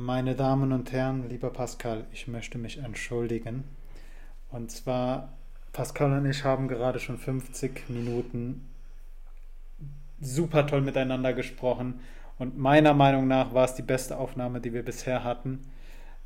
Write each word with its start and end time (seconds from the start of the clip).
Meine 0.00 0.34
Damen 0.34 0.72
und 0.72 0.92
Herren, 0.92 1.28
lieber 1.28 1.50
Pascal, 1.50 2.06
ich 2.10 2.26
möchte 2.26 2.56
mich 2.56 2.78
entschuldigen. 2.78 3.64
Und 4.50 4.70
zwar, 4.70 5.34
Pascal 5.74 6.14
und 6.14 6.24
ich 6.24 6.42
haben 6.42 6.68
gerade 6.68 6.98
schon 6.98 7.18
50 7.18 7.90
Minuten 7.90 8.66
super 10.18 10.66
toll 10.66 10.80
miteinander 10.80 11.34
gesprochen. 11.34 12.00
Und 12.38 12.56
meiner 12.56 12.94
Meinung 12.94 13.28
nach 13.28 13.52
war 13.52 13.66
es 13.66 13.74
die 13.74 13.82
beste 13.82 14.16
Aufnahme, 14.16 14.62
die 14.62 14.72
wir 14.72 14.82
bisher 14.82 15.22
hatten. 15.22 15.66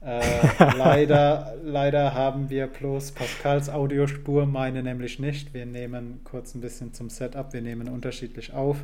Äh, 0.00 0.20
leider, 0.78 1.56
leider 1.64 2.14
haben 2.14 2.50
wir 2.50 2.68
bloß 2.68 3.10
Pascals 3.10 3.68
Audiospur, 3.68 4.46
meine 4.46 4.84
nämlich 4.84 5.18
nicht. 5.18 5.52
Wir 5.52 5.66
nehmen 5.66 6.20
kurz 6.22 6.54
ein 6.54 6.60
bisschen 6.60 6.94
zum 6.94 7.10
Setup, 7.10 7.52
wir 7.52 7.62
nehmen 7.62 7.88
unterschiedlich 7.88 8.52
auf 8.52 8.76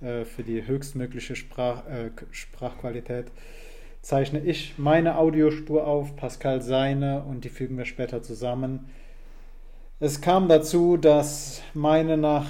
äh, 0.00 0.24
für 0.24 0.42
die 0.42 0.66
höchstmögliche 0.66 1.36
Sprach, 1.36 1.86
äh, 1.86 2.10
Sprachqualität 2.32 3.30
zeichne 4.02 4.40
ich 4.40 4.74
meine 4.78 5.16
Audiospur 5.16 5.86
auf, 5.86 6.16
Pascal 6.16 6.60
seine 6.60 7.22
und 7.22 7.44
die 7.44 7.48
fügen 7.48 7.78
wir 7.78 7.84
später 7.84 8.22
zusammen. 8.22 8.86
Es 10.00 10.20
kam 10.20 10.48
dazu, 10.48 10.96
dass 10.96 11.62
meine 11.74 12.16
nach 12.16 12.46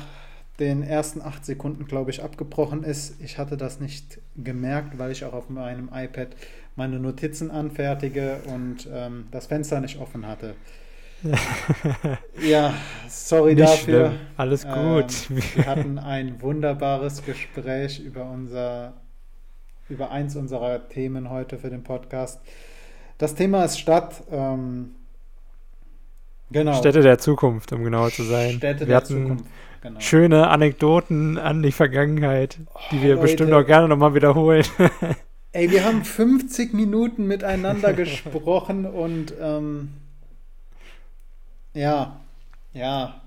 den 0.59 0.83
ersten 0.83 1.21
acht 1.21 1.45
Sekunden, 1.45 1.87
glaube 1.87 2.11
ich, 2.11 2.23
abgebrochen 2.23 2.83
ist. 2.83 3.21
Ich 3.21 3.37
hatte 3.37 3.57
das 3.57 3.81
nicht 3.81 4.21
gemerkt, 4.37 4.99
weil 4.99 5.11
ich 5.13 5.25
auch 5.25 5.35
auf 5.35 5.51
meinem 5.51 5.91
iPad 5.93 6.29
meine 6.77 6.99
Notizen 6.99 7.51
anfertige 7.51 8.41
und 8.47 8.89
ähm, 8.91 9.27
das 9.31 9.47
Fenster 9.47 9.81
nicht 9.81 9.99
offen 9.99 10.27
hatte. 10.27 10.55
ja, 12.43 12.75
sorry 13.09 13.55
nicht 13.55 13.69
dafür. 13.69 14.09
Schlimm. 14.09 14.21
Alles 14.37 14.65
gut. 14.65 15.31
Ähm, 15.31 15.43
wir 15.55 15.67
hatten 15.67 15.99
ein 15.99 16.41
wunderbares 16.41 17.25
Gespräch 17.25 18.01
über 18.01 18.29
unser 18.31 19.02
über 19.93 20.11
eins 20.11 20.35
unserer 20.35 20.89
Themen 20.89 21.31
heute 21.31 21.59
für 21.59 21.71
den 21.71 21.85
Podcast. 21.85 22.41
Das 23.19 23.35
Thema 23.35 23.65
ist 23.65 23.79
Stadt. 23.79 24.23
Ähm, 24.33 24.97
genau. 26.51 26.75
Städte 26.75 27.03
der 27.03 27.19
Zukunft, 27.19 27.73
um 27.73 27.85
genauer 27.85 28.11
zu 28.11 28.25
sein. 28.25 28.53
Städte 28.53 28.81
wir 28.81 28.87
der 28.87 29.05
Zukunft. 29.05 29.45
Genau. 29.83 30.01
Schöne 30.01 30.49
Anekdoten 30.49 31.39
an 31.39 31.63
die 31.63 31.73
Vergangenheit, 31.73 32.59
die 32.91 32.99
oh, 32.99 33.03
wir 33.03 33.15
Leute. 33.17 33.23
bestimmt 33.23 33.53
auch 33.53 33.67
gerne 33.67 33.89
nochmal 33.89 34.15
wiederholen. 34.15 34.65
Ey, 35.53 35.71
wir 35.71 35.85
haben 35.85 36.05
50 36.05 36.73
Minuten 36.73 37.27
miteinander 37.27 37.93
gesprochen 37.93 38.87
und 38.87 39.35
ähm, 39.41 39.91
ja, 41.75 42.21
ja, 42.73 43.22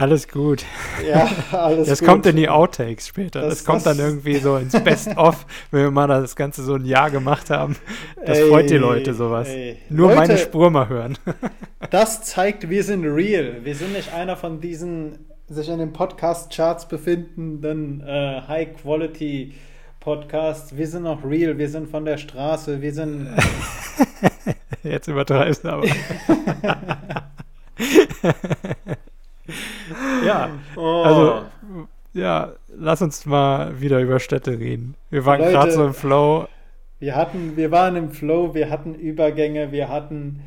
alles 0.00 0.28
gut. 0.28 0.64
Ja, 1.06 1.28
alles 1.52 1.88
das 1.88 2.00
gut. 2.00 2.08
kommt 2.08 2.26
in 2.26 2.36
die 2.36 2.48
Outtakes 2.48 3.06
später. 3.06 3.42
Das, 3.42 3.50
das 3.50 3.64
kommt 3.64 3.84
das 3.84 3.96
dann 3.96 3.98
irgendwie 3.98 4.38
so 4.38 4.56
ins 4.56 4.72
Best-of, 4.82 5.44
wenn 5.70 5.82
wir 5.82 5.90
mal 5.90 6.06
das 6.06 6.36
Ganze 6.36 6.62
so 6.62 6.74
ein 6.74 6.84
Jahr 6.84 7.10
gemacht 7.10 7.50
haben. 7.50 7.76
Das 8.24 8.38
ey, 8.38 8.48
freut 8.48 8.70
die 8.70 8.76
Leute 8.76 9.12
sowas. 9.14 9.48
Ey. 9.48 9.76
Nur 9.90 10.08
Leute, 10.08 10.20
meine 10.20 10.38
Spur 10.38 10.70
mal 10.70 10.88
hören. 10.88 11.18
das 11.90 12.22
zeigt, 12.22 12.70
wir 12.70 12.82
sind 12.82 13.04
real. 13.04 13.60
Wir 13.62 13.74
sind 13.74 13.92
nicht 13.92 14.12
einer 14.12 14.36
von 14.36 14.60
diesen 14.60 15.18
sich 15.48 15.68
in 15.68 15.78
den 15.78 15.92
Podcast-Charts 15.92 16.88
befindenden 16.88 18.02
äh, 18.06 18.40
High-Quality- 18.48 19.52
Podcasts. 20.00 20.74
Wir 20.78 20.88
sind 20.88 21.02
noch 21.02 21.22
real, 21.24 21.58
wir 21.58 21.68
sind 21.68 21.90
von 21.90 22.06
der 22.06 22.16
Straße, 22.16 22.80
wir 22.80 22.94
sind. 22.94 23.36
Jetzt 24.82 25.08
übertreibst 25.08 25.62
du 25.62 25.68
aber. 25.68 25.86
ja, 30.24 30.50
oh. 30.76 31.02
also, 31.02 31.44
ja, 32.12 32.52
lass 32.68 33.02
uns 33.02 33.26
mal 33.26 33.80
wieder 33.80 34.00
über 34.00 34.18
Städte 34.18 34.58
reden. 34.58 34.96
Wir 35.10 35.24
waren 35.26 35.40
gerade 35.40 35.72
so 35.72 35.86
im 35.86 35.94
Flow. 35.94 36.48
Wir 36.98 37.16
hatten, 37.16 37.56
wir 37.56 37.70
waren 37.70 37.96
im 37.96 38.10
Flow, 38.10 38.54
wir 38.54 38.68
hatten 38.70 38.94
Übergänge, 38.94 39.72
wir 39.72 39.88
hatten, 39.88 40.42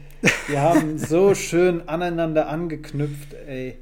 wir 0.48 0.62
haben 0.62 0.98
so 0.98 1.34
schön 1.34 1.88
aneinander 1.88 2.48
angeknüpft, 2.48 3.34
ey. 3.48 3.80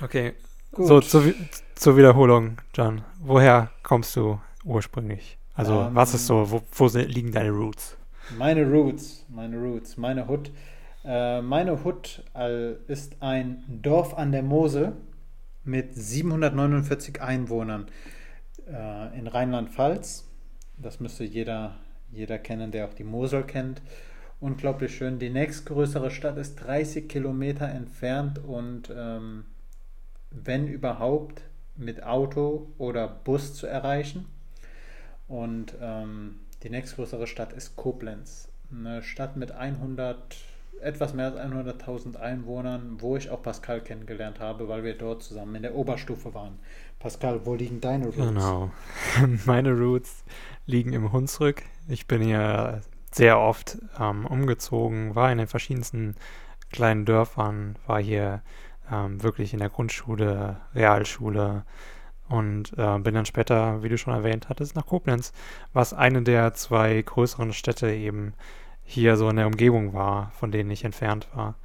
Okay, 0.00 0.34
Gut. 0.72 0.86
so 0.86 1.00
zu, 1.00 1.34
zur 1.74 1.96
Wiederholung, 1.96 2.58
John. 2.74 3.02
Woher 3.20 3.70
kommst 3.82 4.14
du 4.16 4.40
ursprünglich? 4.64 5.38
Also, 5.54 5.80
um, 5.80 5.86
ähm, 5.88 5.94
was 5.94 6.14
ist 6.14 6.26
so, 6.26 6.50
wo, 6.50 6.62
wo 6.72 6.86
liegen 6.98 7.32
deine 7.32 7.50
Roots? 7.50 7.96
Meine 8.36 8.64
Roots, 8.64 9.24
meine 9.28 9.56
Roots, 9.56 9.96
meine 9.96 10.28
Hood. 10.28 10.50
Äh, 11.08 11.40
meine 11.40 11.84
Hut 11.84 12.22
ist 12.86 13.16
ein 13.22 13.64
Dorf 13.66 14.12
an 14.12 14.30
der 14.30 14.42
Mose 14.42 14.92
mit 15.64 15.94
749 15.94 17.22
Einwohnern 17.22 17.86
äh, 18.70 19.18
in 19.18 19.26
Rheinland-Pfalz. 19.26 20.26
Das 20.76 21.00
müsste 21.00 21.24
jeder, 21.24 21.76
jeder 22.12 22.38
kennen, 22.38 22.72
der 22.72 22.86
auch 22.86 22.92
die 22.92 23.04
Mosel 23.04 23.44
kennt. 23.44 23.80
Unglaublich 24.38 24.94
schön. 24.94 25.18
Die 25.18 25.30
nächstgrößere 25.30 26.10
Stadt 26.10 26.36
ist 26.36 26.56
30 26.56 27.08
Kilometer 27.08 27.66
entfernt 27.70 28.38
und 28.44 28.92
ähm, 28.94 29.44
wenn 30.30 30.68
überhaupt 30.68 31.40
mit 31.74 32.02
Auto 32.02 32.68
oder 32.76 33.08
Bus 33.08 33.54
zu 33.54 33.66
erreichen. 33.66 34.26
Und 35.26 35.74
ähm, 35.80 36.40
die 36.62 36.70
nächstgrößere 36.70 37.26
Stadt 37.26 37.54
ist 37.54 37.76
Koblenz. 37.76 38.50
Eine 38.70 39.02
Stadt 39.02 39.36
mit 39.36 39.52
100 39.52 40.36
etwas 40.80 41.14
mehr 41.14 41.26
als 41.26 41.36
100.000 41.36 42.16
Einwohnern, 42.16 42.96
wo 42.98 43.16
ich 43.16 43.30
auch 43.30 43.42
Pascal 43.42 43.80
kennengelernt 43.80 44.40
habe, 44.40 44.68
weil 44.68 44.84
wir 44.84 44.96
dort 44.96 45.22
zusammen 45.22 45.54
in 45.56 45.62
der 45.62 45.74
Oberstufe 45.74 46.34
waren. 46.34 46.58
Pascal, 46.98 47.44
wo 47.44 47.54
liegen 47.54 47.80
deine 47.80 48.06
Roots? 48.06 48.16
Genau. 48.16 48.70
Meine 49.46 49.72
Roots 49.72 50.24
liegen 50.66 50.92
im 50.92 51.12
Hunsrück. 51.12 51.62
Ich 51.88 52.06
bin 52.06 52.22
hier 52.22 52.82
sehr 53.12 53.38
oft 53.40 53.78
ähm, 53.98 54.26
umgezogen, 54.26 55.14
war 55.14 55.32
in 55.32 55.38
den 55.38 55.46
verschiedensten 55.46 56.16
kleinen 56.70 57.04
Dörfern, 57.04 57.76
war 57.86 58.00
hier 58.00 58.42
ähm, 58.90 59.22
wirklich 59.22 59.52
in 59.52 59.60
der 59.60 59.70
Grundschule, 59.70 60.60
Realschule 60.74 61.64
und 62.28 62.74
äh, 62.76 62.98
bin 62.98 63.14
dann 63.14 63.26
später, 63.26 63.82
wie 63.82 63.88
du 63.88 63.96
schon 63.96 64.12
erwähnt 64.12 64.48
hattest, 64.48 64.76
nach 64.76 64.86
Koblenz, 64.86 65.32
was 65.72 65.94
eine 65.94 66.22
der 66.22 66.54
zwei 66.54 67.00
größeren 67.00 67.52
Städte 67.52 67.90
eben 67.90 68.34
hier 68.88 69.18
so 69.18 69.28
in 69.28 69.36
der 69.36 69.46
Umgebung 69.46 69.92
war, 69.92 70.30
von 70.32 70.50
denen 70.50 70.70
ich 70.70 70.82
entfernt 70.82 71.28
war. 71.34 71.56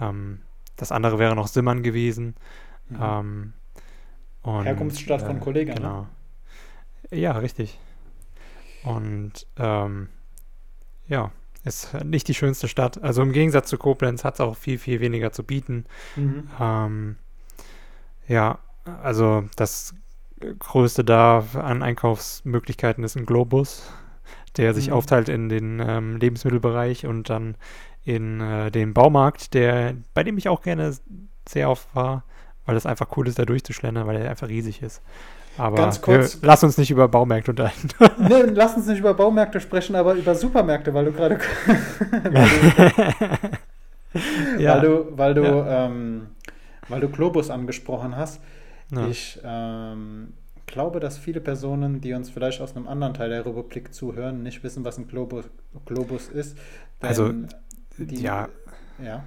Ähm, 0.00 0.42
das 0.76 0.92
andere 0.92 1.18
wäre 1.18 1.34
noch 1.34 1.48
Simmern 1.48 1.82
gewesen. 1.82 2.36
Mhm. 2.88 2.98
Ähm, 3.02 3.52
und, 4.42 4.64
Herkunftsstadt 4.64 5.22
äh, 5.22 5.26
von 5.26 5.40
Kollegen. 5.40 5.70
Ne? 5.70 5.76
Genau. 5.76 6.06
Ne? 7.10 7.18
Ja, 7.18 7.32
richtig. 7.32 7.76
Und 8.84 9.48
ähm, 9.58 10.08
ja, 11.08 11.32
ist 11.64 11.92
nicht 12.04 12.28
die 12.28 12.34
schönste 12.34 12.68
Stadt. 12.68 13.02
Also 13.02 13.20
im 13.22 13.32
Gegensatz 13.32 13.68
zu 13.68 13.76
Koblenz 13.76 14.22
hat 14.22 14.34
es 14.34 14.40
auch 14.40 14.56
viel, 14.56 14.78
viel 14.78 15.00
weniger 15.00 15.32
zu 15.32 15.42
bieten. 15.42 15.86
Mhm. 16.14 16.48
Ähm, 16.60 17.16
ja, 18.28 18.60
also 19.02 19.42
das 19.56 19.92
größte 20.60 21.02
da 21.02 21.44
an 21.54 21.82
Einkaufsmöglichkeiten 21.82 23.02
ist 23.02 23.16
ein 23.16 23.26
Globus 23.26 23.92
der 24.56 24.74
sich 24.74 24.88
mhm. 24.88 24.94
aufteilt 24.94 25.28
in 25.28 25.48
den 25.48 25.80
ähm, 25.80 26.16
Lebensmittelbereich 26.16 27.06
und 27.06 27.30
dann 27.30 27.56
in 28.04 28.40
äh, 28.40 28.70
den 28.70 28.94
Baumarkt, 28.94 29.54
der, 29.54 29.94
bei 30.14 30.24
dem 30.24 30.38
ich 30.38 30.48
auch 30.48 30.62
gerne 30.62 30.94
sehr 31.48 31.70
oft 31.70 31.94
war, 31.94 32.24
weil 32.64 32.76
es 32.76 32.86
einfach 32.86 33.16
cool 33.16 33.28
ist, 33.28 33.38
da 33.38 33.44
durchzuschlendern, 33.44 34.06
weil 34.06 34.16
er 34.16 34.30
einfach 34.30 34.48
riesig 34.48 34.82
ist. 34.82 35.02
Aber 35.58 35.76
Ganz 35.76 36.00
kurz, 36.00 36.40
wir, 36.40 36.46
lass 36.46 36.64
uns 36.64 36.78
nicht 36.78 36.90
über 36.90 37.08
Baumärkte 37.08 37.50
unterhalten. 37.50 37.88
nee, 38.18 38.42
lass 38.54 38.76
uns 38.76 38.86
nicht 38.86 39.00
über 39.00 39.14
Baumärkte 39.14 39.60
sprechen, 39.60 39.96
aber 39.96 40.14
über 40.14 40.34
Supermärkte, 40.34 40.94
weil 40.94 41.06
du 41.06 41.12
gerade 41.12 41.38
ja. 44.58 44.74
weil 44.74 44.80
du, 44.80 45.18
weil 45.18 45.34
du, 45.34 45.42
ja. 45.42 45.86
ähm, 45.86 46.28
weil 46.88 47.00
du 47.00 47.08
Globus 47.08 47.50
angesprochen 47.50 48.16
hast. 48.16 48.40
Ja. 48.90 49.06
Ich 49.06 49.38
ähm, 49.44 50.32
glaube, 50.70 51.00
dass 51.00 51.18
viele 51.18 51.40
Personen, 51.40 52.00
die 52.00 52.14
uns 52.14 52.30
vielleicht 52.30 52.60
aus 52.60 52.74
einem 52.74 52.88
anderen 52.88 53.14
Teil 53.14 53.28
der 53.28 53.44
Republik 53.44 53.92
zuhören, 53.92 54.42
nicht 54.42 54.62
wissen, 54.62 54.84
was 54.84 54.98
ein 54.98 55.08
Globus, 55.08 55.44
Globus 55.84 56.28
ist. 56.28 56.56
also, 57.00 57.32
die, 57.98 58.22
ja. 58.22 58.48
ja. 59.02 59.24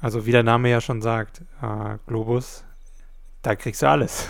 Also, 0.00 0.26
wie 0.26 0.32
der 0.32 0.42
Name 0.42 0.68
ja 0.68 0.80
schon 0.80 1.00
sagt, 1.00 1.42
äh, 1.62 1.96
Globus, 2.06 2.64
da 3.42 3.54
kriegst 3.54 3.82
du 3.82 3.88
alles. 3.88 4.28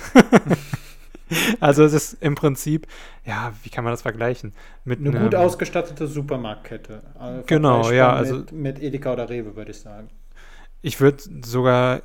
also, 1.61 1.85
es 1.85 1.93
ist 1.93 2.23
im 2.23 2.35
Prinzip, 2.35 2.87
ja, 3.25 3.53
wie 3.63 3.71
kann 3.71 3.83
man 3.83 3.93
das 3.93 4.03
vergleichen? 4.03 4.53
Mit 4.85 5.01
eine 5.01 5.19
gut 5.19 5.35
ausgestattete 5.35 6.07
Supermarktkette. 6.07 7.03
Also 7.19 7.43
genau, 7.47 7.91
ja. 7.91 8.13
Also, 8.13 8.37
mit, 8.37 8.53
mit 8.53 8.83
Edeka 8.83 9.13
oder 9.13 9.29
Rewe, 9.29 9.57
würde 9.57 9.73
ich 9.73 9.81
sagen. 9.81 10.09
Ich 10.87 11.01
würde 11.01 11.21
sogar, 11.45 12.03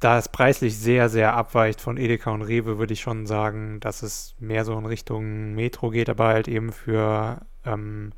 da 0.00 0.18
es 0.18 0.28
preislich 0.28 0.76
sehr, 0.76 1.08
sehr 1.08 1.34
abweicht 1.34 1.80
von 1.80 1.96
Edeka 1.96 2.32
und 2.32 2.42
Rewe, 2.42 2.76
würde 2.76 2.92
ich 2.92 3.00
schon 3.00 3.24
sagen, 3.24 3.78
dass 3.78 4.02
es 4.02 4.34
mehr 4.40 4.64
so 4.64 4.76
in 4.76 4.84
Richtung 4.84 5.54
Metro 5.54 5.90
geht, 5.90 6.08
aber 6.08 6.26
halt 6.26 6.48
eben 6.48 6.72
für 6.72 7.40
ähm, 7.64 8.10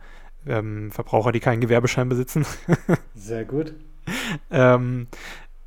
ähm, 0.46 0.90
Verbraucher, 0.92 1.30
die 1.30 1.40
keinen 1.40 1.60
Gewerbeschein 1.60 2.08
besitzen. 2.08 2.46
sehr 3.14 3.44
gut. 3.44 3.74
ähm, 4.50 5.08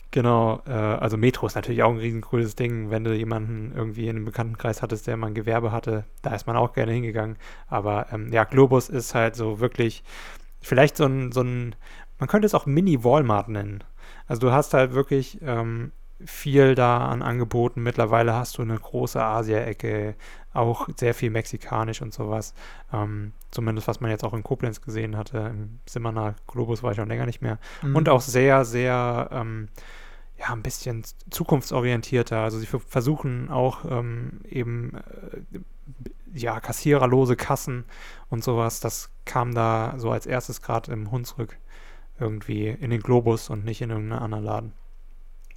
Genau, 0.10 0.63
äh, 0.66 0.72
also 0.72 1.18
Metro 1.18 1.45
ist 1.45 1.54
natürlich 1.54 1.83
auch 1.83 1.92
ein 1.92 1.98
riesengroßes 1.98 2.56
Ding. 2.56 2.89
Wenn 2.89 3.04
du 3.04 3.13
jemanden 3.13 3.74
irgendwie 3.75 4.07
in 4.07 4.16
einem 4.16 4.25
Bekanntenkreis 4.25 4.81
hattest, 4.81 5.06
der 5.06 5.18
mal 5.18 5.27
ein 5.27 5.33
Gewerbe 5.36 5.72
hatte, 5.72 6.06
da 6.24 6.33
ist 6.33 6.48
man 6.48 6.56
auch 6.56 6.74
gerne 6.74 6.94
hingegangen. 6.94 7.36
Aber 7.68 8.07
ähm, 8.12 8.33
ja, 8.33 8.45
Globus 8.45 8.89
ist 8.89 9.13
halt 9.13 9.36
so 9.36 9.60
wirklich, 9.60 10.04
vielleicht 10.62 10.98
so 10.98 11.06
ein, 11.06 11.31
so 11.31 11.42
ein, 11.42 11.75
man 12.18 12.27
könnte 12.27 12.48
es 12.48 12.56
auch 12.56 12.66
Mini-Walmart 12.66 13.50
nennen. 13.50 13.83
Also 14.27 14.42
du 14.42 14.51
hast 14.51 14.74
halt 14.74 14.94
wirklich 14.94 15.39
ähm, 15.42 15.92
viel 16.24 16.75
da 16.75 17.07
an 17.07 17.22
Angeboten. 17.22 17.83
Mittlerweile 17.83 18.33
hast 18.33 18.57
du 18.57 18.62
eine 18.62 18.77
große 18.77 19.22
Asia-Ecke, 19.22 20.16
auch 20.54 20.88
sehr 20.95 21.13
viel 21.13 21.30
mexikanisch 21.30 22.01
und 22.01 22.13
sowas. 22.13 22.54
Ähm, 22.94 23.33
zumindest 23.51 23.88
was 23.88 24.00
man 24.00 24.12
jetzt 24.12 24.24
auch 24.24 24.33
in 24.33 24.44
Koblenz 24.44 24.81
gesehen 24.81 25.18
hatte. 25.18 25.38
Im 25.38 25.80
Simmerner 25.86 26.36
Globus 26.48 26.83
war 26.83 26.92
ich 26.92 26.98
schon 26.98 27.10
länger 27.10 27.25
nicht 27.25 27.42
mehr. 27.42 27.60
Mhm. 27.81 27.95
Und 27.95 28.10
auch 28.10 28.22
sehr, 28.22 28.63
sehr, 28.66 29.30
ähm, 29.31 29.68
ja, 30.38 30.54
ein 30.54 30.63
bisschen 30.63 31.04
zukunftsorientierter. 31.30 32.39
Also 32.39 32.60
sie 32.60 32.66
versuchen 32.66 33.50
auch 33.50 33.86
ähm, 33.89 34.42
eben, 34.50 34.95
äh, 34.95 35.60
ja, 36.33 36.60
kassiererlose 36.60 37.36
Kassen 37.36 37.86
und 38.30 38.44
sowas. 38.44 38.80
Das 38.80 39.10
kam 39.25 39.54
da 39.54 39.94
so 39.98 40.12
als 40.12 40.25
erstes 40.25 40.62
gerade 40.62 40.92
im 40.92 41.12
Hunsrück 41.12 41.57
irgendwie 42.20 42.68
in 42.68 42.90
den 42.90 43.02
Globus 43.02 43.50
und 43.50 43.66
nicht 43.66 43.82
in 43.82 43.90
irgendeinen 43.90 44.22
anderen 44.22 44.44
Laden. 44.44 44.74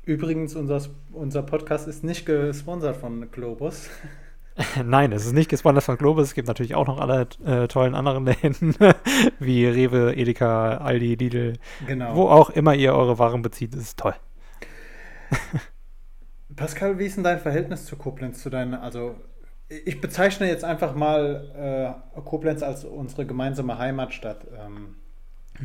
Übrigens, 0.05 0.57
unser, 0.57 0.81
unser 1.13 1.43
Podcast 1.43 1.87
ist 1.87 2.03
nicht 2.03 2.25
gesponsert 2.25 2.97
von 2.97 3.31
Globus. 3.31 3.91
Nein, 4.85 5.13
es 5.13 5.27
ist 5.27 5.35
nicht 5.35 5.51
gesponsert 5.51 5.85
von 5.85 5.99
Globus. 5.99 6.29
Es 6.29 6.35
gibt 6.35 6.49
natürlich 6.49 6.75
auch 6.75 6.87
noch 6.87 6.99
alle 6.99 7.29
äh, 7.45 7.69
tollen 7.69 7.95
anderen 7.95 8.25
Läden, 8.43 8.75
wie 9.39 9.67
Rewe, 9.67 10.17
Edeka, 10.17 10.79
Aldi, 10.79 11.15
Lidl. 11.15 11.53
Genau. 11.87 12.17
Wo 12.17 12.29
auch 12.29 12.51
immer 12.51 12.75
ihr 12.75 12.95
eure 12.95 13.19
Waren 13.19 13.43
bezieht, 13.43 13.75
ist 13.75 13.99
toll. 13.99 14.15
Pascal, 16.57 16.99
wie 16.99 17.07
ist 17.07 17.17
denn 17.17 17.25
dein 17.25 17.39
Verhältnis 17.39 17.85
zu 17.85 17.97
Koblenz? 17.97 18.43
Zu 18.43 18.51
deinen, 18.51 18.75
also 18.75 19.15
ich 19.69 20.01
bezeichne 20.01 20.49
jetzt 20.49 20.65
einfach 20.65 20.95
mal 20.95 22.01
äh, 22.17 22.21
Koblenz 22.23 22.63
als 22.63 22.85
unsere 22.85 23.27
gemeinsame 23.27 23.79
Heimatstadt. 23.79 24.47
Ähm, 24.59 24.97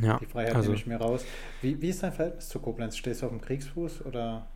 ja, 0.01 0.17
Die 0.17 0.25
Freiheit 0.25 0.55
also, 0.55 0.69
nehme 0.69 0.79
ich 0.79 0.87
mir 0.87 0.97
raus. 0.97 1.25
Wie, 1.61 1.81
wie 1.81 1.89
ist 1.89 2.03
dein 2.03 2.13
Verhältnis 2.13 2.49
zu 2.49 2.59
Koblenz? 2.59 2.97
Stehst 2.97 3.21
du 3.21 3.27
auf 3.27 3.31
dem 3.31 3.41
Kriegsfuß 3.41 4.05
oder? 4.05 4.47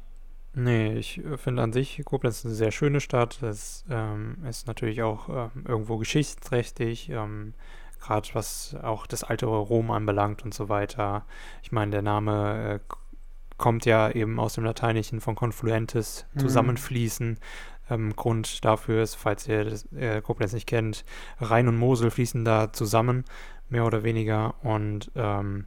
Nee, 0.53 0.93
ich 0.97 1.23
äh, 1.23 1.37
finde 1.37 1.61
an 1.61 1.71
sich 1.71 2.01
Koblenz 2.03 2.43
eine 2.43 2.53
sehr 2.53 2.71
schöne 2.71 2.99
Stadt. 2.99 3.41
Es 3.43 3.85
ähm, 3.89 4.37
ist 4.49 4.67
natürlich 4.67 5.03
auch 5.03 5.29
ähm, 5.29 5.65
irgendwo 5.67 5.97
geschichtsträchtig, 5.97 7.09
ähm, 7.09 7.53
gerade 8.01 8.29
was 8.33 8.75
auch 8.81 9.05
das 9.05 9.23
alte 9.23 9.45
Rom 9.45 9.91
anbelangt 9.91 10.43
und 10.43 10.53
so 10.53 10.67
weiter. 10.69 11.25
Ich 11.61 11.71
meine, 11.71 11.91
der 11.91 12.01
Name 12.01 12.75
äh, 12.75 12.93
kommt 13.57 13.85
ja 13.85 14.09
eben 14.09 14.39
aus 14.39 14.53
dem 14.53 14.63
Lateinischen 14.63 15.21
von 15.21 15.35
Confluentes, 15.35 16.25
mhm. 16.33 16.39
zusammenfließen. 16.39 17.37
Ähm, 17.89 18.15
Grund 18.15 18.65
dafür 18.65 19.03
ist, 19.03 19.15
falls 19.15 19.47
ihr 19.47 19.63
das, 19.63 19.91
äh, 19.93 20.21
Koblenz 20.21 20.53
nicht 20.53 20.67
kennt, 20.67 21.05
Rhein 21.39 21.67
und 21.67 21.77
Mosel 21.77 22.11
fließen 22.11 22.43
da 22.43 22.73
zusammen 22.73 23.25
mehr 23.69 23.85
oder 23.85 24.03
weniger. 24.03 24.55
Und 24.63 25.11
ähm, 25.15 25.65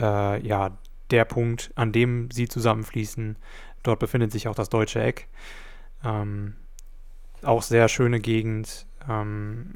äh, 0.00 0.46
ja, 0.46 0.76
der 1.10 1.24
Punkt, 1.24 1.72
an 1.74 1.92
dem 1.92 2.30
sie 2.30 2.48
zusammenfließen, 2.48 3.36
dort 3.82 3.98
befindet 4.00 4.32
sich 4.32 4.48
auch 4.48 4.54
das 4.54 4.68
deutsche 4.68 5.02
Eck. 5.02 5.28
Ähm, 6.04 6.54
auch 7.42 7.62
sehr 7.62 7.88
schöne 7.88 8.20
Gegend, 8.20 8.86
ähm, 9.08 9.74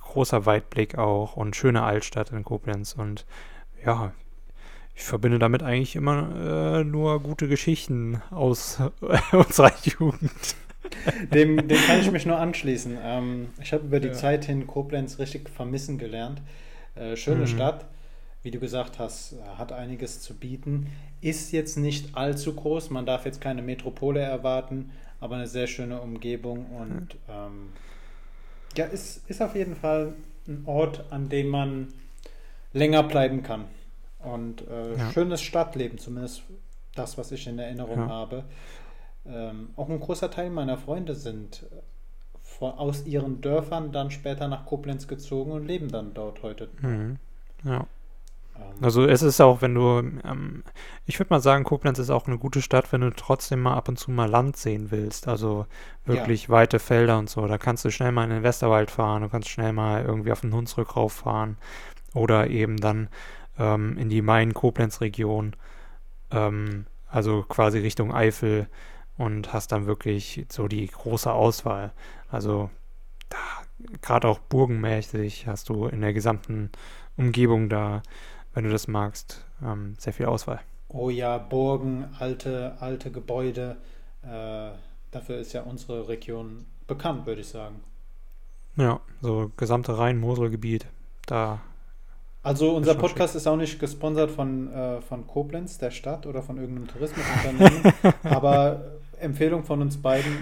großer 0.00 0.46
Weitblick 0.46 0.98
auch 0.98 1.36
und 1.36 1.56
schöne 1.56 1.82
Altstadt 1.82 2.30
in 2.30 2.44
Koblenz. 2.44 2.94
Und 2.94 3.26
ja, 3.84 4.12
ich 4.94 5.04
verbinde 5.04 5.38
damit 5.38 5.62
eigentlich 5.62 5.96
immer 5.96 6.80
äh, 6.80 6.84
nur 6.84 7.22
gute 7.22 7.48
Geschichten 7.48 8.22
aus 8.30 8.78
unserer 9.32 9.72
Jugend. 9.82 10.56
Dem, 11.34 11.68
dem 11.68 11.78
kann 11.86 12.00
ich 12.00 12.10
mich 12.10 12.26
nur 12.26 12.38
anschließen. 12.38 12.98
Ähm, 13.02 13.48
ich 13.62 13.72
habe 13.72 13.84
über 13.84 14.00
die 14.00 14.08
ja. 14.08 14.14
Zeit 14.14 14.44
hin 14.44 14.66
Koblenz 14.66 15.18
richtig 15.18 15.48
vermissen 15.48 15.98
gelernt. 15.98 16.42
Äh, 16.94 17.16
schöne 17.16 17.42
mhm. 17.42 17.46
Stadt, 17.46 17.86
wie 18.42 18.50
du 18.50 18.58
gesagt 18.58 18.98
hast, 18.98 19.36
hat 19.56 19.72
einiges 19.72 20.20
zu 20.20 20.34
bieten. 20.34 20.90
Ist 21.20 21.52
jetzt 21.52 21.76
nicht 21.76 22.16
allzu 22.16 22.54
groß, 22.54 22.90
man 22.90 23.06
darf 23.06 23.24
jetzt 23.24 23.40
keine 23.40 23.62
Metropole 23.62 24.20
erwarten, 24.20 24.90
aber 25.20 25.36
eine 25.36 25.46
sehr 25.46 25.66
schöne 25.66 26.00
Umgebung 26.00 26.66
und 26.66 27.16
ähm, 27.28 27.70
ja, 28.76 28.84
ist, 28.86 29.28
ist 29.28 29.42
auf 29.42 29.54
jeden 29.56 29.74
Fall 29.74 30.14
ein 30.46 30.62
Ort, 30.66 31.04
an 31.10 31.28
dem 31.28 31.48
man 31.48 31.88
länger 32.72 33.02
bleiben 33.02 33.42
kann. 33.42 33.64
Und 34.18 34.66
äh, 34.68 34.96
ja. 34.96 35.10
schönes 35.12 35.42
Stadtleben, 35.42 35.98
zumindest 35.98 36.42
das, 36.94 37.18
was 37.18 37.32
ich 37.32 37.46
in 37.46 37.58
Erinnerung 37.58 37.98
ja. 37.98 38.08
habe 38.08 38.44
ähm, 39.28 39.70
auch 39.76 39.88
ein 39.88 40.00
großer 40.00 40.30
Teil 40.30 40.50
meiner 40.50 40.78
Freunde 40.78 41.14
sind 41.14 41.64
äh, 41.70 41.76
von, 42.42 42.72
aus 42.72 43.06
ihren 43.06 43.40
Dörfern 43.40 43.92
dann 43.92 44.10
später 44.10 44.48
nach 44.48 44.66
Koblenz 44.66 45.08
gezogen 45.08 45.52
und 45.52 45.66
leben 45.66 45.88
dann 45.88 46.14
dort 46.14 46.42
heute. 46.42 46.68
Mhm. 46.80 47.16
Ja. 47.64 47.86
Ähm, 48.56 48.64
also 48.80 49.04
es 49.04 49.22
ist 49.22 49.40
auch, 49.40 49.62
wenn 49.62 49.74
du, 49.74 49.98
ähm, 50.24 50.64
ich 51.06 51.18
würde 51.18 51.30
mal 51.30 51.40
sagen, 51.40 51.64
Koblenz 51.64 51.98
ist 51.98 52.10
auch 52.10 52.26
eine 52.26 52.38
gute 52.38 52.62
Stadt, 52.62 52.92
wenn 52.92 53.02
du 53.02 53.10
trotzdem 53.10 53.60
mal 53.60 53.74
ab 53.74 53.88
und 53.88 53.98
zu 53.98 54.10
mal 54.10 54.28
Land 54.28 54.56
sehen 54.56 54.90
willst. 54.90 55.28
Also 55.28 55.66
wirklich 56.04 56.44
ja. 56.44 56.48
weite 56.50 56.78
Felder 56.78 57.18
und 57.18 57.30
so. 57.30 57.46
Da 57.46 57.58
kannst 57.58 57.84
du 57.84 57.90
schnell 57.90 58.12
mal 58.12 58.24
in 58.24 58.30
den 58.30 58.42
Westerwald 58.42 58.90
fahren, 58.90 59.22
du 59.22 59.28
kannst 59.28 59.48
schnell 59.48 59.72
mal 59.72 60.04
irgendwie 60.04 60.32
auf 60.32 60.40
den 60.40 60.54
Hunsrück 60.54 60.96
rauffahren 60.96 61.58
oder 62.14 62.48
eben 62.48 62.78
dann 62.78 63.08
ähm, 63.58 63.98
in 63.98 64.08
die 64.08 64.22
Main-Koblenz-Region, 64.22 65.54
ähm, 66.30 66.86
also 67.10 67.42
quasi 67.42 67.78
Richtung 67.78 68.14
Eifel 68.14 68.68
und 69.18 69.52
hast 69.52 69.72
dann 69.72 69.86
wirklich 69.86 70.46
so 70.48 70.68
die 70.68 70.86
große 70.86 71.30
Auswahl. 71.30 71.92
Also 72.30 72.70
gerade 74.00 74.28
auch 74.28 74.38
burgenmäßig 74.38 75.46
hast 75.46 75.68
du 75.68 75.86
in 75.86 76.00
der 76.00 76.12
gesamten 76.12 76.70
Umgebung 77.16 77.68
da, 77.68 78.02
wenn 78.54 78.64
du 78.64 78.70
das 78.70 78.88
magst, 78.88 79.44
ähm, 79.62 79.94
sehr 79.98 80.12
viel 80.12 80.26
Auswahl. 80.26 80.60
Oh 80.88 81.10
ja, 81.10 81.36
Burgen, 81.36 82.06
alte, 82.18 82.76
alte 82.80 83.10
Gebäude. 83.10 83.76
Äh, 84.22 84.70
dafür 85.10 85.38
ist 85.38 85.52
ja 85.52 85.62
unsere 85.62 86.08
Region 86.08 86.64
bekannt, 86.86 87.26
würde 87.26 87.42
ich 87.42 87.48
sagen. 87.48 87.82
Ja, 88.76 89.00
so 89.20 89.50
gesamte 89.56 89.98
Rhein-Mosel-Gebiet, 89.98 90.86
da 91.26 91.60
also 92.42 92.74
unser 92.74 92.94
Podcast 92.94 93.32
schick. 93.32 93.40
ist 93.40 93.46
auch 93.46 93.56
nicht 93.56 93.78
gesponsert 93.78 94.30
von, 94.30 94.72
äh, 94.72 95.02
von 95.02 95.26
Koblenz, 95.26 95.76
der 95.76 95.90
Stadt 95.90 96.24
oder 96.24 96.42
von 96.42 96.56
irgendeinem 96.56 96.88
Tourismusunternehmen. 96.88 97.92
aber 98.22 98.97
Empfehlung 99.20 99.64
von 99.64 99.82
uns 99.82 99.96
beiden, 99.96 100.32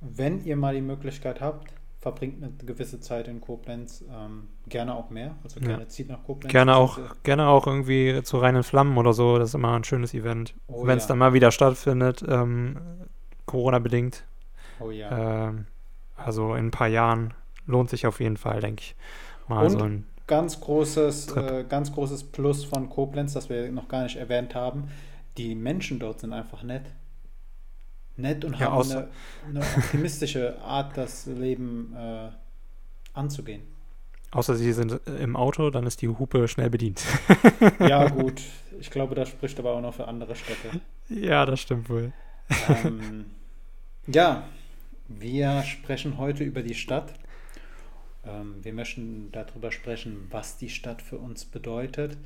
wenn 0.00 0.44
ihr 0.44 0.56
mal 0.56 0.74
die 0.74 0.80
Möglichkeit 0.80 1.40
habt, 1.40 1.72
verbringt 2.04 2.42
eine 2.42 2.52
gewisse 2.52 3.00
Zeit 3.00 3.28
in 3.28 3.40
Koblenz, 3.40 4.04
ähm, 4.10 4.48
gerne 4.68 4.94
auch 4.94 5.08
mehr, 5.08 5.36
also 5.42 5.58
gerne 5.58 5.84
ja. 5.84 5.88
zieht 5.88 6.10
nach 6.10 6.22
Koblenz. 6.22 6.52
Gerne 6.52 6.76
auch, 6.76 6.98
gerne 7.22 7.48
auch 7.48 7.66
irgendwie 7.66 8.22
zu 8.22 8.36
reinen 8.36 8.62
Flammen 8.62 8.98
oder 8.98 9.14
so, 9.14 9.38
das 9.38 9.48
ist 9.48 9.54
immer 9.54 9.74
ein 9.74 9.84
schönes 9.84 10.12
Event. 10.12 10.54
Oh, 10.66 10.86
wenn 10.86 10.98
es 10.98 11.04
ja. 11.04 11.08
dann 11.08 11.18
mal 11.18 11.32
wieder 11.32 11.50
stattfindet, 11.50 12.22
ähm, 12.28 12.76
Corona-bedingt. 13.46 14.24
Oh 14.80 14.90
ja. 14.90 15.48
Ähm, 15.48 15.66
also 16.14 16.54
in 16.54 16.66
ein 16.66 16.70
paar 16.70 16.88
Jahren 16.88 17.32
lohnt 17.66 17.88
sich 17.88 18.06
auf 18.06 18.20
jeden 18.20 18.36
Fall, 18.36 18.60
denke 18.60 18.82
ich. 18.82 18.96
Mal 19.48 19.64
Und 19.64 19.70
so 19.70 19.78
ein 19.78 20.06
ganz 20.26 20.60
großes, 20.60 21.36
äh, 21.36 21.64
ganz 21.66 21.90
großes 21.90 22.24
Plus 22.24 22.64
von 22.64 22.90
Koblenz, 22.90 23.32
das 23.32 23.48
wir 23.48 23.70
noch 23.72 23.88
gar 23.88 24.02
nicht 24.02 24.16
erwähnt 24.16 24.54
haben. 24.54 24.88
Die 25.38 25.54
Menschen 25.54 25.98
dort 25.98 26.20
sind 26.20 26.34
einfach 26.34 26.62
nett 26.62 26.84
nett 28.16 28.44
und 28.44 28.58
ja, 28.58 28.70
haben 28.70 28.90
eine, 28.90 29.08
eine, 29.48 29.60
optimistische 29.60 30.60
Art, 30.60 30.96
das 30.96 31.26
Leben 31.26 31.94
äh, 31.96 32.28
anzugehen. 33.12 33.62
Außer 34.30 34.56
sie 34.56 34.72
sind 34.72 35.00
im 35.06 35.36
Auto, 35.36 35.70
dann 35.70 35.86
ist 35.86 36.02
die 36.02 36.08
Hupe 36.08 36.48
schnell 36.48 36.70
bedient. 36.70 37.02
ja, 37.78 38.08
gut. 38.08 38.40
Ich 38.80 38.90
glaube, 38.90 39.14
das 39.14 39.28
spricht 39.28 39.58
aber 39.60 39.72
auch 39.74 39.80
noch 39.80 39.94
für 39.94 40.08
andere 40.08 40.34
Städte. 40.34 40.80
Ja, 41.08 41.46
das 41.46 41.60
stimmt 41.60 41.88
wohl. 41.88 42.12
Ähm, 42.68 43.26
ja, 44.06 44.48
wir 45.06 45.62
sprechen 45.62 46.18
heute 46.18 46.42
über 46.42 46.62
die 46.62 46.74
Stadt. 46.74 47.14
Ähm, 48.26 48.56
wir 48.62 48.72
möchten 48.72 49.30
darüber 49.30 49.70
sprechen, 49.70 50.26
was 50.30 50.58
die 50.58 50.68
Stadt 50.68 51.00
für 51.00 51.18
uns 51.18 51.44
bedeutet. 51.44 52.16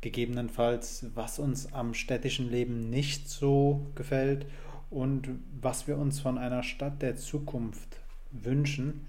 Gegebenenfalls, 0.00 1.06
was 1.14 1.38
uns 1.38 1.72
am 1.72 1.94
städtischen 1.94 2.50
Leben 2.50 2.90
nicht 2.90 3.28
so 3.28 3.86
gefällt 3.94 4.46
und 4.90 5.28
was 5.60 5.86
wir 5.86 5.98
uns 5.98 6.20
von 6.20 6.38
einer 6.38 6.62
Stadt 6.62 7.02
der 7.02 7.16
Zukunft 7.16 8.00
wünschen. 8.30 9.06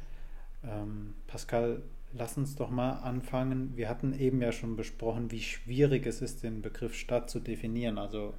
Ähm, 0.63 1.13
Pascal, 1.27 1.81
lass 2.13 2.37
uns 2.37 2.55
doch 2.55 2.69
mal 2.69 2.91
anfangen. 2.91 3.75
Wir 3.75 3.89
hatten 3.89 4.17
eben 4.17 4.41
ja 4.41 4.51
schon 4.51 4.75
besprochen, 4.75 5.31
wie 5.31 5.41
schwierig 5.41 6.05
es 6.05 6.21
ist, 6.21 6.43
den 6.43 6.61
Begriff 6.61 6.95
Stadt 6.95 7.29
zu 7.29 7.39
definieren. 7.39 7.97
Also 7.97 8.33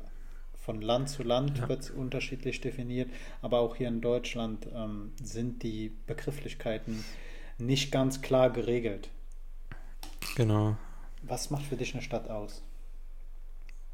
von 0.61 0.83
Land 0.83 1.09
zu 1.09 1.23
Land 1.23 1.59
ja. 1.59 1.69
wird 1.69 1.81
es 1.81 1.91
unterschiedlich 1.91 2.61
definiert, 2.61 3.11
aber 3.41 3.61
auch 3.61 3.77
hier 3.77 3.89
in 3.89 4.01
Deutschland 4.01 4.69
ähm, 4.75 5.13
sind 5.23 5.63
die 5.63 5.93
Begrifflichkeiten 6.07 7.05
nicht 7.59 7.91
ganz 7.91 8.21
klar 8.21 8.51
geregelt. 8.51 9.11
Genau. 10.37 10.77
Was 11.23 11.51
macht 11.51 11.65
für 11.65 11.77
dich 11.77 11.95
eine 11.95 12.03
Stadt 12.03 12.29
aus? 12.31 12.63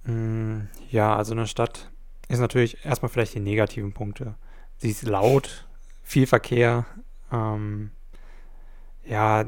Mm, 0.05 0.63
ja, 0.91 1.17
also 1.17 1.33
eine 1.33 1.47
Stadt 1.47 1.91
ist 2.29 2.41
natürlich 2.41 2.85
erstmal 2.85 3.09
vielleicht 3.09 3.35
die 3.35 3.41
negativen 3.41 3.93
Punkte. 3.93 4.35
Sie 4.79 4.91
ist 4.91 5.03
laut, 5.03 5.67
viel 6.03 6.27
Verkehr, 6.27 6.87
ähm, 7.33 7.91
ja, 9.05 9.45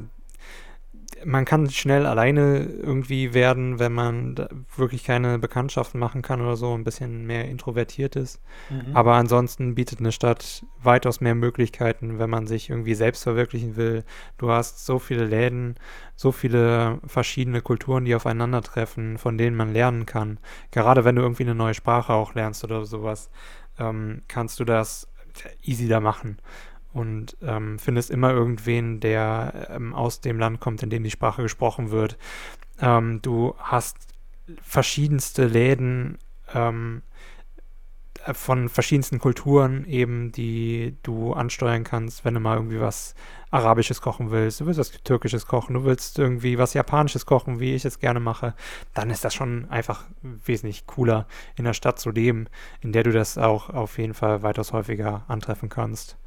man 1.24 1.44
kann 1.44 1.68
schnell 1.70 2.06
alleine 2.06 2.60
irgendwie 2.60 3.34
werden, 3.34 3.78
wenn 3.78 3.92
man 3.92 4.36
wirklich 4.76 5.04
keine 5.04 5.38
Bekanntschaften 5.38 5.98
machen 5.98 6.22
kann 6.22 6.40
oder 6.40 6.56
so, 6.56 6.74
ein 6.74 6.84
bisschen 6.84 7.26
mehr 7.26 7.46
introvertiert 7.46 8.16
ist. 8.16 8.40
Mhm. 8.70 8.94
Aber 8.94 9.14
ansonsten 9.14 9.74
bietet 9.74 10.00
eine 10.00 10.12
Stadt 10.12 10.64
weitaus 10.82 11.20
mehr 11.20 11.34
Möglichkeiten, 11.34 12.18
wenn 12.18 12.30
man 12.30 12.46
sich 12.46 12.70
irgendwie 12.70 12.94
selbst 12.94 13.22
verwirklichen 13.24 13.76
will. 13.76 14.04
Du 14.36 14.50
hast 14.50 14.86
so 14.86 14.98
viele 14.98 15.24
Läden, 15.24 15.76
so 16.14 16.32
viele 16.32 17.00
verschiedene 17.06 17.62
Kulturen, 17.62 18.04
die 18.04 18.14
aufeinandertreffen, 18.14 19.18
von 19.18 19.38
denen 19.38 19.56
man 19.56 19.72
lernen 19.72 20.06
kann. 20.06 20.38
Gerade 20.70 21.04
wenn 21.04 21.16
du 21.16 21.22
irgendwie 21.22 21.44
eine 21.44 21.54
neue 21.54 21.74
Sprache 21.74 22.12
auch 22.12 22.34
lernst 22.34 22.64
oder 22.64 22.84
sowas, 22.84 23.30
ähm, 23.78 24.22
kannst 24.28 24.60
du 24.60 24.64
das 24.64 25.08
easy 25.62 25.88
da 25.88 26.00
machen 26.00 26.38
und 26.92 27.36
ähm, 27.42 27.78
findest 27.78 28.10
immer 28.10 28.30
irgendwen, 28.30 29.00
der 29.00 29.68
ähm, 29.70 29.94
aus 29.94 30.20
dem 30.20 30.38
Land 30.38 30.60
kommt, 30.60 30.82
in 30.82 30.90
dem 30.90 31.04
die 31.04 31.10
Sprache 31.10 31.42
gesprochen 31.42 31.90
wird. 31.90 32.16
Ähm, 32.80 33.20
du 33.22 33.54
hast 33.58 33.96
verschiedenste 34.62 35.46
Läden 35.46 36.18
ähm, 36.54 37.02
von 38.32 38.68
verschiedensten 38.68 39.18
Kulturen 39.18 39.84
eben, 39.86 40.32
die 40.32 40.96
du 41.02 41.32
ansteuern 41.32 41.84
kannst, 41.84 42.24
wenn 42.24 42.34
du 42.34 42.40
mal 42.40 42.56
irgendwie 42.56 42.80
was 42.80 43.14
Arabisches 43.50 44.02
kochen 44.02 44.30
willst, 44.30 44.60
du 44.60 44.66
willst 44.66 44.78
was 44.78 44.90
Türkisches 44.90 45.46
kochen, 45.46 45.74
du 45.74 45.84
willst 45.84 46.18
irgendwie 46.18 46.58
was 46.58 46.74
Japanisches 46.74 47.24
kochen, 47.24 47.60
wie 47.60 47.74
ich 47.74 47.84
es 47.84 47.98
gerne 47.98 48.20
mache, 48.20 48.54
dann 48.92 49.10
ist 49.10 49.24
das 49.24 49.34
schon 49.34 49.70
einfach 49.70 50.04
wesentlich 50.22 50.86
cooler, 50.86 51.26
in 51.56 51.64
der 51.64 51.72
Stadt 51.72 51.98
zu 51.98 52.10
leben, 52.10 52.46
in 52.80 52.92
der 52.92 53.04
du 53.04 53.12
das 53.12 53.38
auch 53.38 53.70
auf 53.70 53.98
jeden 53.98 54.14
Fall 54.14 54.42
weitaus 54.42 54.72
häufiger 54.72 55.24
antreffen 55.28 55.68
kannst. 55.68 56.18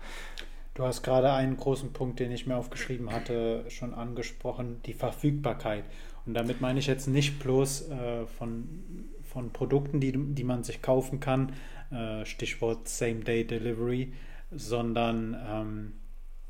Du 0.73 0.85
hast 0.85 1.03
gerade 1.03 1.33
einen 1.33 1.57
großen 1.57 1.91
Punkt, 1.91 2.19
den 2.21 2.31
ich 2.31 2.47
mir 2.47 2.55
aufgeschrieben 2.55 3.11
hatte, 3.11 3.65
schon 3.69 3.93
angesprochen, 3.93 4.79
die 4.85 4.93
Verfügbarkeit. 4.93 5.83
Und 6.25 6.33
damit 6.33 6.61
meine 6.61 6.79
ich 6.79 6.87
jetzt 6.87 7.07
nicht 7.07 7.39
bloß 7.39 7.89
äh, 7.89 8.25
von, 8.25 9.09
von 9.21 9.51
Produkten, 9.51 9.99
die, 9.99 10.13
die 10.13 10.43
man 10.45 10.63
sich 10.63 10.81
kaufen 10.81 11.19
kann, 11.19 11.51
äh, 11.91 12.25
Stichwort 12.25 12.87
Same-Day-Delivery, 12.87 14.13
sondern 14.51 15.35
ähm, 15.45 15.93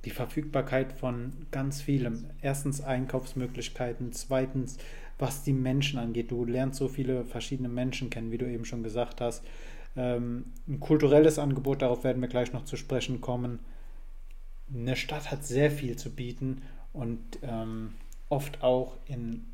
die 0.05 0.11
Verfügbarkeit 0.11 0.93
von 0.93 1.33
ganz 1.49 1.81
vielem. 1.81 2.29
Erstens 2.41 2.81
Einkaufsmöglichkeiten, 2.81 4.11
zweitens, 4.11 4.77
was 5.17 5.43
die 5.43 5.53
Menschen 5.53 5.97
angeht. 5.97 6.29
Du 6.29 6.45
lernst 6.45 6.77
so 6.77 6.87
viele 6.87 7.25
verschiedene 7.25 7.69
Menschen 7.69 8.11
kennen, 8.11 8.31
wie 8.31 8.37
du 8.37 8.45
eben 8.45 8.65
schon 8.65 8.83
gesagt 8.83 9.19
hast. 9.19 9.43
Ähm, 9.95 10.53
ein 10.67 10.79
kulturelles 10.79 11.39
Angebot, 11.39 11.81
darauf 11.81 12.03
werden 12.03 12.21
wir 12.21 12.29
gleich 12.29 12.53
noch 12.53 12.65
zu 12.65 12.77
sprechen 12.77 13.19
kommen 13.19 13.59
eine 14.73 14.95
Stadt 14.95 15.31
hat 15.31 15.45
sehr 15.45 15.71
viel 15.71 15.97
zu 15.97 16.11
bieten 16.11 16.61
und 16.93 17.19
ähm, 17.41 17.95
oft 18.29 18.63
auch 18.63 18.97
in 19.05 19.45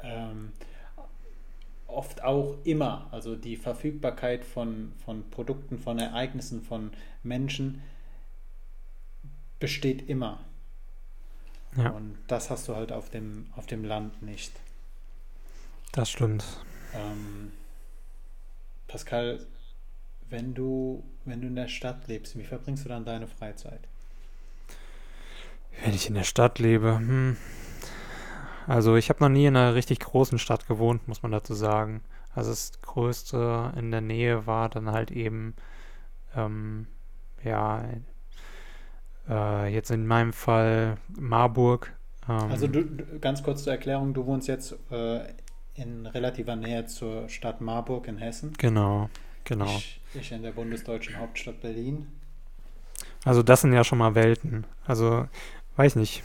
ähm, 0.00 0.52
oft 1.86 2.22
auch 2.22 2.56
immer, 2.64 3.08
also 3.12 3.36
die 3.36 3.56
Verfügbarkeit 3.56 4.44
von, 4.44 4.92
von 5.04 5.28
Produkten, 5.30 5.78
von 5.78 5.98
Ereignissen, 5.98 6.62
von 6.62 6.90
Menschen 7.22 7.82
besteht 9.60 10.08
immer. 10.08 10.40
Ja. 11.76 11.90
Und 11.90 12.18
das 12.26 12.50
hast 12.50 12.68
du 12.68 12.76
halt 12.76 12.92
auf 12.92 13.10
dem, 13.10 13.46
auf 13.56 13.66
dem 13.66 13.84
Land 13.84 14.22
nicht. 14.22 14.52
Das 15.92 16.10
stimmt. 16.10 16.44
Ähm, 16.92 17.52
Pascal, 18.88 19.44
wenn 20.28 20.54
du, 20.54 21.04
wenn 21.24 21.40
du 21.40 21.46
in 21.46 21.56
der 21.56 21.68
Stadt 21.68 22.06
lebst, 22.08 22.36
wie 22.38 22.44
verbringst 22.44 22.84
du 22.84 22.88
dann 22.88 23.04
deine 23.04 23.26
Freizeit? 23.26 23.80
Wenn 25.82 25.94
ich 25.94 26.08
in 26.08 26.14
der 26.14 26.24
Stadt 26.24 26.58
lebe, 26.58 26.98
hm. 26.98 27.36
Also 28.66 28.96
ich 28.96 29.10
habe 29.10 29.22
noch 29.22 29.28
nie 29.28 29.46
in 29.46 29.56
einer 29.56 29.74
richtig 29.74 30.00
großen 30.00 30.38
Stadt 30.38 30.66
gewohnt, 30.66 31.06
muss 31.06 31.22
man 31.22 31.32
dazu 31.32 31.54
sagen. 31.54 32.00
Also 32.34 32.50
das 32.50 32.72
größte 32.80 33.72
in 33.76 33.90
der 33.90 34.00
Nähe 34.00 34.46
war 34.46 34.68
dann 34.68 34.90
halt 34.90 35.10
eben, 35.10 35.54
ähm, 36.34 36.86
ja, 37.42 37.84
äh, 39.28 39.72
jetzt 39.72 39.90
in 39.90 40.06
meinem 40.06 40.32
Fall 40.32 40.96
Marburg. 41.08 41.92
Ähm, 42.28 42.50
also 42.50 42.66
du, 42.66 42.86
ganz 43.20 43.42
kurz 43.42 43.64
zur 43.64 43.72
Erklärung, 43.72 44.14
du 44.14 44.26
wohnst 44.26 44.48
jetzt 44.48 44.74
äh, 44.90 45.20
in 45.74 46.06
relativer 46.06 46.56
Nähe 46.56 46.86
zur 46.86 47.28
Stadt 47.28 47.60
Marburg 47.60 48.08
in 48.08 48.18
Hessen. 48.18 48.54
Genau. 48.58 49.10
Genau. 49.44 49.76
Ich, 49.76 50.00
ich 50.14 50.32
in 50.32 50.42
der 50.42 50.52
bundesdeutschen 50.52 51.18
Hauptstadt 51.18 51.60
Berlin. 51.60 52.06
Also 53.24 53.42
das 53.42 53.62
sind 53.62 53.72
ja 53.72 53.84
schon 53.84 53.98
mal 53.98 54.14
Welten. 54.14 54.66
Also, 54.86 55.28
weiß 55.76 55.96
nicht. 55.96 56.22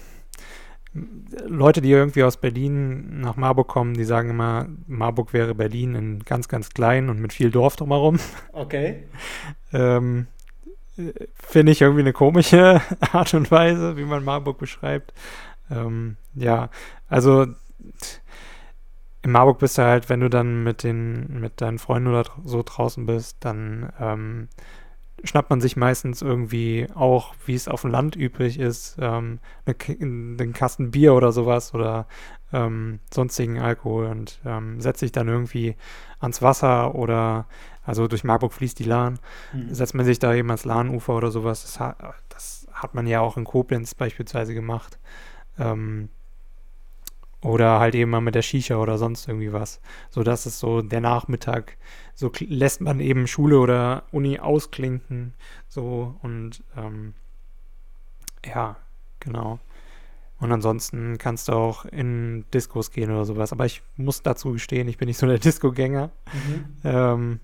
Leute, 1.45 1.81
die 1.81 1.91
irgendwie 1.91 2.23
aus 2.23 2.37
Berlin 2.37 3.19
nach 3.21 3.35
Marburg 3.35 3.67
kommen, 3.67 3.93
die 3.93 4.03
sagen 4.03 4.31
immer, 4.31 4.67
Marburg 4.87 5.33
wäre 5.33 5.53
Berlin 5.53 5.93
in 5.93 6.19
ganz, 6.23 6.47
ganz 6.47 6.71
klein 6.71 7.09
und 7.09 7.19
mit 7.19 7.31
viel 7.31 7.51
Dorf 7.51 7.75
drumherum. 7.75 8.19
Okay. 8.53 9.03
ähm, 9.73 10.27
Finde 11.35 11.71
ich 11.71 11.81
irgendwie 11.81 12.01
eine 12.01 12.11
komische 12.13 12.81
Art 13.11 13.33
und 13.33 13.51
Weise, 13.51 13.97
wie 13.97 14.03
man 14.03 14.23
Marburg 14.23 14.57
beschreibt. 14.57 15.13
Ähm, 15.69 16.17
ja, 16.33 16.69
also 17.07 17.45
in 19.21 19.31
Marburg 19.31 19.59
bist 19.59 19.77
du 19.77 19.83
halt, 19.83 20.09
wenn 20.09 20.21
du 20.21 20.29
dann 20.29 20.63
mit 20.63 20.83
den, 20.83 21.39
mit 21.39 21.61
deinen 21.61 21.79
Freunden 21.79 22.09
oder 22.09 22.25
so 22.45 22.63
draußen 22.63 23.05
bist, 23.05 23.37
dann 23.41 23.91
ähm, 23.99 24.47
schnappt 25.23 25.49
man 25.49 25.61
sich 25.61 25.75
meistens 25.75 26.21
irgendwie 26.21 26.87
auch, 26.95 27.33
wie 27.45 27.55
es 27.55 27.67
auf 27.67 27.81
dem 27.81 27.91
Land 27.91 28.15
üblich 28.15 28.59
ist, 28.59 28.97
ähm, 28.99 29.39
eine, 29.65 29.75
einen 30.01 30.53
Kasten 30.53 30.91
Bier 30.91 31.13
oder 31.13 31.31
sowas 31.31 31.73
oder 31.73 32.07
ähm, 32.53 32.99
sonstigen 33.13 33.59
Alkohol 33.59 34.05
und 34.05 34.39
ähm, 34.45 34.79
setzt 34.79 35.01
sich 35.01 35.11
dann 35.11 35.27
irgendwie 35.27 35.75
ans 36.19 36.41
Wasser 36.41 36.95
oder, 36.95 37.47
also 37.83 38.07
durch 38.07 38.23
Marburg 38.23 38.53
fließt 38.53 38.79
die 38.79 38.85
Lahn, 38.85 39.19
mhm. 39.53 39.73
setzt 39.73 39.95
man 39.95 40.05
sich 40.05 40.19
da 40.19 40.33
eben 40.33 40.49
ans 40.49 40.65
Lahnufer 40.65 41.15
oder 41.15 41.31
sowas. 41.31 41.63
Das 41.63 41.79
hat, 41.79 41.97
das 42.29 42.67
hat 42.71 42.95
man 42.95 43.05
ja 43.07 43.19
auch 43.19 43.37
in 43.37 43.43
Koblenz 43.43 43.95
beispielsweise 43.95 44.53
gemacht. 44.53 44.97
Ähm, 45.57 46.09
oder 47.41 47.79
halt 47.79 47.95
eben 47.95 48.11
mal 48.11 48.21
mit 48.21 48.35
der 48.35 48.41
Shisha 48.41 48.77
oder 48.77 48.97
sonst 48.97 49.27
irgendwie 49.27 49.53
was. 49.53 49.79
So 50.09 50.23
dass 50.23 50.45
es 50.45 50.59
so 50.59 50.81
der 50.81 51.01
Nachmittag, 51.01 51.77
so 52.13 52.31
lässt 52.39 52.81
man 52.81 52.99
eben 52.99 53.27
Schule 53.27 53.59
oder 53.59 54.03
Uni 54.11 54.39
ausklinken. 54.39 55.33
So 55.67 56.15
und 56.21 56.63
ähm, 56.75 57.13
ja, 58.45 58.77
genau. 59.19 59.59
Und 60.39 60.51
ansonsten 60.51 61.17
kannst 61.17 61.49
du 61.49 61.53
auch 61.53 61.85
in 61.85 62.45
Diskos 62.53 62.91
gehen 62.91 63.11
oder 63.11 63.25
sowas. 63.25 63.51
Aber 63.51 63.65
ich 63.65 63.81
muss 63.97 64.21
dazu 64.21 64.53
gestehen, 64.53 64.87
ich 64.87 64.97
bin 64.97 65.07
nicht 65.07 65.17
so 65.17 65.27
der 65.27 65.39
Disco-Gänger. 65.39 66.11
Mhm. 66.33 66.65
Ähm, 66.83 67.39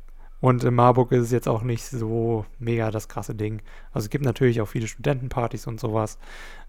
und 0.46 0.64
in 0.64 0.76
Marburg 0.76 1.12
ist 1.12 1.24
es 1.24 1.32
jetzt 1.32 1.48
auch 1.48 1.64
nicht 1.64 1.84
so 1.84 2.46
mega 2.60 2.92
das 2.92 3.08
krasse 3.08 3.34
Ding. 3.34 3.64
Also 3.92 4.06
es 4.06 4.10
gibt 4.12 4.24
natürlich 4.24 4.62
auch 4.62 4.68
viele 4.68 4.88
Studentenpartys 4.88 5.66
und 5.66 5.80
sowas. 5.80 6.20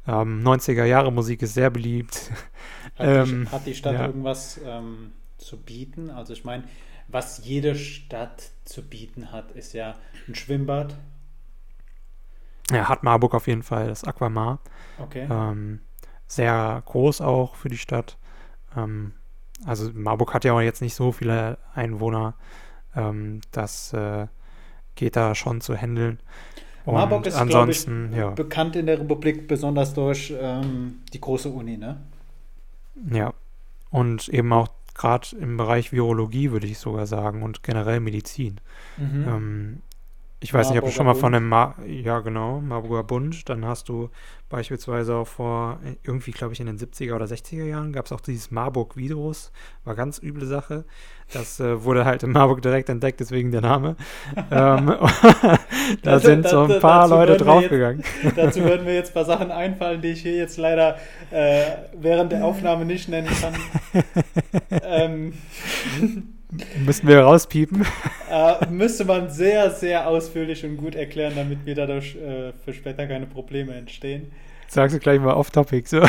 Ähm, 0.09 0.42
90er 0.42 0.85
Jahre 0.85 1.12
Musik 1.12 1.42
ist 1.42 1.52
sehr 1.52 1.68
beliebt. 1.68 2.33
Hat, 2.97 3.06
ähm, 3.06 3.45
die, 3.45 3.52
hat 3.52 3.66
die, 3.66 3.75
Stadt 3.75 3.92
ja. 3.92 4.06
irgendwas 4.06 4.59
ähm, 4.64 5.12
zu 5.37 5.59
bieten? 5.59 6.09
Also 6.09 6.33
ich 6.33 6.47
meine, 6.47 6.64
was 7.09 7.45
jede 7.45 7.75
Stadt 7.75 8.50
zu 8.64 8.83
bieten 8.83 9.30
hat, 9.30 9.52
ist 9.52 9.75
ja 9.75 9.97
ein 10.26 10.35
Schwimmbad. 10.35 10.97
Ja, 12.71 12.88
hat 12.88 13.02
Marburg 13.02 13.35
auf 13.35 13.47
jeden 13.47 13.62
Fall, 13.62 13.88
das 13.88 14.04
Aquamar. 14.04 14.61
Okay. 14.99 15.28
Ähm, 15.30 15.80
sehr 16.26 16.83
groß 16.87 17.21
auch 17.21 17.56
für 17.56 17.68
die 17.68 17.76
Stadt. 17.76 18.16
Ähm, 18.75 19.12
also 19.66 19.90
Marburg 19.92 20.33
hat 20.33 20.47
ja 20.47 20.54
auch 20.54 20.62
jetzt 20.62 20.80
nicht 20.80 20.95
so 20.95 21.12
viele 21.12 21.59
Einwohner. 21.75 22.37
Ähm, 22.97 23.41
das 23.53 23.93
äh, 23.93 24.26
geht 24.95 25.17
da 25.17 25.35
schon 25.35 25.61
zu 25.61 25.76
handeln. 25.76 26.19
Und 26.85 26.95
Marburg 26.95 27.26
ist, 27.26 27.35
ansonsten, 27.35 28.11
ich, 28.12 28.19
ja. 28.19 28.31
bekannt 28.31 28.76
in 28.76 28.87
der 28.87 29.00
Republik 29.00 29.49
besonders 29.49 29.93
durch 29.93 30.33
ähm, 30.38 31.00
die 31.12 31.21
große 31.21 31.49
Uni, 31.49 31.76
ne? 31.76 32.00
Ja. 33.11 33.35
Und 33.91 34.29
eben 34.29 34.53
auch 34.53 34.69
gerade 34.95 35.37
im 35.37 35.57
Bereich 35.57 35.93
Virologie, 35.93 36.53
würde 36.53 36.67
ich 36.67 36.79
sogar 36.79 37.07
sagen, 37.07 37.43
und 37.43 37.62
generell 37.62 38.00
Medizin. 38.00 38.61
Mhm. 38.97 39.25
Ähm, 39.29 39.83
ich 40.38 40.52
weiß 40.52 40.66
Marburger 40.66 40.75
nicht, 40.75 40.83
ob 40.83 40.88
du 40.90 40.95
schon 40.95 41.07
mal 41.07 41.12
Bund. 41.12 41.21
von 41.21 41.35
einem, 41.35 41.49
Ma 41.49 41.75
ja 41.87 42.21
genau, 42.21 42.61
Marburger 42.61 43.05
Bund, 43.05 43.49
dann 43.49 43.64
hast 43.64 43.88
du 43.88 44.11
beispielsweise 44.50 45.14
auch 45.14 45.26
vor, 45.26 45.81
irgendwie 46.02 46.31
glaube 46.31 46.52
ich 46.52 46.61
in 46.61 46.66
den 46.66 46.78
70er 46.78 47.14
oder 47.14 47.25
60er 47.25 47.64
Jahren, 47.64 47.93
gab 47.93 48.05
es 48.05 48.12
auch 48.12 48.21
dieses 48.21 48.50
Marburg-Virus, 48.50 49.50
war 49.85 49.95
ganz 49.95 50.23
üble 50.23 50.45
Sache. 50.47 50.85
Das 51.33 51.59
äh, 51.59 51.83
wurde 51.83 52.05
halt 52.05 52.23
in 52.23 52.33
Marburg 52.33 52.61
direkt 52.61 52.90
entdeckt, 52.90 53.19
deswegen 53.19 53.50
der 53.50 53.62
Name. 53.62 53.97
ähm, 54.50 54.87
da 54.93 55.59
dazu, 56.02 56.26
sind 56.26 56.49
so 56.49 56.64
ein 56.64 56.81
paar 56.81 57.09
Leute 57.09 57.38
draufgegangen. 57.38 58.05
dazu 58.37 58.62
würden 58.62 58.85
mir 58.85 58.95
jetzt 58.95 59.11
ein 59.11 59.14
paar 59.14 59.25
Sachen 59.25 59.50
einfallen, 59.50 60.02
die 60.02 60.09
ich 60.09 60.21
hier 60.21 60.37
jetzt 60.37 60.59
leider 60.59 60.99
äh, 61.31 61.62
während 61.99 62.31
der 62.31 62.45
Aufnahme 62.45 62.85
nicht 62.85 63.09
nennen 63.09 63.31
kann. 63.40 63.55
ähm, 64.83 65.33
Müssten 66.85 67.09
wir 67.09 67.21
rauspiepen? 67.21 67.87
Äh, 68.31 68.67
müsste 68.71 69.05
man 69.05 69.31
sehr, 69.31 69.71
sehr 69.71 70.07
ausführlich 70.07 70.65
und 70.65 70.77
gut 70.77 70.95
erklären, 70.95 71.35
damit 71.37 71.65
mir 71.65 71.75
dadurch 71.75 72.17
äh, 72.17 72.53
für 72.65 72.73
später 72.73 73.07
keine 73.07 73.27
Probleme 73.27 73.75
entstehen. 73.75 74.33
Sagst 74.69 74.97
du 74.97 74.99
gleich 74.99 75.21
mal 75.21 75.35
off-topic, 75.35 75.89
so. 75.89 76.03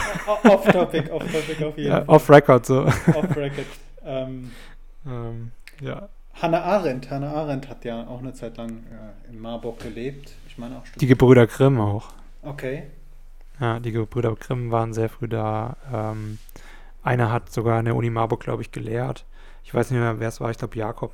Off-topic, 0.44 1.12
off-topic 1.12 1.64
auf 1.64 1.78
jeden 1.78 1.90
ja, 1.90 1.98
Fall. 1.98 2.16
Off-record, 2.16 2.66
so. 2.66 2.86
Off-record. 2.86 3.66
Ähm, 4.04 4.52
ähm, 5.06 5.52
ja. 5.82 6.10
Hannah 6.34 6.62
Arendt, 6.64 7.10
Hannah 7.10 7.34
Arendt 7.34 7.70
hat 7.70 7.86
ja 7.86 8.08
auch 8.08 8.20
eine 8.20 8.34
Zeit 8.34 8.58
lang 8.58 8.70
äh, 8.70 9.32
in 9.32 9.40
Marburg 9.40 9.80
gelebt. 9.80 10.34
Ich 10.48 10.58
meine 10.58 10.78
auch 10.78 10.84
Die 11.00 11.08
Gebrüder 11.08 11.48
Grimm 11.48 11.80
auch. 11.80 12.10
Okay. 12.44 12.84
Ja, 13.60 13.80
die 13.80 13.92
Gebrüder 13.92 14.36
Grimm 14.36 14.72
waren 14.72 14.94
sehr 14.94 15.10
früh 15.10 15.28
da. 15.28 15.78
Ähm, 15.94 16.38
einer 17.04 17.32
hat 17.32 17.52
sogar 17.52 17.80
an 17.80 17.86
der 17.86 17.96
Uni 17.96 18.10
Marburg, 18.10 18.42
glaube 18.42 18.62
ich, 18.62 18.72
gelehrt. 18.72 19.26
Ich 19.68 19.74
weiß 19.74 19.92
nicht 19.92 20.00
mehr, 20.00 20.18
wer 20.18 20.30
es 20.30 20.40
war. 20.40 20.50
Ich 20.50 20.58
glaube, 20.58 20.78
Jakob. 20.78 21.12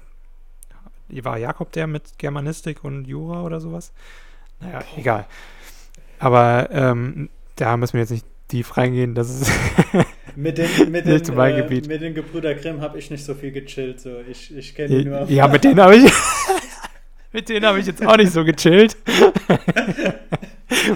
War 1.10 1.38
Jakob 1.40 1.72
der 1.72 1.88
mit 1.88 2.20
Germanistik 2.20 2.84
und 2.84 3.06
Jura 3.06 3.42
oder 3.42 3.60
sowas? 3.60 3.92
Naja, 4.60 4.78
Boah. 4.80 5.00
egal. 5.00 5.26
Aber 6.20 6.70
ähm, 6.72 7.30
da 7.56 7.76
müssen 7.78 7.94
wir 7.94 8.02
jetzt 8.02 8.12
nicht 8.12 8.28
tief 8.50 8.78
reingehen. 8.78 9.16
Das 9.16 9.32
ist 9.32 9.52
mit 10.36 10.60
den, 10.60 10.92
mit 10.92 11.06
den, 11.08 11.40
äh, 11.40 11.64
mit 11.64 12.02
den 12.02 12.14
Gebrüder 12.14 12.54
Grimm 12.54 12.80
habe 12.82 13.00
ich 13.00 13.10
nicht 13.10 13.26
so 13.26 13.34
viel 13.34 13.52
gechillt. 13.52 14.00
So. 14.00 14.20
Ich, 14.30 14.56
ich 14.56 14.76
kenne 14.76 15.00
die 15.00 15.06
nur. 15.10 15.24
Ja, 15.32 15.48
mit 15.48 15.64
denen 15.64 15.82
habe 15.82 15.96
ich. 15.96 16.12
mit 17.32 17.50
denen 17.50 17.66
habe 17.66 17.80
ich 17.80 17.88
jetzt 17.88 18.06
auch 18.06 18.18
nicht 18.18 18.32
so 18.32 18.46
gechillt. 18.46 18.98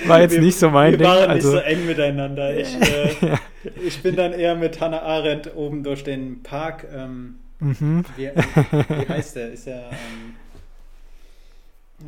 War 0.06 0.22
jetzt 0.22 0.34
wir, 0.34 0.42
nicht 0.42 0.60
so 0.60 0.70
mein 0.70 0.92
wir 0.92 0.98
Ding. 1.00 1.08
Wir 1.08 1.16
waren 1.16 1.30
also, 1.32 1.54
nicht 1.54 1.64
so 1.64 1.66
eng 1.66 1.88
miteinander. 1.88 2.56
Ich, 2.56 2.80
äh, 2.80 3.16
ja. 3.20 3.40
ich 3.84 4.04
bin 4.04 4.16
dann 4.16 4.34
eher 4.34 4.54
mit 4.54 4.80
Hannah 4.80 5.02
Arendt 5.02 5.56
oben 5.56 5.82
durch 5.82 6.04
den 6.04 6.44
Park. 6.44 6.86
Ähm, 6.96 7.40
mhm. 7.60 8.06
wie, 8.16 8.28
wie, 8.32 9.10
heißt 9.10 9.36
der? 9.36 9.52
Ist 9.52 9.68
er. 9.68 9.90
Ähm, 9.92 10.36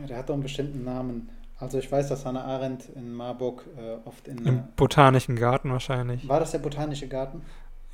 der 0.08 0.18
hat 0.18 0.30
doch 0.30 0.36
einen 0.36 0.44
bestimmten 0.44 0.84
Namen. 0.84 1.30
Also 1.58 1.78
ich 1.78 1.92
weiß, 1.92 2.08
dass 2.08 2.26
Hannah 2.26 2.44
Arendt 2.44 2.90
in 2.96 3.14
Marburg 3.14 3.66
äh, 3.78 4.08
oft 4.08 4.28
in... 4.28 4.46
Im 4.46 4.64
Botanischen 4.78 5.36
Garten 5.36 5.72
wahrscheinlich. 5.72 6.28
War 6.28 6.40
das 6.40 6.52
der 6.52 6.60
Botanische 6.60 7.08
Garten? 7.08 7.42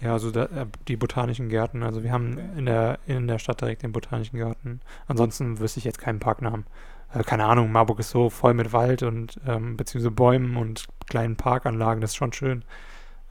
Ja, 0.02 0.14
also 0.14 0.30
da, 0.30 0.44
äh, 0.44 0.66
die 0.88 0.98
Botanischen 0.98 1.50
Gärten. 1.50 1.82
Also 1.82 2.04
wir 2.04 2.12
haben 2.12 2.34
okay. 2.34 2.60
in, 2.60 2.66
der, 2.66 3.00
in 3.08 3.28
der 3.28 3.40
Stadt 3.40 3.62
direkt 3.62 3.84
den 3.84 3.92
Botanischen 3.92 4.38
Garten. 4.38 4.82
Ansonsten 5.08 5.60
wüsste 5.60 5.80
ich 5.80 5.86
jetzt 5.86 6.00
keinen 6.00 6.20
Parknamen. 6.20 6.66
Äh, 7.14 7.24
keine 7.24 7.46
Ahnung, 7.46 7.72
Marburg 7.72 8.00
ist 8.00 8.10
so 8.10 8.30
voll 8.30 8.54
mit 8.54 8.74
Wald 8.74 9.04
und 9.04 9.40
ähm, 9.48 9.78
beziehungsweise 9.78 10.12
Bäumen 10.12 10.58
und 10.58 10.88
kleinen 11.08 11.38
Parkanlagen. 11.38 12.02
Das 12.02 12.12
ist 12.12 12.18
schon 12.18 12.34
schön. 12.34 12.64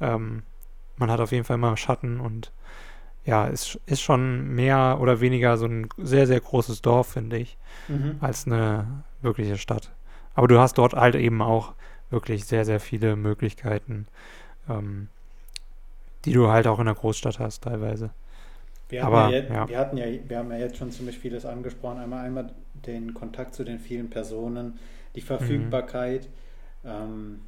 Ähm, 0.01 0.43
man 0.97 1.11
hat 1.11 1.21
auf 1.21 1.33
jeden 1.33 1.45
Fall 1.45 1.57
immer 1.57 1.77
Schatten 1.77 2.19
und 2.19 2.53
ja, 3.25 3.47
ist, 3.47 3.81
ist 3.87 4.03
schon 4.03 4.55
mehr 4.55 4.99
oder 5.01 5.21
weniger 5.21 5.57
so 5.57 5.67
ein 5.67 5.89
sehr, 5.97 6.27
sehr 6.27 6.41
großes 6.41 6.83
Dorf, 6.83 7.09
finde 7.09 7.39
ich, 7.39 7.57
mhm. 7.89 8.17
als 8.21 8.47
eine 8.47 9.05
wirkliche 9.23 9.57
Stadt. 9.57 9.93
Aber 10.35 10.49
du 10.49 10.59
hast 10.59 10.79
dort 10.79 10.95
halt 10.95 11.15
eben 11.15 11.41
auch 11.41 11.75
wirklich 12.11 12.45
sehr, 12.45 12.65
sehr 12.65 12.81
viele 12.81 13.17
Möglichkeiten, 13.17 14.07
ähm, 14.69 15.09
die 16.25 16.33
du 16.33 16.49
halt 16.49 16.67
auch 16.67 16.79
in 16.79 16.87
der 16.87 16.95
Großstadt 16.95 17.39
hast 17.39 17.65
teilweise. 17.65 18.11
Wir, 18.89 19.05
Aber, 19.05 19.31
ja, 19.31 19.43
ja. 19.43 19.69
wir 19.69 19.79
hatten 19.79 19.97
ja, 19.97 20.07
wir 20.07 20.39
haben 20.39 20.51
ja 20.51 20.59
jetzt 20.59 20.77
schon 20.77 20.91
ziemlich 20.91 21.19
vieles 21.19 21.47
angesprochen. 21.47 21.99
Einmal 21.99 22.27
einmal 22.27 22.51
den 22.87 23.15
Kontakt 23.15 23.55
zu 23.55 23.65
den 23.65 23.81
vielen 23.81 24.11
Personen, 24.11 24.79
die 25.15 25.21
mhm. 25.21 25.27
Verfügbarkeit. 25.27 26.29
Mhm. 26.83 26.91
Ähm, 26.91 27.41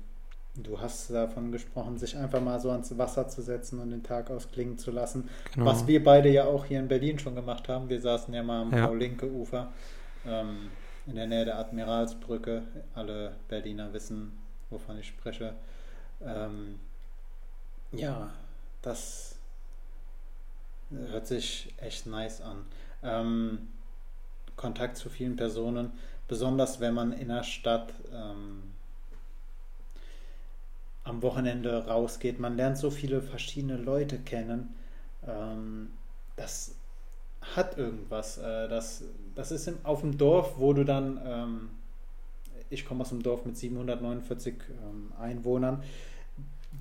du 0.57 0.81
hast 0.81 1.11
davon 1.11 1.53
gesprochen, 1.53 1.99
sich 1.99 2.17
einfach 2.17 2.41
mal 2.41 2.61
so 2.61 2.71
ans 2.71 2.97
Wasser 2.97 3.29
zu 3.29 3.43
setzen 3.43 3.81
und 3.81 3.91
den 3.91 4.03
Tag 4.03 4.31
ausklingen 4.31 4.79
zu 4.79 4.91
lassen. 4.91 5.29
Genau. 5.55 5.67
Was 5.67 5.87
wir 5.87 6.03
beide 6.03 6.29
ja 6.31 6.45
auch 6.45 6.65
hier 6.65 6.79
in 6.79 6.89
Berlin 6.89 7.19
schon 7.19 7.35
gemacht 7.35 7.69
haben. 7.69 7.89
Wir 7.89 8.01
saßen 8.01 8.33
ja 8.33 8.43
mal 8.43 8.63
am 8.63 8.73
ja. 8.73 8.87
Paul-Linke-Ufer. 8.87 9.73
Ähm, 10.27 10.71
in 11.07 11.15
der 11.15 11.27
Nähe 11.27 11.45
der 11.45 11.59
Admiralsbrücke. 11.59 12.63
Alle 12.95 13.37
Berliner 13.49 13.93
wissen, 13.93 14.33
wovon 14.71 14.99
ich 14.99 15.07
spreche. 15.07 15.55
Ähm, 16.25 16.81
ja, 17.93 18.31
das 18.83 19.37
hört 20.91 21.27
sich 21.27 21.75
echt 21.79 22.07
nice 22.07 22.40
an. 22.40 22.64
Ähm, 23.03 23.69
Kontakt 24.57 24.97
zu 24.97 25.11
vielen 25.11 25.37
Personen, 25.37 25.92
besonders 26.29 26.81
wenn 26.81 26.95
man 26.95 27.12
in 27.12 27.29
der 27.29 27.42
Stadt 27.42 27.92
ähm, 28.12 28.65
am 31.07 31.23
Wochenende 31.23 31.87
rausgeht. 31.87 32.38
Man 32.40 32.57
lernt 32.57 32.79
so 32.79 32.90
viele 32.90 33.23
verschiedene 33.23 33.77
Leute 33.77 34.19
kennen. 34.19 34.75
Ähm, 35.27 35.90
das 36.37 36.75
hat 37.55 37.79
irgendwas. 37.79 38.38
Äh, 38.38 38.69
das, 38.69 39.05
das 39.35 39.53
ist 39.53 39.69
im, 39.69 39.79
auf 39.85 40.01
dem 40.01 40.19
Dorf, 40.19 40.55
wo 40.59 40.73
du 40.73 40.85
dann, 40.85 41.21
ähm, 41.25 41.71
ich 42.71 42.85
komme 42.85 43.03
aus 43.03 43.12
einem 43.12 43.23
Dorf 43.23 43.45
mit 43.45 43.57
749 43.57 44.55
ähm, 44.69 45.12
Einwohnern, 45.19 45.83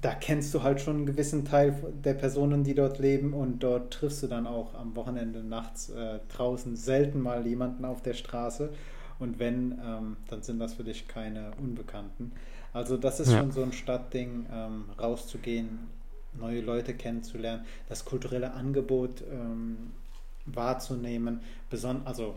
da 0.01 0.13
kennst 0.13 0.53
du 0.53 0.61
halt 0.61 0.81
schon 0.81 0.97
einen 0.97 1.05
gewissen 1.05 1.45
Teil 1.45 1.75
der 2.03 2.15
Personen, 2.15 2.63
die 2.63 2.75
dort 2.75 2.99
leben 2.99 3.33
und 3.33 3.59
dort 3.59 3.93
triffst 3.93 4.23
du 4.23 4.27
dann 4.27 4.45
auch 4.45 4.73
am 4.73 4.95
Wochenende 4.95 5.43
nachts 5.43 5.89
äh, 5.89 6.19
draußen 6.29 6.75
selten 6.75 7.21
mal 7.21 7.47
jemanden 7.47 7.85
auf 7.85 8.01
der 8.01 8.13
Straße 8.13 8.71
und 9.19 9.39
wenn, 9.39 9.79
ähm, 9.83 10.17
dann 10.27 10.41
sind 10.41 10.59
das 10.59 10.73
für 10.73 10.83
dich 10.83 11.07
keine 11.07 11.51
Unbekannten. 11.57 12.33
Also 12.75 12.97
das 12.97 13.21
ist 13.21 13.31
ja. 13.31 13.39
schon 13.39 13.53
so 13.53 13.63
ein 13.63 13.71
Stadtding, 13.71 14.47
ähm, 14.51 14.89
rauszugehen, 14.99 15.87
neue 16.33 16.59
Leute 16.59 16.93
kennenzulernen, 16.93 17.65
das 17.87 18.03
kulturelle 18.03 18.51
Angebot 18.51 19.23
ähm, 19.31 19.93
wahrzunehmen. 20.45 21.39
Beson 21.69 22.01
also 22.03 22.35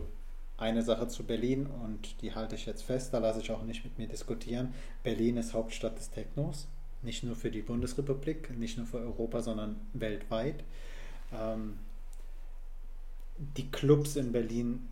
eine 0.57 0.81
Sache 0.81 1.09
zu 1.09 1.25
Berlin 1.25 1.67
und 1.67 2.21
die 2.21 2.35
halte 2.35 2.55
ich 2.55 2.65
jetzt 2.65 2.83
fest, 2.83 3.13
da 3.13 3.17
lasse 3.17 3.41
ich 3.41 3.51
auch 3.51 3.63
nicht 3.63 3.83
mit 3.83 3.97
mir 3.97 4.07
diskutieren. 4.07 4.73
Berlin 5.03 5.35
ist 5.35 5.53
Hauptstadt 5.53 5.99
des 5.99 6.09
Technos, 6.09 6.69
nicht 7.01 7.21
nur 7.25 7.35
für 7.35 7.51
die 7.51 7.61
Bundesrepublik, 7.61 8.57
nicht 8.57 8.77
nur 8.77 8.87
für 8.87 8.99
Europa, 8.99 9.41
sondern 9.41 9.75
weltweit. 9.91 10.63
Ähm, 11.33 11.79
die 13.57 13.69
Clubs 13.69 14.15
in 14.15 14.31
Berlin 14.31 14.87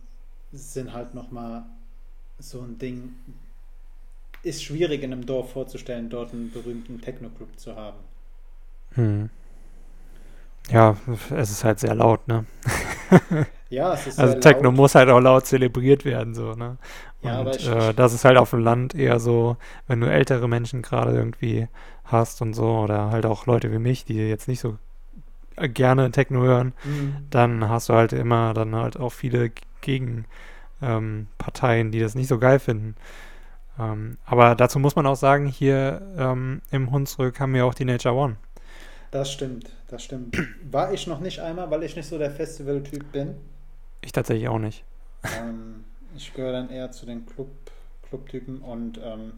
sind 0.52 0.92
halt 0.92 1.14
nochmal 1.14 1.64
so 2.38 2.60
ein 2.60 2.76
Ding, 2.76 3.14
ist 4.42 4.62
schwierig 4.62 5.02
in 5.02 5.12
einem 5.12 5.26
Dorf 5.26 5.52
vorzustellen, 5.52 6.10
dort 6.10 6.32
einen 6.32 6.50
berühmten 6.50 7.00
Techno-Club 7.00 7.58
zu 7.58 7.76
haben. 7.76 7.98
Hm. 8.94 9.30
Ja, 10.70 10.96
es 11.34 11.50
ist 11.50 11.64
halt 11.64 11.80
sehr 11.80 11.94
laut, 11.94 12.28
ne? 12.28 12.44
ja, 13.70 13.94
es 13.94 14.06
ist 14.06 14.18
Also 14.18 14.38
Techno 14.38 14.64
laut. 14.64 14.76
muss 14.76 14.94
halt 14.94 15.08
auch 15.08 15.20
laut 15.20 15.46
zelebriert 15.46 16.04
werden, 16.04 16.34
so, 16.34 16.54
ne? 16.54 16.76
Ja, 17.22 17.40
und 17.40 17.66
äh, 17.66 17.94
das 17.94 18.12
ist 18.12 18.24
halt 18.24 18.36
auf 18.36 18.50
dem 18.50 18.60
Land 18.60 18.94
eher 18.94 19.18
so, 19.18 19.56
wenn 19.86 20.00
du 20.00 20.10
ältere 20.10 20.48
Menschen 20.48 20.82
gerade 20.82 21.12
irgendwie 21.12 21.68
hast 22.04 22.42
und 22.42 22.54
so, 22.54 22.78
oder 22.78 23.10
halt 23.10 23.26
auch 23.26 23.46
Leute 23.46 23.72
wie 23.72 23.78
mich, 23.78 24.04
die 24.04 24.14
jetzt 24.14 24.46
nicht 24.46 24.60
so 24.60 24.78
gerne 25.56 26.10
Techno 26.12 26.42
hören, 26.42 26.74
mhm. 26.84 27.16
dann 27.30 27.68
hast 27.68 27.88
du 27.88 27.94
halt 27.94 28.12
immer 28.12 28.54
dann 28.54 28.76
halt 28.76 28.98
auch 28.98 29.12
viele 29.12 29.50
Gegenparteien, 29.80 31.86
ähm, 31.86 31.90
die 31.90 32.00
das 32.00 32.14
nicht 32.14 32.28
so 32.28 32.38
geil 32.38 32.60
finden. 32.60 32.94
Ähm, 33.78 34.18
aber 34.24 34.54
dazu 34.54 34.78
muss 34.78 34.96
man 34.96 35.06
auch 35.06 35.16
sagen, 35.16 35.46
hier 35.46 36.02
ähm, 36.16 36.62
im 36.70 36.90
Hunsrück 36.90 37.38
haben 37.40 37.54
wir 37.54 37.66
auch 37.66 37.74
die 37.74 37.84
Nature 37.84 38.14
One. 38.14 38.36
Das 39.10 39.32
stimmt, 39.32 39.70
das 39.88 40.02
stimmt. 40.02 40.36
War 40.70 40.92
ich 40.92 41.06
noch 41.06 41.20
nicht 41.20 41.40
einmal, 41.40 41.70
weil 41.70 41.82
ich 41.82 41.96
nicht 41.96 42.08
so 42.08 42.18
der 42.18 42.30
Festival-Typ 42.30 43.12
bin. 43.12 43.36
Ich 44.00 44.12
tatsächlich 44.12 44.48
auch 44.48 44.58
nicht. 44.58 44.84
Ähm, 45.24 45.84
ich 46.16 46.34
gehöre 46.34 46.52
dann 46.52 46.70
eher 46.70 46.90
zu 46.90 47.06
den 47.06 47.26
Club, 47.26 47.48
Club-Typen 48.08 48.58
und 48.58 48.98
ähm, 49.02 49.32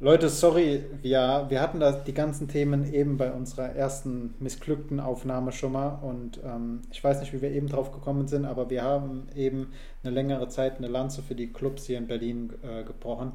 Leute, 0.00 0.28
sorry, 0.28 0.84
wir, 1.02 1.46
wir 1.48 1.60
hatten 1.60 1.80
da 1.80 1.90
die 1.90 2.14
ganzen 2.14 2.46
Themen 2.46 2.92
eben 2.94 3.16
bei 3.16 3.32
unserer 3.32 3.74
ersten 3.74 4.32
missglückten 4.38 5.00
Aufnahme 5.00 5.50
schon 5.50 5.72
mal 5.72 5.98
und 6.02 6.38
ähm, 6.44 6.82
ich 6.92 7.02
weiß 7.02 7.18
nicht, 7.18 7.32
wie 7.32 7.42
wir 7.42 7.50
eben 7.50 7.68
drauf 7.68 7.90
gekommen 7.90 8.28
sind, 8.28 8.44
aber 8.44 8.70
wir 8.70 8.84
haben 8.84 9.26
eben 9.34 9.72
eine 10.04 10.14
längere 10.14 10.48
Zeit 10.48 10.78
eine 10.78 10.86
Lanze 10.86 11.20
für 11.22 11.34
die 11.34 11.52
Clubs 11.52 11.86
hier 11.86 11.98
in 11.98 12.06
Berlin 12.06 12.52
äh, 12.62 12.84
gebrochen. 12.84 13.32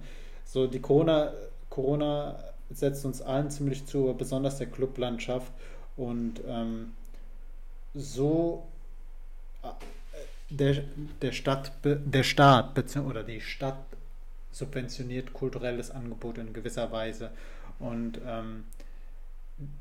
So, 0.53 0.67
die 0.67 0.81
Corona, 0.81 1.33
Corona 1.71 2.37
setzt 2.69 3.05
uns 3.05 3.23
allen 3.23 3.49
ziemlich 3.49 3.87
zu, 3.87 4.13
besonders 4.15 4.59
der 4.59 4.67
Clublandschaft. 4.67 5.51
Und 5.97 6.41
ähm, 6.47 6.91
so 7.95 8.63
äh, 9.63 9.69
der, 10.51 10.83
der, 11.23 11.31
Stadt, 11.31 11.71
der 11.83 12.21
Staat 12.21 12.77
oder 12.97 13.23
die 13.23 13.41
Stadt 13.41 13.83
subventioniert 14.51 15.33
kulturelles 15.33 15.89
Angebot 15.89 16.37
in 16.37 16.53
gewisser 16.53 16.91
Weise. 16.91 17.31
Und 17.79 18.21
ähm, 18.23 18.65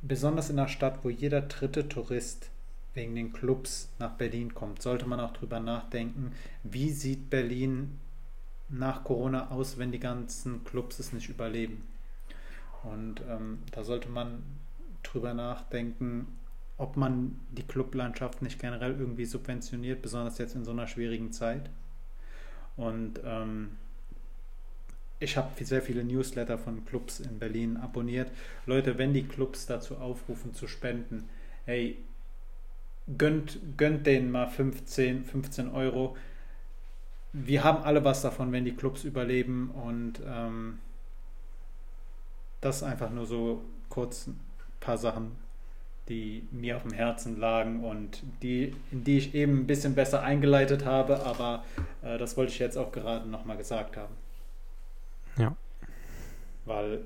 besonders 0.01 0.49
in 0.49 0.59
einer 0.59 0.69
Stadt, 0.69 1.01
wo 1.03 1.11
jeder 1.11 1.43
dritte 1.43 1.87
Tourist 1.87 2.49
wegen 2.95 3.15
den 3.15 3.35
Clubs 3.35 3.91
nach 3.99 4.13
Berlin 4.13 4.55
kommt, 4.55 4.81
sollte 4.81 5.07
man 5.07 5.21
auch 5.21 5.35
darüber 5.35 5.61
nachdenken, 5.61 6.33
wie 6.63 6.89
sieht 6.89 7.29
Berlin 7.29 7.99
nach 8.73 9.05
Corona 9.05 9.51
aus, 9.51 9.79
wenn 9.79 9.93
die 9.93 10.01
ganzen 10.01 10.65
Clubs 10.65 10.99
es 10.99 11.13
nicht 11.13 11.29
überleben. 11.29 11.87
Und 12.83 13.23
ähm, 13.29 13.59
da 13.71 13.85
sollte 13.85 14.09
man 14.09 14.43
drüber 15.03 15.35
nachdenken, 15.35 16.27
ob 16.79 16.97
man 16.97 17.39
die 17.53 17.63
Clublandschaft 17.63 18.43
nicht 18.43 18.59
generell 18.59 18.99
irgendwie 18.99 19.25
subventioniert, 19.25 20.03
besonders 20.03 20.39
jetzt 20.39 20.57
in 20.57 20.65
so 20.65 20.73
einer 20.73 20.87
schwierigen 20.87 21.33
Zeit. 21.33 21.71
Und 22.77 23.21
ähm, 23.25 23.77
ich 25.21 25.37
habe 25.37 25.65
sehr 25.65 25.83
viele 25.83 26.03
Newsletter 26.03 26.59
von 26.59 26.85
Clubs 26.85 27.21
in 27.21 27.39
Berlin 27.39 27.77
abonniert. 27.77 28.31
Leute, 28.67 28.99
wenn 28.99 29.13
die 29.13 29.25
Clubs 29.25 29.67
dazu 29.67 29.97
aufrufen 29.97 30.55
zu 30.55 30.67
spenden, 30.67 31.29
hey, 31.67 31.99
gönnt, 33.19 33.61
gönnt 33.77 34.07
denen 34.07 34.31
mal 34.33 34.49
15, 34.49 35.25
15 35.25 35.71
Euro. 35.71 36.17
Wir 37.33 37.65
haben 37.65 37.83
alle 37.85 38.05
was 38.05 38.23
davon, 38.23 38.53
wenn 38.53 38.65
die 38.65 38.75
Clubs 38.75 39.05
überleben 39.05 39.71
und 39.71 40.21
ähm, 40.27 40.79
das 42.61 42.83
einfach 42.83 43.11
nur 43.11 43.27
so 43.27 43.63
kurz 43.89 44.27
ein 44.27 44.41
paar 44.81 44.99
Sachen, 44.99 45.33
die 46.09 46.47
mir 46.51 46.77
auf 46.77 46.83
dem 46.83 46.93
Herzen 46.93 47.39
lagen 47.39 47.85
und 47.85 48.23
die, 48.43 48.75
in 48.91 49.05
die 49.05 49.19
ich 49.19 49.35
eben 49.35 49.61
ein 49.61 49.67
bisschen 49.67 49.95
besser 49.95 50.23
eingeleitet 50.23 50.85
habe, 50.85 51.25
aber 51.25 51.65
äh, 52.03 52.19
das 52.19 52.37
wollte 52.37 52.53
ich 52.53 52.59
jetzt 52.59 52.77
auch 52.77 52.93
gerade 52.93 53.29
nochmal 53.29 53.57
gesagt 53.57 53.97
haben. 53.97 54.15
Ja. 55.37 55.57
Weil, 56.65 57.01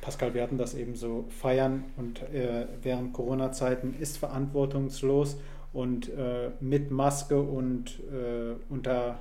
Pascal, 0.00 0.34
wir 0.34 0.42
hatten 0.42 0.58
das 0.58 0.74
eben 0.74 0.96
so, 0.96 1.26
feiern 1.28 1.84
und 1.96 2.22
äh, 2.22 2.66
während 2.82 3.12
Corona-Zeiten 3.12 3.94
ist 3.98 4.18
verantwortungslos 4.18 5.38
und 5.72 6.08
äh, 6.08 6.50
mit 6.60 6.90
Maske 6.90 7.40
und 7.40 8.00
äh, 8.10 8.54
unter, 8.68 9.18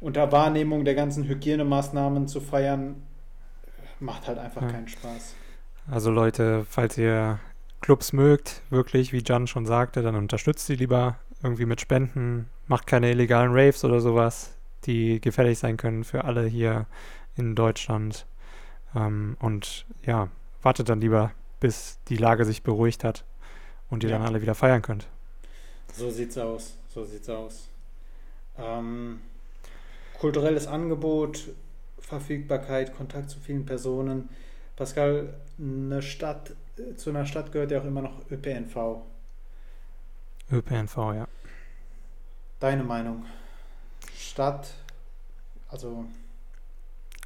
unter 0.00 0.32
Wahrnehmung 0.32 0.84
der 0.84 0.94
ganzen 0.94 1.24
Hygienemaßnahmen 1.24 2.28
zu 2.28 2.40
feiern, 2.40 3.02
macht 4.00 4.28
halt 4.28 4.38
einfach 4.38 4.62
ja. 4.62 4.68
keinen 4.68 4.88
Spaß. 4.88 5.34
Also 5.90 6.10
Leute, 6.10 6.66
falls 6.68 6.98
ihr 6.98 7.38
Clubs 7.80 8.12
mögt, 8.12 8.62
wirklich, 8.70 9.12
wie 9.12 9.22
Jan 9.24 9.46
schon 9.46 9.66
sagte, 9.66 10.02
dann 10.02 10.16
unterstützt 10.16 10.66
sie 10.66 10.74
lieber 10.74 11.16
irgendwie 11.42 11.66
mit 11.66 11.80
Spenden, 11.80 12.48
macht 12.66 12.86
keine 12.86 13.10
illegalen 13.10 13.52
Raves 13.52 13.84
oder 13.84 14.00
sowas, 14.00 14.56
die 14.84 15.20
gefährlich 15.20 15.58
sein 15.58 15.76
können 15.76 16.04
für 16.04 16.24
alle 16.24 16.46
hier 16.46 16.86
in 17.36 17.54
Deutschland. 17.54 18.26
Ähm, 18.94 19.36
und 19.40 19.86
ja, 20.04 20.28
wartet 20.62 20.88
dann 20.88 21.00
lieber, 21.00 21.32
bis 21.60 22.00
die 22.08 22.16
Lage 22.16 22.44
sich 22.44 22.62
beruhigt 22.62 23.04
hat 23.04 23.24
und 23.90 24.02
ihr 24.02 24.10
ja. 24.10 24.18
dann 24.18 24.26
alle 24.26 24.42
wieder 24.42 24.54
feiern 24.54 24.82
könnt. 24.82 25.06
So 25.92 26.10
sieht's 26.10 26.36
aus. 26.38 26.76
So 26.88 27.04
sieht's 27.04 27.28
aus. 27.28 27.68
Ähm, 28.58 29.20
kulturelles 30.18 30.66
Angebot, 30.66 31.48
Verfügbarkeit, 31.98 32.96
Kontakt 32.96 33.30
zu 33.30 33.38
vielen 33.40 33.66
Personen. 33.66 34.28
Pascal, 34.76 35.34
eine 35.58 36.02
Stadt, 36.02 36.54
zu 36.96 37.10
einer 37.10 37.26
Stadt 37.26 37.52
gehört 37.52 37.70
ja 37.70 37.80
auch 37.80 37.84
immer 37.84 38.02
noch 38.02 38.30
ÖPNV. 38.30 39.02
ÖPNV, 40.52 40.96
ja. 41.14 41.28
Deine 42.60 42.84
Meinung? 42.84 43.24
Stadt, 44.14 44.68
also 45.68 46.06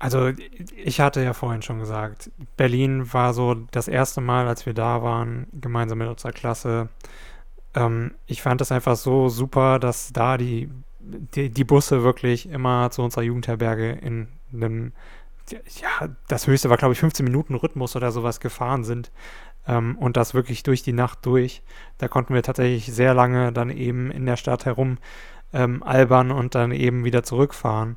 also 0.01 0.33
ich 0.75 0.99
hatte 0.99 1.23
ja 1.23 1.35
vorhin 1.35 1.61
schon 1.61 1.79
gesagt, 1.79 2.31
Berlin 2.57 3.13
war 3.13 3.35
so 3.35 3.55
das 3.55 3.87
erste 3.87 4.23
Mal, 4.23 4.49
als 4.49 4.65
wir 4.65 4.73
da 4.73 5.03
waren, 5.03 5.47
gemeinsam 5.53 5.99
mit 5.99 6.09
unserer 6.09 6.33
Klasse. 6.33 6.89
Ähm, 7.75 8.15
ich 8.27 8.41
fand 8.41 8.63
es 8.63 8.73
einfach 8.73 8.97
so 8.97 9.29
super, 9.29 9.79
dass 9.79 10.11
da 10.11 10.39
die, 10.39 10.71
die, 11.01 11.51
die, 11.51 11.65
Busse 11.65 12.03
wirklich 12.03 12.49
immer 12.49 12.91
zu 12.91 13.03
unserer 13.03 13.23
Jugendherberge 13.23 13.91
in 13.93 14.29
einem, 14.53 14.93
ja, 15.51 16.09
das 16.29 16.47
höchste 16.47 16.71
war 16.71 16.77
glaube 16.77 16.93
ich 16.93 17.01
15 17.01 17.25
Minuten 17.25 17.55
Rhythmus 17.55 17.97
oder 17.97 18.13
sowas 18.13 18.41
gefahren 18.41 18.85
sind. 18.85 19.11
Ähm, 19.67 19.97
und 19.99 20.17
das 20.17 20.35
wirklich 20.35 20.63
durch 20.63 20.83
die 20.83 20.93
Nacht 20.93 21.25
durch. 21.27 21.63
Da 21.99 22.09
konnten 22.09 22.35
wir 22.35 22.43
tatsächlich 22.43 22.87
sehr 22.95 23.15
lange 23.15 23.53
dann 23.53 23.71
eben 23.71 24.11
in 24.11 24.27
der 24.27 24.37
Stadt 24.37 24.65
herum 24.65 24.99
ähm, 25.53 25.83
albern 25.83 26.31
und 26.31 26.55
dann 26.55 26.73
eben 26.73 27.05
wieder 27.05 27.23
zurückfahren. 27.23 27.97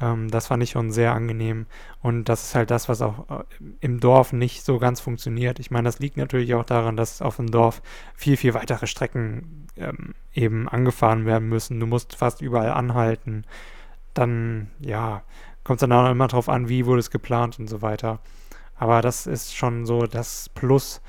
Ähm, 0.00 0.30
das 0.30 0.48
fand 0.48 0.62
ich 0.62 0.70
schon 0.70 0.90
sehr 0.90 1.12
angenehm. 1.12 1.66
Und 2.02 2.28
das 2.28 2.44
ist 2.44 2.54
halt 2.54 2.70
das, 2.70 2.88
was 2.88 3.02
auch 3.02 3.28
äh, 3.30 3.44
im 3.80 4.00
Dorf 4.00 4.32
nicht 4.32 4.64
so 4.64 4.78
ganz 4.78 5.00
funktioniert. 5.00 5.58
Ich 5.58 5.70
meine, 5.70 5.84
das 5.84 5.98
liegt 5.98 6.16
natürlich 6.16 6.54
auch 6.54 6.64
daran, 6.64 6.96
dass 6.96 7.22
auf 7.22 7.36
dem 7.36 7.50
Dorf 7.50 7.82
viel, 8.14 8.36
viel 8.36 8.54
weitere 8.54 8.86
Strecken 8.86 9.66
ähm, 9.76 10.14
eben 10.32 10.68
angefahren 10.68 11.26
werden 11.26 11.48
müssen. 11.48 11.80
Du 11.80 11.86
musst 11.86 12.16
fast 12.16 12.42
überall 12.42 12.70
anhalten. 12.70 13.44
Dann, 14.14 14.70
ja, 14.80 15.22
kommt 15.64 15.78
es 15.78 15.80
dann 15.88 15.92
auch 15.92 16.10
immer 16.10 16.28
drauf 16.28 16.48
an, 16.48 16.68
wie 16.68 16.86
wurde 16.86 17.00
es 17.00 17.10
geplant 17.10 17.58
und 17.58 17.68
so 17.68 17.82
weiter. 17.82 18.20
Aber 18.76 19.00
das 19.00 19.26
ist 19.26 19.56
schon 19.56 19.86
so 19.86 20.02
das 20.02 20.48
Plus 20.50 21.00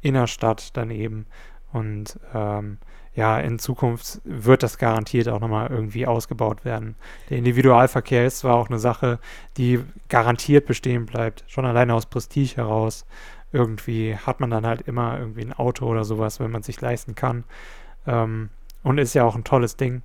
Innerstadt 0.00 0.76
dann 0.76 0.90
eben. 0.90 1.26
Und 1.72 2.18
ähm, 2.32 2.78
ja, 3.16 3.40
in 3.40 3.58
Zukunft 3.58 4.20
wird 4.24 4.62
das 4.62 4.76
garantiert 4.76 5.28
auch 5.28 5.40
nochmal 5.40 5.70
irgendwie 5.70 6.06
ausgebaut 6.06 6.66
werden. 6.66 6.96
Der 7.30 7.38
Individualverkehr 7.38 8.26
ist 8.26 8.40
zwar 8.40 8.56
auch 8.56 8.68
eine 8.68 8.78
Sache, 8.78 9.18
die 9.56 9.80
garantiert 10.10 10.66
bestehen 10.66 11.06
bleibt, 11.06 11.42
schon 11.46 11.64
alleine 11.64 11.94
aus 11.94 12.04
Prestige 12.04 12.56
heraus. 12.56 13.06
Irgendwie 13.52 14.14
hat 14.14 14.38
man 14.40 14.50
dann 14.50 14.66
halt 14.66 14.82
immer 14.82 15.18
irgendwie 15.18 15.40
ein 15.40 15.54
Auto 15.54 15.86
oder 15.86 16.04
sowas, 16.04 16.40
wenn 16.40 16.50
man 16.50 16.62
sich 16.62 16.78
leisten 16.82 17.14
kann. 17.14 17.44
Ähm, 18.06 18.50
und 18.82 18.98
ist 18.98 19.14
ja 19.14 19.24
auch 19.24 19.34
ein 19.34 19.44
tolles 19.44 19.76
Ding. 19.76 20.02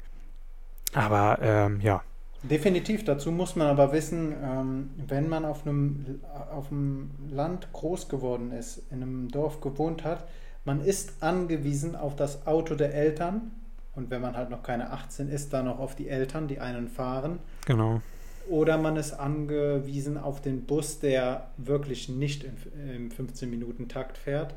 Aber 0.93 1.37
ähm, 1.41 1.81
ja. 1.81 2.01
Definitiv, 2.43 3.03
dazu 3.03 3.31
muss 3.31 3.57
man 3.57 3.67
aber 3.67 3.91
wissen, 3.91 4.33
ähm, 4.41 4.89
wenn 5.05 5.27
man 5.27 5.43
auf 5.43 5.67
einem, 5.67 6.21
auf 6.51 6.71
einem 6.71 7.11
Land 7.29 7.73
groß 7.73 8.07
geworden 8.07 8.53
ist, 8.53 8.83
in 8.89 9.03
einem 9.03 9.27
Dorf 9.27 9.59
gewohnt 9.59 10.05
hat, 10.05 10.27
man 10.65 10.81
ist 10.81 11.23
angewiesen 11.23 11.95
auf 11.95 12.15
das 12.15 12.45
Auto 12.45 12.75
der 12.75 12.93
Eltern 12.93 13.51
und 13.93 14.09
wenn 14.09 14.21
man 14.21 14.37
halt 14.37 14.49
noch 14.49 14.63
keine 14.63 14.91
18 14.91 15.29
ist, 15.29 15.53
dann 15.53 15.65
noch 15.65 15.79
auf 15.79 15.95
die 15.95 16.07
Eltern, 16.07 16.47
die 16.47 16.59
einen 16.59 16.87
fahren. 16.87 17.39
Genau. 17.65 18.01
Oder 18.49 18.77
man 18.77 18.95
ist 18.95 19.13
angewiesen 19.13 20.17
auf 20.17 20.41
den 20.41 20.65
Bus, 20.65 20.99
der 20.99 21.47
wirklich 21.57 22.09
nicht 22.09 22.43
im 22.43 23.09
15-Minuten-Takt 23.09 24.17
fährt, 24.17 24.55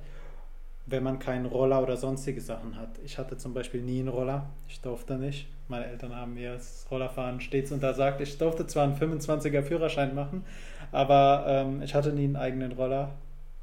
wenn 0.87 1.03
man 1.03 1.19
keinen 1.19 1.47
Roller 1.47 1.83
oder 1.83 1.97
sonstige 1.97 2.41
Sachen 2.41 2.77
hat. 2.77 2.99
Ich 3.05 3.19
hatte 3.19 3.37
zum 3.37 3.55
Beispiel 3.55 3.83
nie 3.83 4.01
einen 4.01 4.09
Roller, 4.09 4.47
ich 4.69 4.81
durfte 4.81 5.17
nicht. 5.17 5.49
Meine 5.69 5.87
Eltern 5.87 6.15
haben 6.15 6.35
mir 6.35 6.55
das 6.55 6.87
Rollerfahren 6.91 7.41
stets 7.41 7.73
untersagt. 7.73 8.21
Ich 8.21 8.37
durfte 8.37 8.67
zwar 8.67 8.85
einen 8.85 8.97
25er 8.97 9.63
Führerschein 9.63 10.15
machen, 10.15 10.45
aber 10.93 11.45
ähm, 11.49 11.83
ich 11.83 11.95
hatte 11.95 12.13
nie 12.13 12.25
einen 12.25 12.37
eigenen 12.37 12.73
Roller 12.73 13.11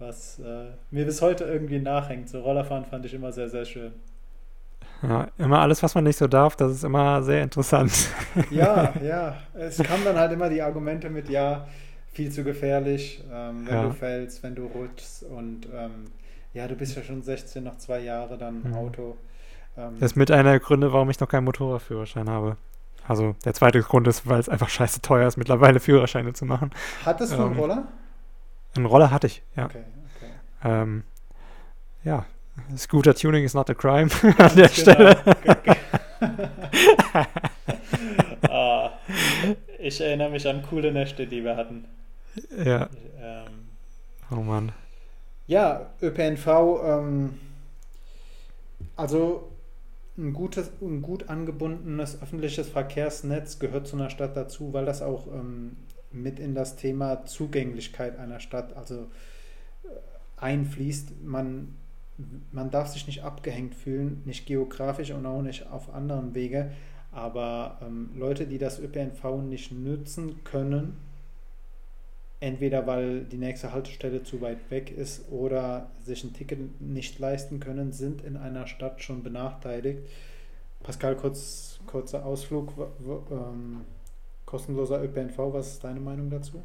was 0.02 0.40
äh, 0.40 0.72
mir 0.90 1.06
bis 1.06 1.22
heute 1.22 1.46
irgendwie 1.46 1.80
nachhängt. 1.80 2.30
So 2.30 2.42
Rollerfahren 2.42 2.86
fand 2.86 3.06
ich 3.06 3.14
immer 3.14 3.32
sehr, 3.32 3.50
sehr 3.50 3.66
schön. 3.66 3.94
Ja, 5.04 5.28
immer 5.38 5.60
alles, 5.60 5.82
was 5.82 5.96
man 5.96 6.04
nicht 6.04 6.18
so 6.18 6.28
darf, 6.28 6.56
das 6.56 6.74
ist 6.74 6.84
immer 6.84 7.24
sehr 7.24 7.42
interessant. 7.44 7.92
Ja, 8.52 8.94
ja. 9.02 9.36
Es 9.54 9.78
kamen 9.78 10.04
dann 10.04 10.18
halt 10.18 10.32
immer 10.32 10.50
die 10.50 10.62
Argumente 10.62 11.10
mit, 11.10 11.30
ja, 11.30 11.68
viel 12.12 12.32
zu 12.32 12.44
gefährlich, 12.44 13.24
ähm, 13.32 13.66
wenn 13.66 13.74
ja. 13.74 13.84
du 13.84 13.92
fällst, 13.94 14.44
wenn 14.44 14.56
du 14.56 14.66
rutschst 14.66 15.24
und 15.24 15.68
ähm, 15.74 16.12
ja, 16.54 16.68
du 16.68 16.76
bist 16.76 16.96
ja 16.96 17.04
schon 17.04 17.22
16, 17.22 17.64
noch 17.64 17.78
zwei 17.78 18.00
Jahre 18.00 18.38
dann 18.38 18.64
mhm. 18.64 18.74
Auto. 18.74 19.18
Ähm, 19.78 19.96
das 20.00 20.12
ist 20.12 20.18
mit 20.18 20.30
einer 20.30 20.52
der 20.52 20.60
Gründe, 20.60 20.92
warum 20.92 21.10
ich 21.10 21.20
noch 21.20 21.30
keinen 21.30 21.46
Motorradführerschein 21.46 22.30
habe. 22.30 22.58
Also 23.08 23.36
der 23.46 23.54
zweite 23.54 23.82
Grund 23.82 24.08
ist, 24.08 24.28
weil 24.28 24.40
es 24.40 24.50
einfach 24.50 24.70
scheiße 24.70 25.02
teuer 25.02 25.28
ist, 25.28 25.38
mittlerweile 25.38 25.80
Führerscheine 25.80 26.34
zu 26.34 26.46
machen. 26.46 26.72
Hattest 27.06 27.34
du 27.34 27.38
einen 27.38 27.54
ähm, 27.54 27.60
Roller? 27.60 27.88
Einen 28.76 28.86
Roller 28.86 29.12
hatte 29.12 29.28
ich, 29.28 29.42
ja. 29.56 29.66
Okay, 29.66 29.80
okay. 29.80 29.91
Ähm, 30.64 31.04
ja, 32.04 32.26
Scooter 32.78 33.14
Tuning 33.14 33.44
is 33.44 33.54
not 33.54 33.70
a 33.70 33.74
crime 33.74 34.10
an 34.38 34.56
der 34.56 34.70
genau. 34.70 34.70
Stelle. 34.70 35.18
ah, 38.50 38.92
ich 39.80 40.02
erinnere 40.02 40.30
mich 40.30 40.48
an 40.48 40.64
coole 40.64 40.92
Nächte, 40.92 41.28
die 41.28 41.44
wir 41.44 41.56
hatten. 41.56 41.86
Ja. 42.64 42.90
Ähm, 43.20 43.70
oh 44.32 44.36
Mann. 44.36 44.72
Ja, 45.48 45.92
ÖPNV, 46.02 46.48
ähm, 46.84 47.40
also 48.96 49.52
ein 50.18 50.34
gutes, 50.34 50.72
ein 50.82 51.02
gut 51.02 51.30
angebundenes 51.30 52.22
öffentliches 52.22 52.70
Verkehrsnetz 52.70 53.60
gehört 53.60 53.88
zu 53.88 53.96
einer 53.96 54.10
Stadt 54.10 54.38
dazu, 54.38 54.74
weil 54.74 54.86
das 54.86 55.02
auch 55.02 55.28
ähm, 55.28 55.78
mit 56.12 56.40
in 56.40 56.54
das 56.54 56.76
Thema 56.76 57.26
Zugänglichkeit 57.26 58.20
einer 58.20 58.40
Stadt 58.40 58.76
also 58.76 59.08
einfließt. 60.42 61.24
Man, 61.24 61.76
man 62.52 62.70
darf 62.70 62.90
sich 62.90 63.08
nicht 63.08 63.24
abgehängt 63.24 63.76
fühlen, 63.76 64.22
nicht 64.26 64.46
geografisch 64.46 65.12
und 65.12 65.26
auch 65.26 65.42
nicht 65.42 65.68
auf 65.68 65.94
anderen 65.94 66.36
Wege. 66.36 66.72
Aber 67.12 67.80
ähm, 67.82 68.10
Leute, 68.16 68.46
die 68.46 68.58
das 68.58 68.80
ÖPNV 68.80 69.42
nicht 69.48 69.72
nutzen 69.72 70.44
können, 70.44 70.98
entweder 72.40 72.88
weil 72.88 73.24
die 73.26 73.38
nächste 73.38 73.72
Haltestelle 73.72 74.24
zu 74.24 74.42
weit 74.42 74.72
weg 74.72 74.92
ist 74.92 75.32
oder 75.32 75.90
sich 76.04 76.24
ein 76.24 76.34
Ticket 76.34 76.82
nicht 76.82 77.20
leisten 77.20 77.60
können, 77.60 77.92
sind 77.92 78.24
in 78.24 78.36
einer 78.36 78.66
Stadt 78.66 79.02
schon 79.02 79.24
benachteiligt. 79.24 80.00
Pascal, 80.82 81.16
kurz, 81.16 81.80
kurzer 81.86 82.26
Ausflug. 82.26 82.74
Ähm, 83.30 83.82
kostenloser 84.46 85.04
ÖPNV. 85.04 85.38
Was 85.38 85.74
ist 85.74 85.84
deine 85.84 86.00
Meinung 86.00 86.30
dazu? 86.30 86.62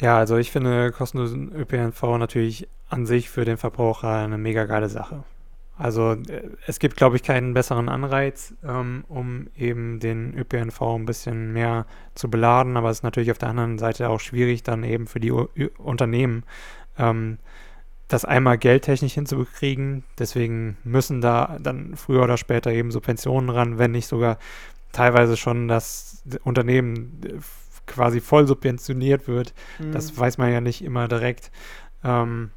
Ja, 0.00 0.16
also 0.16 0.36
ich 0.38 0.50
finde 0.50 0.92
kostenlosen 0.92 1.54
ÖPNV 1.54 2.02
natürlich 2.18 2.68
an 2.88 3.06
sich 3.06 3.28
für 3.28 3.44
den 3.44 3.58
Verbraucher 3.58 4.14
eine 4.14 4.38
mega 4.38 4.64
geile 4.64 4.88
Sache. 4.88 5.24
Also 5.76 6.12
äh, 6.12 6.50
es 6.66 6.78
gibt, 6.78 6.96
glaube 6.96 7.16
ich, 7.16 7.22
keinen 7.22 7.54
besseren 7.54 7.88
Anreiz, 7.88 8.54
ähm, 8.62 9.04
um 9.08 9.48
eben 9.56 10.00
den 10.00 10.36
ÖPNV 10.36 10.80
ein 10.82 11.06
bisschen 11.06 11.52
mehr 11.52 11.86
zu 12.14 12.30
beladen. 12.30 12.76
Aber 12.76 12.90
es 12.90 12.98
ist 12.98 13.02
natürlich 13.02 13.30
auf 13.30 13.38
der 13.38 13.50
anderen 13.50 13.78
Seite 13.78 14.08
auch 14.08 14.20
schwierig, 14.20 14.62
dann 14.62 14.84
eben 14.84 15.06
für 15.06 15.20
die 15.20 15.32
U 15.32 15.48
Unternehmen 15.78 16.44
ähm, 16.98 17.38
das 18.08 18.24
einmal 18.24 18.58
geldtechnisch 18.58 19.14
hinzukriegen. 19.14 20.04
Deswegen 20.18 20.76
müssen 20.84 21.20
da 21.20 21.58
dann 21.60 21.96
früher 21.96 22.24
oder 22.24 22.36
später 22.36 22.70
eben 22.72 22.90
Subventionen 22.90 23.50
ran, 23.50 23.78
wenn 23.78 23.92
nicht 23.92 24.06
sogar 24.06 24.38
teilweise 24.92 25.36
schon 25.36 25.68
das 25.68 26.22
Unternehmen 26.42 27.20
äh, 27.24 27.38
quasi 27.90 28.20
voll 28.20 28.46
subventioniert 28.46 29.28
wird. 29.28 29.52
Mhm. 29.78 29.92
Das 29.92 30.16
weiß 30.16 30.38
man 30.38 30.52
ja 30.52 30.60
nicht 30.60 30.82
immer 30.82 31.08
direkt. 31.08 31.50
Ähm, 32.02 32.50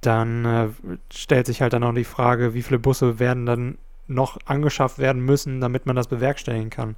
dann 0.00 0.44
äh, 0.44 0.68
stellt 1.12 1.46
sich 1.46 1.62
halt 1.62 1.72
dann 1.72 1.84
auch 1.84 1.94
die 1.94 2.04
Frage, 2.04 2.54
wie 2.54 2.62
viele 2.62 2.78
Busse 2.78 3.18
werden 3.18 3.46
dann 3.46 3.78
noch 4.06 4.38
angeschafft 4.44 4.98
werden 4.98 5.24
müssen, 5.24 5.60
damit 5.60 5.86
man 5.86 5.96
das 5.96 6.08
bewerkstelligen 6.08 6.70
kann. 6.70 6.96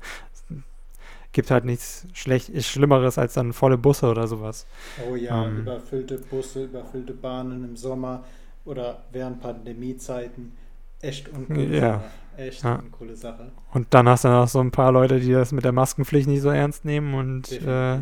Gibt 1.32 1.50
halt 1.50 1.64
nichts 1.64 2.06
schlecht, 2.12 2.50
Schlimmeres 2.64 3.16
als 3.16 3.34
dann 3.34 3.52
volle 3.52 3.78
Busse 3.78 4.06
oder 4.06 4.26
sowas. 4.26 4.66
Oh 5.08 5.16
ja, 5.16 5.46
ähm, 5.46 5.60
überfüllte 5.60 6.18
Busse, 6.18 6.64
überfüllte 6.64 7.14
Bahnen 7.14 7.64
im 7.64 7.76
Sommer 7.76 8.24
oder 8.64 9.02
während 9.12 9.40
Pandemiezeiten. 9.40 10.52
Echt 11.00 11.28
uncoole 11.28 11.76
ja. 11.76 12.04
Echt 12.36 12.62
ja. 12.64 12.76
uncoole 12.76 13.16
Sache. 13.16 13.52
Und 13.72 13.88
dann 13.90 14.08
hast 14.08 14.24
du 14.24 14.28
noch 14.28 14.48
so 14.48 14.60
ein 14.60 14.70
paar 14.70 14.92
Leute, 14.92 15.20
die 15.20 15.32
das 15.32 15.52
mit 15.52 15.64
der 15.64 15.72
Maskenpflicht 15.72 16.28
nicht 16.28 16.42
so 16.42 16.50
ernst 16.50 16.84
nehmen 16.84 17.14
und 17.14 17.52
äh, 17.62 17.98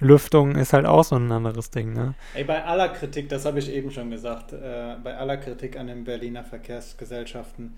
Lüftung 0.00 0.56
ist 0.56 0.72
halt 0.72 0.86
auch 0.86 1.04
so 1.04 1.16
ein 1.16 1.30
anderes 1.30 1.70
Ding, 1.70 1.92
ne? 1.92 2.14
Ey, 2.34 2.44
bei 2.44 2.64
aller 2.64 2.88
Kritik, 2.88 3.28
das 3.28 3.44
habe 3.44 3.58
ich 3.58 3.70
eben 3.70 3.90
schon 3.90 4.10
gesagt, 4.10 4.52
äh, 4.52 4.96
bei 5.02 5.16
aller 5.16 5.36
Kritik 5.36 5.78
an 5.78 5.86
den 5.86 6.04
Berliner 6.04 6.44
Verkehrsgesellschaften, 6.44 7.74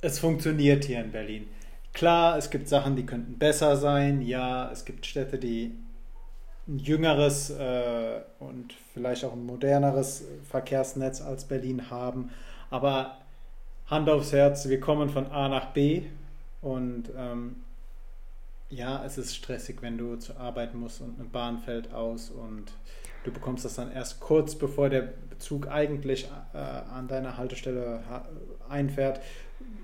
es 0.00 0.18
funktioniert 0.18 0.84
hier 0.84 1.00
in 1.00 1.10
Berlin. 1.10 1.46
Klar, 1.92 2.38
es 2.38 2.50
gibt 2.50 2.68
Sachen, 2.68 2.96
die 2.96 3.04
könnten 3.04 3.38
besser 3.38 3.76
sein. 3.76 4.22
Ja, 4.22 4.70
es 4.70 4.84
gibt 4.84 5.06
Städte, 5.06 5.38
die 5.38 5.74
ein 6.68 6.78
jüngeres 6.78 7.50
äh, 7.50 8.20
und 8.38 8.74
vielleicht 8.94 9.24
auch 9.24 9.32
ein 9.32 9.44
moderneres 9.44 10.24
Verkehrsnetz 10.48 11.20
als 11.20 11.44
Berlin 11.44 11.90
haben. 11.90 12.30
Aber 12.70 13.18
Hand 13.90 14.08
aufs 14.08 14.32
Herz, 14.32 14.68
wir 14.68 14.78
kommen 14.78 15.08
von 15.08 15.26
A 15.26 15.48
nach 15.48 15.72
B 15.72 16.02
und 16.62 17.10
ähm, 17.16 17.56
ja, 18.68 19.04
es 19.04 19.18
ist 19.18 19.34
stressig, 19.34 19.82
wenn 19.82 19.98
du 19.98 20.14
zur 20.14 20.38
Arbeit 20.38 20.76
musst 20.76 21.00
und 21.00 21.18
eine 21.18 21.28
Bahn 21.28 21.58
fällt 21.58 21.92
aus 21.92 22.30
und 22.30 22.66
du 23.24 23.32
bekommst 23.32 23.64
das 23.64 23.74
dann 23.74 23.90
erst 23.90 24.20
kurz 24.20 24.54
bevor 24.54 24.90
der 24.90 25.12
Zug 25.40 25.66
eigentlich 25.66 26.28
äh, 26.54 26.58
an 26.58 27.08
deiner 27.08 27.36
Haltestelle 27.36 28.00
einfährt, 28.68 29.20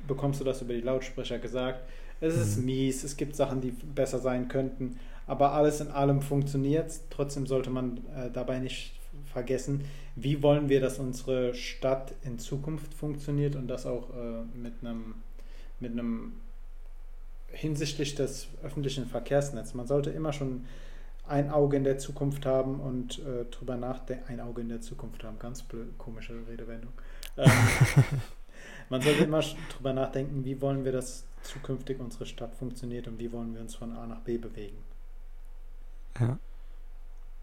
bekommst 0.06 0.40
du 0.40 0.44
das 0.44 0.62
über 0.62 0.74
die 0.74 0.82
Lautsprecher 0.82 1.40
gesagt. 1.40 1.82
Es 2.20 2.36
ist 2.36 2.58
mhm. 2.58 2.66
mies, 2.66 3.02
es 3.02 3.16
gibt 3.16 3.34
Sachen, 3.34 3.60
die 3.60 3.72
besser 3.72 4.20
sein 4.20 4.46
könnten, 4.46 5.00
aber 5.26 5.50
alles 5.50 5.80
in 5.80 5.88
allem 5.88 6.22
funktioniert. 6.22 6.92
Trotzdem 7.10 7.48
sollte 7.48 7.70
man 7.70 7.98
äh, 8.16 8.30
dabei 8.32 8.60
nicht 8.60 8.92
vergessen, 9.32 9.84
wie 10.16 10.42
wollen 10.42 10.68
wir, 10.68 10.80
dass 10.80 10.98
unsere 10.98 11.54
Stadt 11.54 12.14
in 12.22 12.38
Zukunft 12.38 12.94
funktioniert 12.94 13.54
und 13.54 13.68
das 13.68 13.86
auch 13.86 14.10
äh, 14.10 14.58
mit 14.58 14.74
einem 14.80 15.14
mit 15.78 15.92
einem 15.92 16.32
hinsichtlich 17.48 18.14
des 18.14 18.48
öffentlichen 18.62 19.06
Verkehrsnetzes. 19.06 19.74
Man 19.74 19.86
sollte 19.86 20.10
immer 20.10 20.32
schon 20.32 20.64
ein 21.28 21.50
Auge 21.50 21.76
in 21.76 21.84
der 21.84 21.98
Zukunft 21.98 22.46
haben 22.46 22.80
und 22.80 23.18
äh, 23.18 23.44
drüber 23.50 23.76
nachdenken. 23.76 24.24
Ein 24.28 24.40
Auge 24.40 24.62
in 24.62 24.68
der 24.68 24.80
Zukunft 24.80 25.22
haben, 25.24 25.38
ganz 25.38 25.64
komische 25.98 26.34
Redewendung. 26.48 26.92
Ähm, 27.36 27.50
man 28.88 29.02
sollte 29.02 29.24
immer 29.24 29.42
drüber 29.74 29.92
nachdenken, 29.92 30.44
wie 30.44 30.60
wollen 30.60 30.84
wir, 30.84 30.92
dass 30.92 31.24
zukünftig 31.42 32.00
unsere 32.00 32.26
Stadt 32.26 32.54
funktioniert 32.54 33.06
und 33.08 33.18
wie 33.18 33.32
wollen 33.32 33.54
wir 33.54 33.60
uns 33.60 33.74
von 33.74 33.92
A 33.92 34.06
nach 34.06 34.20
B 34.20 34.38
bewegen. 34.38 34.78
Ja. 36.18 36.38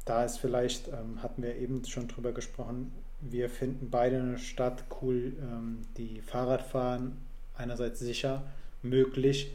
Da 0.06 0.26
ist 0.26 0.38
vielleicht, 0.38 0.90
ähm, 0.90 1.24
hatten 1.24 1.44
wir 1.44 1.56
eben 1.56 1.86
schon 1.86 2.08
drüber 2.08 2.32
gesprochen, 2.32 2.92
wir 3.22 3.50
finden 3.50 3.90
beide 3.90 4.20
eine 4.20 4.38
Stadt 4.38 4.84
cool, 5.02 5.34
ähm, 5.42 5.82
die 5.98 6.22
Fahrradfahren 6.22 7.18
einerseits 7.56 8.00
sicher, 8.00 8.44
möglich 8.82 9.52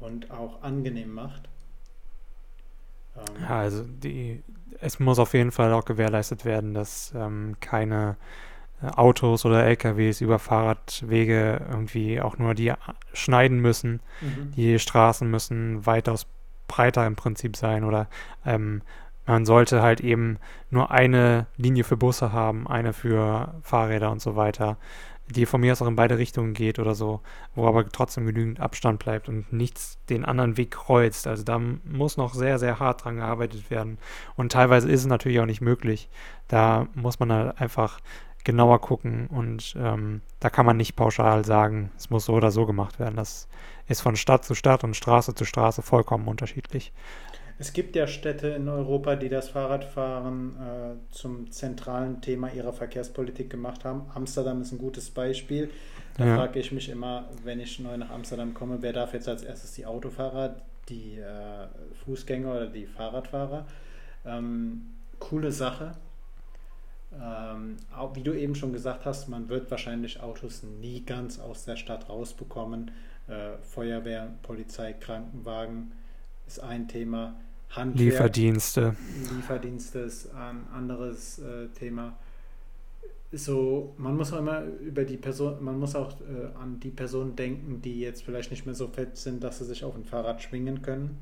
und 0.00 0.30
auch 0.30 0.62
angenehm 0.62 1.12
macht. 1.12 1.48
Ähm, 3.16 3.42
ja, 3.42 3.58
also 3.60 3.84
die, 3.84 4.42
es 4.80 4.98
muss 4.98 5.18
auf 5.18 5.34
jeden 5.34 5.52
Fall 5.52 5.72
auch 5.72 5.84
gewährleistet 5.84 6.44
werden, 6.44 6.72
dass 6.72 7.12
ähm, 7.14 7.56
keine 7.60 8.16
äh, 8.82 8.86
Autos 8.86 9.44
oder 9.44 9.64
LKWs 9.64 10.20
über 10.22 10.38
Fahrradwege 10.38 11.66
irgendwie 11.70 12.20
auch 12.20 12.38
nur 12.38 12.54
die 12.54 12.72
schneiden 13.12 13.60
müssen. 13.60 14.00
Mhm. 14.20 14.52
Die 14.56 14.78
Straßen 14.78 15.30
müssen 15.30 15.84
weitaus 15.84 16.26
breiter 16.66 17.06
im 17.06 17.16
Prinzip 17.16 17.56
sein 17.56 17.84
oder 17.84 18.08
ähm, 18.46 18.80
man 19.26 19.44
sollte 19.44 19.82
halt 19.82 20.00
eben 20.00 20.38
nur 20.70 20.90
eine 20.90 21.46
Linie 21.56 21.84
für 21.84 21.96
Busse 21.96 22.32
haben, 22.32 22.66
eine 22.66 22.92
für 22.92 23.54
Fahrräder 23.62 24.10
und 24.10 24.20
so 24.20 24.36
weiter 24.36 24.76
die 25.32 25.46
von 25.46 25.60
mir 25.60 25.72
aus 25.72 25.82
auch 25.82 25.86
in 25.86 25.96
beide 25.96 26.18
Richtungen 26.18 26.54
geht 26.54 26.78
oder 26.78 26.94
so, 26.94 27.20
wo 27.54 27.66
aber 27.66 27.88
trotzdem 27.88 28.26
genügend 28.26 28.60
Abstand 28.60 28.98
bleibt 28.98 29.28
und 29.28 29.52
nichts 29.52 29.98
den 30.08 30.24
anderen 30.24 30.56
Weg 30.56 30.72
kreuzt. 30.72 31.26
Also 31.26 31.42
da 31.42 31.58
muss 31.58 32.16
noch 32.16 32.34
sehr, 32.34 32.58
sehr 32.58 32.78
hart 32.78 33.04
dran 33.04 33.16
gearbeitet 33.16 33.70
werden. 33.70 33.98
Und 34.36 34.52
teilweise 34.52 34.90
ist 34.90 35.00
es 35.00 35.06
natürlich 35.06 35.40
auch 35.40 35.46
nicht 35.46 35.60
möglich. 35.60 36.08
Da 36.48 36.86
muss 36.94 37.18
man 37.18 37.32
halt 37.32 37.60
einfach 37.60 38.00
genauer 38.44 38.80
gucken 38.80 39.28
und 39.28 39.76
ähm, 39.78 40.20
da 40.40 40.50
kann 40.50 40.66
man 40.66 40.76
nicht 40.76 40.96
pauschal 40.96 41.44
sagen, 41.44 41.92
es 41.96 42.10
muss 42.10 42.24
so 42.24 42.32
oder 42.32 42.50
so 42.50 42.66
gemacht 42.66 42.98
werden. 42.98 43.14
Das 43.14 43.48
ist 43.86 44.00
von 44.00 44.16
Stadt 44.16 44.44
zu 44.44 44.56
Stadt 44.56 44.82
und 44.82 44.96
Straße 44.96 45.34
zu 45.36 45.44
Straße 45.44 45.82
vollkommen 45.82 46.26
unterschiedlich. 46.26 46.92
Es 47.62 47.72
gibt 47.72 47.94
ja 47.94 48.08
Städte 48.08 48.48
in 48.48 48.68
Europa, 48.68 49.14
die 49.14 49.28
das 49.28 49.50
Fahrradfahren 49.50 50.56
äh, 50.56 51.12
zum 51.12 51.52
zentralen 51.52 52.20
Thema 52.20 52.52
ihrer 52.52 52.72
Verkehrspolitik 52.72 53.50
gemacht 53.50 53.84
haben. 53.84 54.10
Amsterdam 54.16 54.60
ist 54.62 54.72
ein 54.72 54.78
gutes 54.78 55.10
Beispiel. 55.10 55.70
Da 56.16 56.26
ja. 56.26 56.36
frage 56.36 56.58
ich 56.58 56.72
mich 56.72 56.88
immer, 56.88 57.28
wenn 57.44 57.60
ich 57.60 57.78
neu 57.78 57.96
nach 57.96 58.10
Amsterdam 58.10 58.52
komme, 58.52 58.78
wer 58.80 58.92
darf 58.92 59.14
jetzt 59.14 59.28
als 59.28 59.44
erstes 59.44 59.74
die 59.74 59.86
Autofahrer, 59.86 60.56
die 60.88 61.20
äh, 61.20 61.68
Fußgänger 62.04 62.50
oder 62.50 62.66
die 62.66 62.84
Fahrradfahrer? 62.84 63.64
Ähm, 64.26 64.94
coole 65.20 65.52
Sache. 65.52 65.92
Ähm, 67.12 67.76
auch, 67.96 68.16
wie 68.16 68.24
du 68.24 68.32
eben 68.32 68.56
schon 68.56 68.72
gesagt 68.72 69.06
hast, 69.06 69.28
man 69.28 69.48
wird 69.48 69.70
wahrscheinlich 69.70 70.20
Autos 70.20 70.64
nie 70.64 71.04
ganz 71.04 71.38
aus 71.38 71.64
der 71.64 71.76
Stadt 71.76 72.08
rausbekommen. 72.08 72.90
Äh, 73.28 73.62
Feuerwehr, 73.62 74.30
Polizei, 74.42 74.94
Krankenwagen 74.94 75.92
ist 76.48 76.58
ein 76.58 76.88
Thema. 76.88 77.36
Handwerk, 77.72 77.98
Lieferdienste. 77.98 78.96
Lieferdienste 79.34 80.00
ist 80.00 80.34
ein 80.34 80.66
anderes 80.72 81.38
äh, 81.38 81.68
Thema. 81.68 82.16
So, 83.32 83.94
man 83.96 84.16
muss 84.16 84.32
auch 84.34 84.38
immer 84.38 84.62
über 84.64 85.04
die 85.04 85.16
Person, 85.16 85.64
man 85.64 85.78
muss 85.78 85.96
auch 85.96 86.12
äh, 86.20 86.54
an 86.54 86.80
die 86.80 86.90
Personen 86.90 87.34
denken, 87.34 87.80
die 87.80 88.00
jetzt 88.00 88.24
vielleicht 88.24 88.50
nicht 88.50 88.66
mehr 88.66 88.74
so 88.74 88.88
fett 88.88 89.16
sind, 89.16 89.42
dass 89.42 89.58
sie 89.58 89.64
sich 89.64 89.84
auf 89.84 89.94
ein 89.96 90.04
Fahrrad 90.04 90.42
schwingen 90.42 90.82
können. 90.82 91.18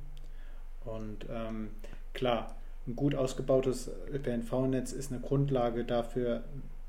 Und 0.84 1.26
ähm, 1.30 1.68
klar, 2.14 2.56
ein 2.88 2.96
gut 2.96 3.14
ausgebautes 3.14 3.92
ÖPNV-Netz 4.12 4.92
ist 4.92 5.12
eine 5.12 5.20
Grundlage 5.20 5.84
dafür, 5.84 6.42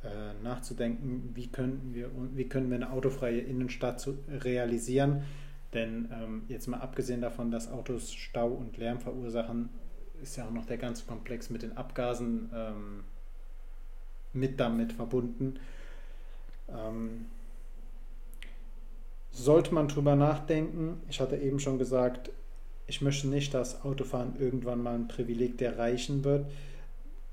äh, 0.04 0.44
nachzudenken, 0.44 1.30
wie 1.36 1.46
können, 1.46 1.92
wir, 1.94 2.10
wie 2.34 2.46
können 2.46 2.72
wir 2.72 2.78
eine 2.78 2.90
autofreie 2.90 3.42
Innenstadt 3.42 4.00
zu, 4.00 4.18
realisieren 4.28 5.22
denn 5.74 6.10
ähm, 6.12 6.44
jetzt 6.48 6.68
mal 6.68 6.80
abgesehen 6.80 7.22
davon, 7.22 7.52
dass 7.52 7.72
Autos 7.72 8.14
Stau 8.14 8.50
und 8.50 8.78
Lärm 8.78 9.00
verursachen, 9.00 9.70
ist 10.22 10.36
ja 10.36 10.46
auch 10.46 10.52
noch 10.52 10.66
der 10.66 10.78
ganze 10.78 11.06
Komplex 11.06 11.50
mit 11.50 11.64
den 11.64 11.78
Abgasen 11.78 12.50
ähm, 12.54 13.04
mit 14.34 14.60
damit 14.60 14.94
verbunden. 14.94 15.60
Ähm, 16.70 17.26
sollte 19.32 19.74
man 19.74 19.88
drüber 19.88 20.16
nachdenken, 20.16 21.02
ich 21.10 21.20
hatte 21.20 21.38
eben 21.38 21.60
schon 21.60 21.78
gesagt, 21.78 22.32
ich 22.88 23.02
möchte 23.02 23.30
nicht, 23.30 23.54
dass 23.54 23.84
Autofahren 23.86 24.36
irgendwann 24.38 24.84
mal 24.84 24.96
ein 24.96 25.08
Privileg 25.08 25.58
der 25.58 25.78
Reichen 25.78 26.24
wird. 26.26 26.46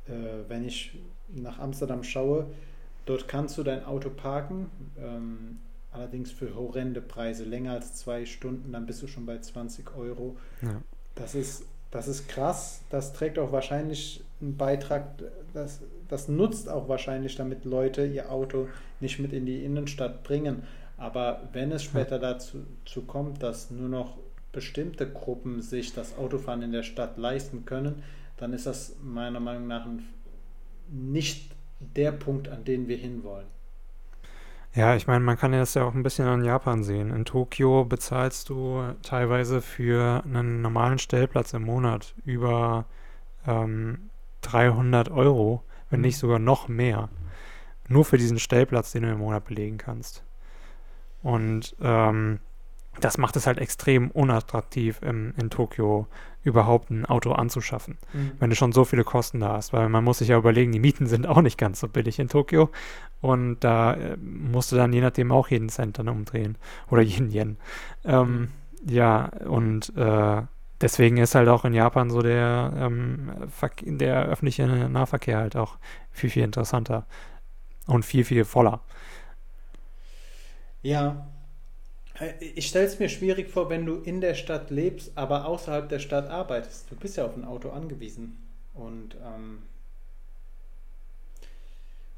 Äh, 0.07 0.49
wenn 0.49 0.65
ich 0.65 0.97
nach 1.29 1.59
Amsterdam 1.59 2.05
schaue, 2.05 2.47
dort 3.07 3.27
kannst 3.27 3.59
du 3.59 3.65
dein 3.65 3.85
Auto 3.85 4.11
parken. 4.11 4.71
Ähm, 4.99 5.59
Allerdings 5.99 6.31
für 6.31 6.55
horrende 6.55 7.01
Preise, 7.01 7.43
länger 7.43 7.73
als 7.73 7.97
zwei 7.97 8.25
Stunden, 8.25 8.71
dann 8.71 8.87
bist 8.87 9.03
du 9.03 9.09
schon 9.09 9.27
bei 9.27 9.39
20 9.39 9.97
Euro. 9.97 10.37
Ja. 10.63 10.81
Das, 11.17 11.35
ist, 11.35 11.65
das 11.91 12.07
ist 12.07 12.29
krass. 12.29 12.83
Das 12.89 13.13
trägt 13.13 13.37
auch 13.37 13.51
wahrscheinlich 13.51 14.23
einen 14.41 14.57
Beitrag, 14.57 15.09
das, 15.53 15.81
das 16.07 16.29
nutzt 16.29 16.69
auch 16.69 16.89
wahrscheinlich, 16.89 17.35
damit 17.35 17.65
Leute 17.65 18.07
ihr 18.07 18.31
Auto 18.31 18.69
nicht 19.01 19.19
mit 19.19 19.33
in 19.33 19.45
die 19.45 19.65
Innenstadt 19.65 20.23
bringen. 20.23 20.63
Aber 20.99 21.49
wenn 21.53 21.73
es 21.73 21.83
später 21.83 22.21
dazu 22.21 22.59
zu 22.85 23.03
kommt, 23.03 23.43
dass 23.43 23.73
nur 23.73 23.89
noch 23.89 24.19
bestimmte 24.53 25.11
Gruppen 25.11 25.63
sich 25.63 25.95
das 25.95 26.17
Autofahren 26.17 26.63
in 26.63 26.71
der 26.71 26.85
Stadt 26.85 27.19
leisten 27.19 27.65
können, 27.65 28.05
dann 28.37 28.53
ist 28.53 28.67
das 28.67 28.95
meiner 29.03 29.41
Meinung 29.41 29.67
nach 29.67 29.85
nicht 30.89 31.51
der 31.81 32.13
Punkt, 32.13 32.49
an 32.49 32.65
den 32.65 32.87
wir 32.87 32.97
hinwollen. 32.97 33.58
Ja, 34.75 34.95
ich 34.95 35.07
meine, 35.07 35.25
man 35.25 35.39
kann 35.39 35.53
das 35.53 35.75
ja 35.75 35.85
auch 35.85 35.95
ein 35.95 36.03
bisschen 36.03 36.29
an 36.29 36.45
Japan 36.45 36.85
sehen. 36.85 37.11
In 37.11 37.25
Tokio 37.25 37.85
bezahlst 37.85 38.49
du 38.49 38.83
teilweise 39.03 39.63
für 39.63 40.23
einen 40.25 40.61
normalen 40.61 40.99
Stellplatz 40.99 41.53
im 41.55 41.63
Monat 41.63 42.15
über 42.25 42.85
ähm, 43.47 44.11
300 44.43 45.11
Euro, 45.11 45.65
wenn 45.91 46.03
nicht 46.03 46.17
mhm. 46.17 46.21
sogar 46.21 46.39
noch 46.39 46.69
mehr. 46.69 47.09
Nur 47.89 48.05
für 48.05 48.19
diesen 48.19 48.39
Stellplatz, 48.39 48.93
den 48.93 49.03
du 49.03 49.11
im 49.11 49.19
Monat 49.19 49.47
belegen 49.47 49.79
kannst. 49.79 50.23
Und 51.23 51.75
ähm, 51.81 52.41
das 53.01 53.19
macht 53.19 53.37
es 53.37 53.47
halt 53.47 53.59
extrem 53.59 54.11
unattraktiv, 54.11 55.01
im, 55.03 55.35
in 55.37 55.51
Tokio 55.51 56.07
überhaupt 56.43 56.91
ein 56.91 57.05
Auto 57.05 57.33
anzuschaffen, 57.33 57.99
mhm. 58.13 58.33
wenn 58.39 58.51
du 58.51 58.57
schon 58.57 58.73
so 58.73 58.85
viele 58.85 59.05
Kosten 59.05 59.41
da 59.41 59.55
hast. 59.55 59.73
Weil 59.73 59.89
man 59.89 60.05
muss 60.05 60.19
sich 60.19 60.29
ja 60.29 60.39
überlegen, 60.39 60.73
die 60.73 60.81
Mieten 60.81 61.07
sind 61.07 61.27
auch 61.27 61.43
nicht 61.43 61.59
ganz 61.59 61.81
so 61.81 61.89
billig 61.89 62.19
in 62.19 62.29
Tokio. 62.29 62.71
Und 63.21 63.61
da 63.61 63.95
äh, 63.95 64.17
musst 64.17 64.73
du 64.73 64.77
dann 64.77 64.93
je 64.93 65.01
nachdem 65.01 65.33
auch 65.33 65.49
jeden 65.49 65.69
Cent 65.69 65.99
dann 65.99 66.09
umdrehen. 66.09 66.57
Oder 66.91 67.03
jeden 67.03 67.31
Yen. 67.31 67.57
Ähm, 68.05 68.41
mhm. 68.41 68.49
Ja, 68.89 69.27
und 69.47 69.95
äh, 69.97 70.43
deswegen 70.81 71.17
ist 71.17 71.35
halt 71.35 71.49
auch 71.49 71.65
in 71.65 71.75
Japan 71.75 72.11
so 72.11 72.23
der, 72.23 72.73
ähm, 72.77 73.31
der 73.83 74.25
öffentliche 74.27 74.67
Nahverkehr 74.67 75.39
halt 75.39 75.57
auch 75.57 75.79
viel, 76.11 76.31
viel 76.31 76.45
interessanter 76.45 77.07
und 77.87 78.05
viel, 78.05 78.25
viel 78.25 78.45
voller. 78.45 78.81
Ja, 80.83 81.27
ich 82.41 82.67
stelle 82.67 82.87
es 82.87 82.99
mir 82.99 83.09
schwierig 83.09 83.49
vor, 83.49 83.71
wenn 83.71 83.87
du 83.87 83.97
in 83.97 84.21
der 84.21 84.35
Stadt 84.35 84.71
lebst, 84.71 85.13
aber 85.15 85.47
außerhalb 85.47 85.89
der 85.89 85.99
Stadt 86.01 86.29
arbeitest. 86.29 86.91
Du 86.91 86.97
bist 86.97 87.17
ja 87.17 87.25
auf 87.25 87.37
ein 87.37 87.45
Auto 87.45 87.71
angewiesen. 87.71 88.37
Und 88.75 89.17
ähm, 89.25 89.63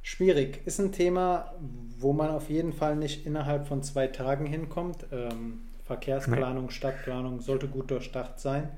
schwierig. 0.02 0.60
Ist 0.66 0.78
ein 0.78 0.92
Thema, 0.92 1.54
wo 1.98 2.12
man 2.12 2.30
auf 2.30 2.48
jeden 2.48 2.72
Fall 2.72 2.96
nicht 2.96 3.26
innerhalb 3.26 3.66
von 3.66 3.82
zwei 3.82 4.06
Tagen 4.06 4.46
hinkommt. 4.46 5.06
Ähm, 5.12 5.60
Verkehrsplanung, 5.84 6.66
nee. 6.66 6.72
Stadtplanung 6.72 7.40
sollte 7.40 7.68
gut 7.68 7.90
durchdacht 7.90 8.38
sein. 8.38 8.70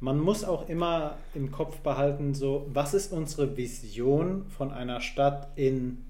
Man 0.00 0.18
muss 0.18 0.44
auch 0.44 0.68
immer 0.68 1.18
im 1.34 1.52
Kopf 1.52 1.80
behalten, 1.80 2.34
so, 2.34 2.66
was 2.72 2.94
ist 2.94 3.12
unsere 3.12 3.58
Vision 3.58 4.46
von 4.48 4.72
einer 4.72 5.02
Stadt 5.02 5.48
in, 5.56 6.06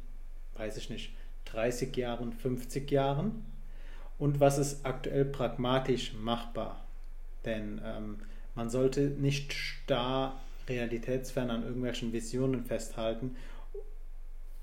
weiß 0.56 0.76
ich 0.76 0.88
nicht, 0.88 1.12
30 1.46 1.96
Jahren, 1.96 2.32
50 2.32 2.88
Jahren? 2.92 3.49
Und 4.20 4.38
was 4.38 4.58
ist 4.58 4.84
aktuell 4.84 5.24
pragmatisch 5.24 6.12
machbar. 6.12 6.84
Denn 7.44 7.80
ähm, 7.82 8.18
man 8.54 8.68
sollte 8.68 9.00
nicht 9.08 9.54
starr 9.54 10.38
realitätsfern 10.68 11.50
an 11.50 11.64
irgendwelchen 11.64 12.12
Visionen 12.12 12.62
festhalten, 12.62 13.36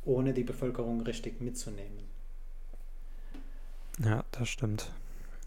ohne 0.05 0.33
die 0.33 0.43
Bevölkerung 0.43 1.01
richtig 1.01 1.41
mitzunehmen. 1.41 2.05
Ja, 3.99 4.23
das 4.31 4.47
stimmt. 4.47 4.91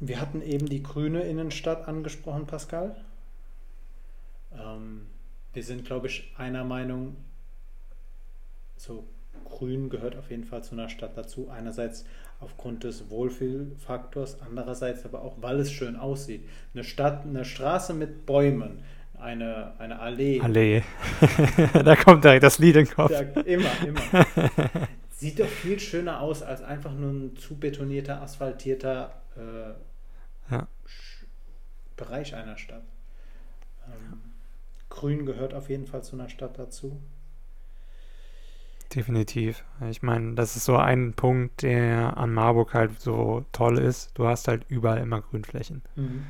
Wir 0.00 0.20
hatten 0.20 0.42
eben 0.42 0.66
die 0.66 0.82
grüne 0.82 1.22
Innenstadt 1.22 1.86
angesprochen, 1.86 2.46
Pascal. 2.46 2.96
Ähm, 4.52 5.06
wir 5.52 5.62
sind, 5.62 5.84
glaube 5.84 6.08
ich, 6.08 6.34
einer 6.36 6.64
Meinung, 6.64 7.16
so 8.76 9.06
grün 9.44 9.88
gehört 9.88 10.16
auf 10.16 10.30
jeden 10.30 10.44
Fall 10.44 10.64
zu 10.64 10.74
einer 10.74 10.88
Stadt 10.88 11.16
dazu. 11.16 11.48
Einerseits 11.48 12.04
aufgrund 12.40 12.84
des 12.84 13.10
Wohlfühlfaktors, 13.10 14.40
andererseits 14.40 15.04
aber 15.04 15.22
auch, 15.22 15.36
weil 15.40 15.60
es 15.60 15.70
schön 15.70 15.96
aussieht. 15.96 16.48
Eine 16.74 16.84
Stadt, 16.84 17.24
eine 17.24 17.44
Straße 17.44 17.92
mit 17.94 18.26
Bäumen, 18.26 18.82
eine, 19.18 19.74
eine 19.78 20.00
Allee. 20.00 20.40
Allee. 20.40 20.82
da 21.84 21.96
kommt 21.96 22.24
direkt 22.24 22.42
das 22.42 22.58
Lied 22.58 22.76
in 22.76 22.86
den 22.86 22.94
Kopf. 22.94 23.10
Ja, 23.10 23.20
immer, 23.20 23.70
immer. 23.86 24.00
Sieht 25.10 25.38
doch 25.38 25.46
viel 25.46 25.78
schöner 25.78 26.22
aus 26.22 26.42
als 26.42 26.62
einfach 26.62 26.94
nur 26.94 27.10
ein 27.10 27.36
zu 27.36 27.58
betonierter, 27.58 28.22
asphaltierter 28.22 29.12
äh, 29.36 30.52
ja. 30.52 30.66
Bereich 31.96 32.34
einer 32.34 32.56
Stadt. 32.56 32.84
Ähm, 33.86 34.20
Grün 34.88 35.26
gehört 35.26 35.52
auf 35.52 35.68
jeden 35.68 35.86
Fall 35.86 36.02
zu 36.02 36.16
einer 36.16 36.30
Stadt 36.30 36.58
dazu. 36.58 36.98
Definitiv. 38.94 39.64
Ich 39.88 40.02
meine, 40.02 40.34
das 40.34 40.56
ist 40.56 40.64
so 40.64 40.76
ein 40.76 41.12
Punkt, 41.14 41.62
der 41.62 42.16
an 42.16 42.34
Marburg 42.34 42.74
halt 42.74 43.00
so 43.00 43.44
toll 43.52 43.78
ist. 43.78 44.18
Du 44.18 44.26
hast 44.26 44.48
halt 44.48 44.64
überall 44.68 44.98
immer 44.98 45.20
Grünflächen. 45.20 45.82
Mhm. 45.94 46.24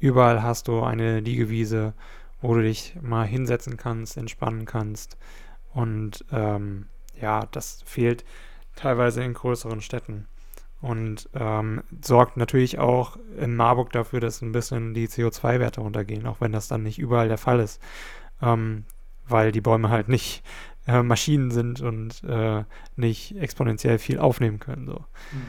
Überall 0.00 0.42
hast 0.42 0.66
du 0.66 0.82
eine 0.82 1.20
Liegewiese, 1.20 1.94
wo 2.40 2.54
du 2.54 2.62
dich 2.62 2.96
mal 3.00 3.24
hinsetzen 3.24 3.76
kannst, 3.76 4.16
entspannen 4.16 4.64
kannst. 4.64 5.16
Und 5.72 6.24
ähm, 6.32 6.86
ja, 7.20 7.46
das 7.52 7.82
fehlt 7.84 8.24
teilweise 8.74 9.22
in 9.22 9.34
größeren 9.34 9.80
Städten. 9.80 10.26
Und 10.80 11.30
ähm, 11.34 11.84
sorgt 12.00 12.36
natürlich 12.36 12.80
auch 12.80 13.16
in 13.38 13.54
Marburg 13.54 13.92
dafür, 13.92 14.18
dass 14.18 14.42
ein 14.42 14.50
bisschen 14.50 14.92
die 14.92 15.06
CO2-Werte 15.06 15.80
runtergehen, 15.80 16.26
auch 16.26 16.40
wenn 16.40 16.50
das 16.50 16.66
dann 16.66 16.82
nicht 16.82 16.98
überall 16.98 17.28
der 17.28 17.38
Fall 17.38 17.60
ist. 17.60 17.80
Ähm, 18.42 18.86
weil 19.28 19.52
die 19.52 19.60
Bäume 19.60 19.88
halt 19.88 20.08
nicht 20.08 20.42
äh, 20.86 21.02
Maschinen 21.02 21.50
sind 21.50 21.80
und 21.80 22.22
äh, 22.24 22.64
nicht 22.96 23.36
exponentiell 23.36 23.98
viel 23.98 24.18
aufnehmen 24.18 24.58
können. 24.58 24.86
So. 24.86 24.94
Mhm. 25.32 25.42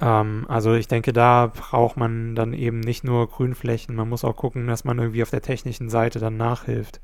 Ähm, 0.00 0.46
also 0.48 0.74
ich 0.74 0.88
denke, 0.88 1.12
da 1.12 1.52
braucht 1.54 1.96
man 1.96 2.34
dann 2.34 2.52
eben 2.52 2.80
nicht 2.80 3.04
nur 3.04 3.28
Grünflächen, 3.28 3.94
man 3.94 4.08
muss 4.08 4.24
auch 4.24 4.36
gucken, 4.36 4.66
dass 4.66 4.84
man 4.84 4.98
irgendwie 4.98 5.22
auf 5.22 5.30
der 5.30 5.42
technischen 5.42 5.90
Seite 5.90 6.18
dann 6.18 6.36
nachhilft 6.36 7.00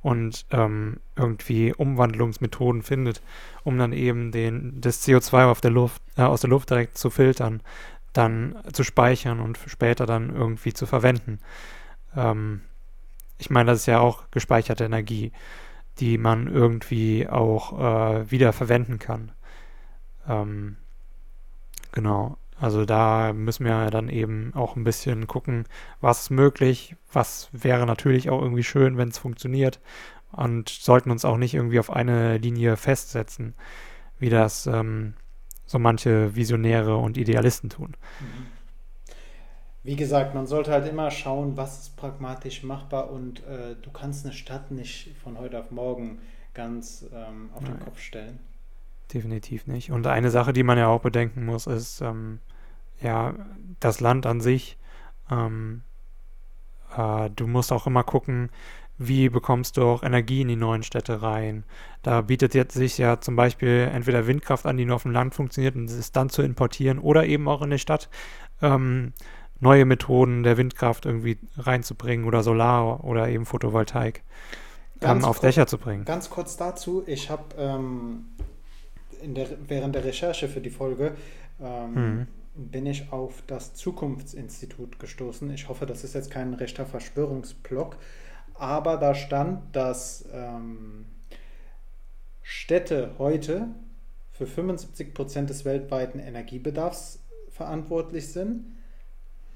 und 0.00 0.46
ähm, 0.50 0.98
irgendwie 1.16 1.74
Umwandlungsmethoden 1.74 2.82
findet, 2.82 3.20
um 3.64 3.78
dann 3.78 3.92
eben 3.92 4.30
den, 4.32 4.80
das 4.80 5.06
CO2 5.06 5.50
auf 5.50 5.60
der 5.60 5.72
Luft, 5.72 6.00
äh, 6.16 6.22
aus 6.22 6.40
der 6.40 6.50
Luft 6.50 6.70
direkt 6.70 6.96
zu 6.96 7.10
filtern, 7.10 7.60
dann 8.12 8.56
zu 8.72 8.84
speichern 8.84 9.40
und 9.40 9.58
später 9.66 10.06
dann 10.06 10.34
irgendwie 10.34 10.72
zu 10.72 10.86
verwenden. 10.86 11.40
Ähm, 12.16 12.62
ich 13.38 13.50
meine, 13.50 13.70
das 13.70 13.80
ist 13.80 13.86
ja 13.86 14.00
auch 14.00 14.30
gespeicherte 14.30 14.84
Energie 14.84 15.32
die 16.00 16.18
man 16.18 16.46
irgendwie 16.46 17.28
auch 17.28 17.78
äh, 17.78 18.30
wieder 18.30 18.52
verwenden 18.52 18.98
kann. 18.98 19.32
Ähm, 20.28 20.76
genau. 21.92 22.36
Also 22.60 22.84
da 22.84 23.32
müssen 23.32 23.64
wir 23.64 23.90
dann 23.90 24.08
eben 24.08 24.52
auch 24.54 24.74
ein 24.74 24.84
bisschen 24.84 25.26
gucken, 25.26 25.64
was 26.00 26.22
ist 26.22 26.30
möglich, 26.30 26.96
was 27.12 27.48
wäre 27.52 27.86
natürlich 27.86 28.30
auch 28.30 28.42
irgendwie 28.42 28.64
schön, 28.64 28.96
wenn 28.96 29.08
es 29.08 29.18
funktioniert 29.18 29.80
und 30.32 30.68
sollten 30.68 31.10
uns 31.10 31.24
auch 31.24 31.36
nicht 31.36 31.54
irgendwie 31.54 31.78
auf 31.78 31.90
eine 31.90 32.38
Linie 32.38 32.76
festsetzen, 32.76 33.54
wie 34.18 34.28
das 34.28 34.66
ähm, 34.66 35.14
so 35.66 35.78
manche 35.78 36.34
Visionäre 36.34 36.96
und 36.96 37.16
Idealisten 37.16 37.70
tun. 37.70 37.96
Mhm 38.20 38.57
wie 39.82 39.96
gesagt, 39.96 40.34
man 40.34 40.46
sollte 40.46 40.72
halt 40.72 40.88
immer 40.88 41.10
schauen, 41.10 41.56
was 41.56 41.80
ist 41.80 41.96
pragmatisch 41.96 42.62
machbar 42.62 43.10
und 43.10 43.46
äh, 43.46 43.76
du 43.80 43.90
kannst 43.90 44.24
eine 44.24 44.34
Stadt 44.34 44.70
nicht 44.70 45.16
von 45.22 45.38
heute 45.38 45.58
auf 45.58 45.70
morgen 45.70 46.18
ganz 46.54 47.06
ähm, 47.12 47.50
auf 47.54 47.62
Nein. 47.62 47.74
den 47.74 47.80
Kopf 47.80 48.00
stellen. 48.00 48.38
Definitiv 49.12 49.66
nicht. 49.66 49.90
Und 49.90 50.06
eine 50.06 50.30
Sache, 50.30 50.52
die 50.52 50.62
man 50.62 50.76
ja 50.76 50.88
auch 50.88 51.00
bedenken 51.00 51.46
muss, 51.46 51.66
ist 51.66 52.00
ähm, 52.02 52.40
ja 53.00 53.34
das 53.80 54.00
Land 54.00 54.26
an 54.26 54.40
sich. 54.40 54.76
Ähm, 55.30 55.82
äh, 56.96 57.30
du 57.30 57.46
musst 57.46 57.72
auch 57.72 57.86
immer 57.86 58.02
gucken, 58.02 58.50
wie 58.98 59.28
bekommst 59.28 59.76
du 59.76 59.84
auch 59.84 60.02
Energie 60.02 60.42
in 60.42 60.48
die 60.48 60.56
neuen 60.56 60.82
Städte 60.82 61.22
rein. 61.22 61.64
Da 62.02 62.20
bietet 62.20 62.54
jetzt 62.54 62.74
sich 62.74 62.98
ja 62.98 63.20
zum 63.20 63.36
Beispiel 63.36 63.88
entweder 63.92 64.26
Windkraft 64.26 64.66
an, 64.66 64.76
die 64.76 64.84
nur 64.84 64.96
auf 64.96 65.04
dem 65.04 65.12
Land 65.12 65.34
funktioniert 65.34 65.76
und 65.76 65.88
es 65.88 66.12
dann 66.12 66.28
zu 66.28 66.42
importieren, 66.42 66.98
oder 66.98 67.24
eben 67.24 67.48
auch 67.48 67.62
in 67.62 67.70
der 67.70 67.78
Stadt. 67.78 68.10
Ähm, 68.60 69.12
neue 69.60 69.84
Methoden 69.84 70.42
der 70.42 70.56
Windkraft 70.56 71.06
irgendwie 71.06 71.38
reinzubringen 71.56 72.26
oder 72.26 72.42
Solar 72.42 73.04
oder 73.04 73.28
eben 73.28 73.46
Photovoltaik 73.46 74.22
ähm, 75.00 75.24
auf 75.24 75.40
Dächer 75.40 75.66
zu 75.66 75.78
bringen. 75.78 76.04
Ganz 76.04 76.30
kurz 76.30 76.56
dazu, 76.56 77.02
ich 77.06 77.30
habe 77.30 77.54
ähm, 77.58 78.26
der, 79.22 79.48
während 79.66 79.94
der 79.94 80.04
Recherche 80.04 80.48
für 80.48 80.60
die 80.60 80.70
Folge 80.70 81.16
ähm, 81.60 81.94
mhm. 81.94 82.26
bin 82.54 82.86
ich 82.86 83.12
auf 83.12 83.42
das 83.46 83.74
Zukunftsinstitut 83.74 84.98
gestoßen. 84.98 85.50
Ich 85.50 85.68
hoffe, 85.68 85.86
das 85.86 86.04
ist 86.04 86.14
jetzt 86.14 86.30
kein 86.30 86.54
rechter 86.54 86.86
Verschwörungsblock, 86.86 87.96
aber 88.54 88.96
da 88.96 89.14
stand, 89.14 89.74
dass 89.74 90.24
ähm, 90.32 91.06
Städte 92.42 93.12
heute 93.18 93.68
für 94.30 94.46
75 94.46 95.14
Prozent 95.14 95.50
des 95.50 95.64
weltweiten 95.64 96.20
Energiebedarfs 96.20 97.24
verantwortlich 97.50 98.28
sind 98.28 98.77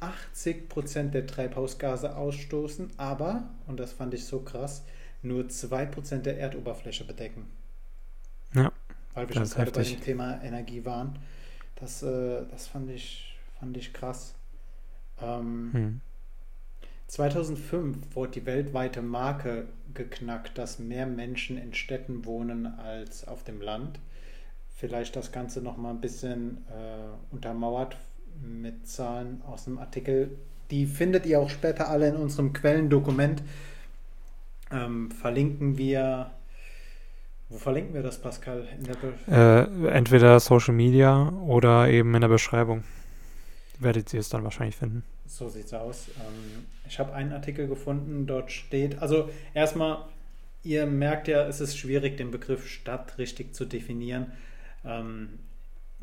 80 0.03 0.69
Prozent 0.69 1.15
der 1.15 1.27
Treibhausgase 1.27 2.17
ausstoßen, 2.17 2.91
aber, 2.97 3.49
und 3.67 3.79
das 3.79 3.93
fand 3.93 4.15
ich 4.15 4.25
so 4.25 4.41
krass, 4.41 4.83
nur 5.23 5.49
2 5.49 5.87
Prozent 5.87 6.27
der 6.27 6.39
Erdoberfläche 6.39 7.05
bedecken. 7.05 7.47
Ja. 8.55 8.73
Weil 9.15 9.29
wir 9.29 9.37
schon 9.37 9.49
gerade 9.49 9.71
bei 9.71 9.83
dem 9.83 10.01
Thema 10.01 10.43
Energie 10.43 10.85
waren. 10.85 11.19
Das, 11.77 12.03
äh, 12.03 12.45
das 12.51 12.67
fand, 12.67 12.91
ich, 12.91 13.37
fand 13.59 13.77
ich 13.77 13.93
krass. 13.93 14.35
Ähm, 15.21 15.71
hm. 15.73 16.01
2005 17.07 18.17
wurde 18.17 18.33
die 18.33 18.47
weltweite 18.47 19.03
Marke 19.03 19.69
geknackt, 19.95 20.57
dass 20.57 20.79
mehr 20.79 21.07
Menschen 21.07 21.59
in 21.59 21.75
Städten 21.75 22.25
wohnen 22.25 22.67
als 22.67 23.29
auf 23.29 23.45
dem 23.45 23.61
Land. 23.61 24.01
Vielleicht 24.75 25.15
das 25.15 25.31
Ganze 25.31 25.61
noch 25.61 25.77
mal 25.77 25.91
ein 25.91 26.01
bisschen 26.01 26.65
äh, 26.69 27.35
untermauert 27.35 27.97
mit 28.41 28.87
Zahlen 28.87 29.43
aus 29.47 29.65
dem 29.65 29.79
Artikel. 29.79 30.37
Die 30.71 30.87
findet 30.87 31.27
ihr 31.27 31.41
auch 31.41 31.51
später 31.51 31.89
alle 31.89 32.09
in 32.09 32.17
unserem 32.17 32.53
Quellendokument. 32.53 33.43
Ähm, 34.71 35.11
verlinken 35.11 35.77
wir. 35.77 36.31
Wo 37.49 37.59
verlinken 37.59 37.93
wir 37.93 38.03
das, 38.03 38.19
Pascal? 38.19 38.67
Äh, 39.29 39.89
entweder 39.89 40.41
Social 40.41 40.75
Media 40.75 41.29
oder 41.47 41.89
eben 41.89 42.15
in 42.15 42.23
der 42.23 42.29
Beschreibung. 42.29 42.83
Werdet 43.79 44.15
ihr 44.15 44.21
es 44.21 44.31
dann 44.31 44.45
wahrscheinlich 44.45 44.77
finden. 44.77 45.03
So 45.27 45.49
sieht 45.49 45.67
es 45.67 45.75
aus. 45.75 46.09
Ähm, 46.17 46.65
ich 46.89 46.99
habe 46.99 47.13
einen 47.13 47.33
Artikel 47.33 47.69
gefunden, 47.69 48.27
dort 48.27 48.53
steht, 48.53 49.01
also 49.01 49.31
erstmal, 49.55 50.05
ihr 50.63 50.87
merkt 50.87 51.27
ja, 51.29 51.47
es 51.47 51.61
ist 51.61 51.77
schwierig, 51.77 52.17
den 52.17 52.31
Begriff 52.31 52.69
Stadt 52.69 53.19
richtig 53.19 53.55
zu 53.55 53.65
definieren. 53.65 54.33
Ähm, 54.85 55.39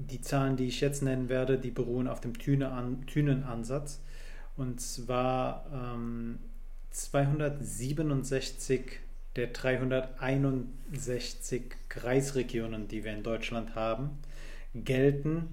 die 0.07 0.21
Zahlen, 0.21 0.55
die 0.55 0.67
ich 0.67 0.79
jetzt 0.81 1.01
nennen 1.03 1.29
werde, 1.29 1.57
die 1.57 1.71
beruhen 1.71 2.07
auf 2.07 2.21
dem 2.21 2.37
Thünenansatz. 2.37 4.03
Und 4.55 4.79
zwar 4.81 5.65
ähm, 5.73 6.37
267 6.91 8.99
der 9.35 9.47
361 9.47 11.75
Kreisregionen, 11.89 12.87
die 12.87 13.03
wir 13.03 13.11
in 13.13 13.23
Deutschland 13.23 13.75
haben, 13.75 14.19
gelten 14.73 15.49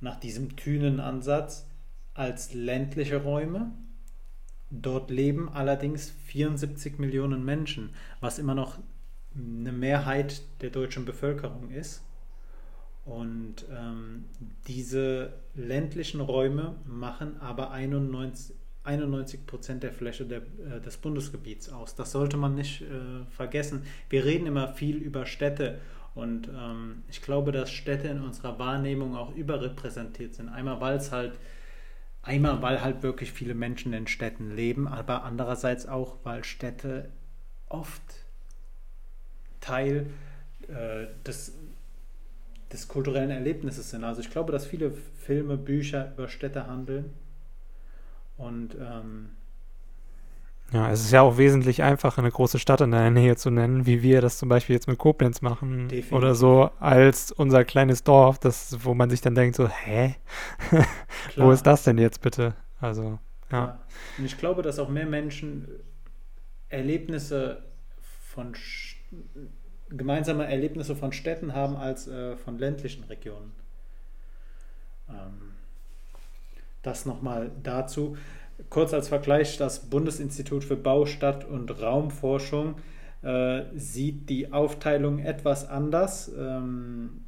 nach 0.00 0.20
diesem 0.20 0.56
Thünenansatz 0.56 1.66
als 2.14 2.54
ländliche 2.54 3.22
Räume. 3.22 3.72
Dort 4.70 5.10
leben 5.10 5.48
allerdings 5.48 6.10
74 6.26 6.98
Millionen 6.98 7.44
Menschen, 7.44 7.90
was 8.20 8.38
immer 8.38 8.54
noch 8.54 8.78
eine 9.34 9.72
Mehrheit 9.72 10.42
der 10.60 10.70
deutschen 10.70 11.04
Bevölkerung 11.04 11.70
ist. 11.70 12.02
Und 13.08 13.64
ähm, 13.70 14.26
diese 14.66 15.32
ländlichen 15.54 16.20
Räume 16.20 16.76
machen 16.84 17.40
aber 17.40 17.70
91, 17.70 18.54
91 18.84 19.46
Prozent 19.46 19.82
der 19.82 19.92
Fläche 19.92 20.26
der, 20.26 20.38
äh, 20.38 20.80
des 20.84 20.98
Bundesgebiets 20.98 21.70
aus. 21.70 21.94
Das 21.94 22.12
sollte 22.12 22.36
man 22.36 22.54
nicht 22.54 22.82
äh, 22.82 23.24
vergessen. 23.30 23.82
Wir 24.10 24.24
reden 24.24 24.46
immer 24.46 24.68
viel 24.68 24.96
über 24.96 25.24
Städte 25.24 25.78
und 26.14 26.48
ähm, 26.48 27.02
ich 27.08 27.22
glaube, 27.22 27.52
dass 27.52 27.70
Städte 27.70 28.08
in 28.08 28.20
unserer 28.20 28.58
Wahrnehmung 28.58 29.16
auch 29.16 29.34
überrepräsentiert 29.34 30.34
sind. 30.34 30.48
Einmal, 30.50 30.80
weil 30.80 30.96
es 30.96 31.10
halt 31.10 31.38
Einmal, 32.28 32.60
weil 32.60 32.82
halt 32.82 33.02
wirklich 33.02 33.32
viele 33.32 33.54
Menschen 33.54 33.94
in 33.94 34.06
Städten 34.06 34.54
leben, 34.54 34.86
aber 34.86 35.24
andererseits 35.24 35.86
auch, 35.86 36.18
weil 36.24 36.44
Städte 36.44 37.10
oft 37.68 38.02
Teil 39.60 40.10
äh, 40.68 41.06
des, 41.24 41.56
des 42.72 42.88
kulturellen 42.88 43.30
Erlebnisses 43.30 43.90
sind. 43.90 44.04
Also 44.04 44.20
ich 44.20 44.30
glaube, 44.30 44.52
dass 44.52 44.66
viele 44.66 44.90
Filme, 44.90 45.56
Bücher 45.56 46.12
über 46.12 46.28
Städte 46.28 46.66
handeln. 46.66 47.12
Und 48.36 48.76
ähm, 48.76 49.30
ja, 50.72 50.90
es 50.90 51.00
ist 51.00 51.12
ja 51.12 51.22
auch 51.22 51.38
wesentlich 51.38 51.82
einfacher, 51.82 52.18
eine 52.18 52.30
große 52.30 52.58
Stadt 52.58 52.82
in 52.82 52.90
der 52.90 53.10
Nähe 53.10 53.36
zu 53.36 53.50
nennen, 53.50 53.86
wie 53.86 54.02
wir 54.02 54.20
das 54.20 54.36
zum 54.36 54.50
Beispiel 54.50 54.74
jetzt 54.74 54.86
mit 54.86 54.98
Koblenz 54.98 55.40
machen 55.40 55.88
Definitiv. 55.88 56.12
oder 56.12 56.34
so, 56.34 56.70
als 56.78 57.32
unser 57.32 57.64
kleines 57.64 58.04
Dorf, 58.04 58.38
das, 58.38 58.84
wo 58.84 58.92
man 58.92 59.08
sich 59.08 59.22
dann 59.22 59.34
denkt 59.34 59.56
so, 59.56 59.66
hä? 59.66 60.16
wo 61.36 61.50
ist 61.52 61.66
das 61.66 61.84
denn 61.84 61.96
jetzt 61.96 62.20
bitte? 62.20 62.54
Also, 62.80 63.18
ja. 63.50 63.58
ja. 63.58 63.80
Und 64.18 64.26
ich 64.26 64.36
glaube, 64.36 64.60
dass 64.60 64.78
auch 64.78 64.90
mehr 64.90 65.06
Menschen 65.06 65.68
Erlebnisse 66.68 67.64
von 68.34 68.54
gemeinsame 69.90 70.46
Erlebnisse 70.46 70.94
von 70.96 71.12
Städten 71.12 71.54
haben 71.54 71.76
als 71.76 72.08
äh, 72.08 72.36
von 72.36 72.58
ländlichen 72.58 73.04
Regionen. 73.04 73.52
Ähm, 75.08 75.52
das 76.82 77.06
nochmal 77.06 77.50
dazu. 77.62 78.16
Kurz 78.70 78.92
als 78.92 79.08
Vergleich, 79.08 79.56
das 79.56 79.88
Bundesinstitut 79.88 80.64
für 80.64 80.76
Bau, 80.76 81.06
Stadt 81.06 81.44
und 81.44 81.80
Raumforschung 81.80 82.76
äh, 83.22 83.62
sieht 83.74 84.28
die 84.28 84.52
Aufteilung 84.52 85.18
etwas 85.20 85.68
anders. 85.68 86.30
Ähm, 86.36 87.24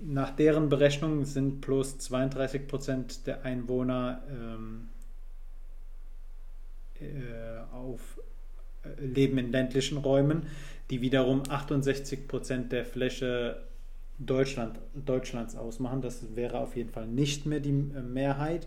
nach 0.00 0.30
deren 0.30 0.68
Berechnung 0.68 1.24
sind 1.24 1.60
bloß 1.60 1.98
32 1.98 2.66
Prozent 2.66 3.26
der 3.26 3.44
Einwohner 3.44 4.22
ähm, 4.30 4.88
äh, 7.00 7.74
auf, 7.74 8.20
äh, 8.82 9.04
leben 9.04 9.38
in 9.38 9.52
ländlichen 9.52 9.98
Räumen, 9.98 10.46
die 10.90 11.00
wiederum 11.00 11.42
68 11.48 12.28
Prozent 12.28 12.72
der 12.72 12.84
Fläche 12.84 13.64
Deutschland, 14.18 14.78
Deutschlands 14.94 15.56
ausmachen. 15.56 16.00
Das 16.00 16.36
wäre 16.36 16.58
auf 16.58 16.76
jeden 16.76 16.90
Fall 16.90 17.06
nicht 17.06 17.46
mehr 17.46 17.60
die 17.60 17.70
äh, 17.70 18.02
Mehrheit. 18.02 18.66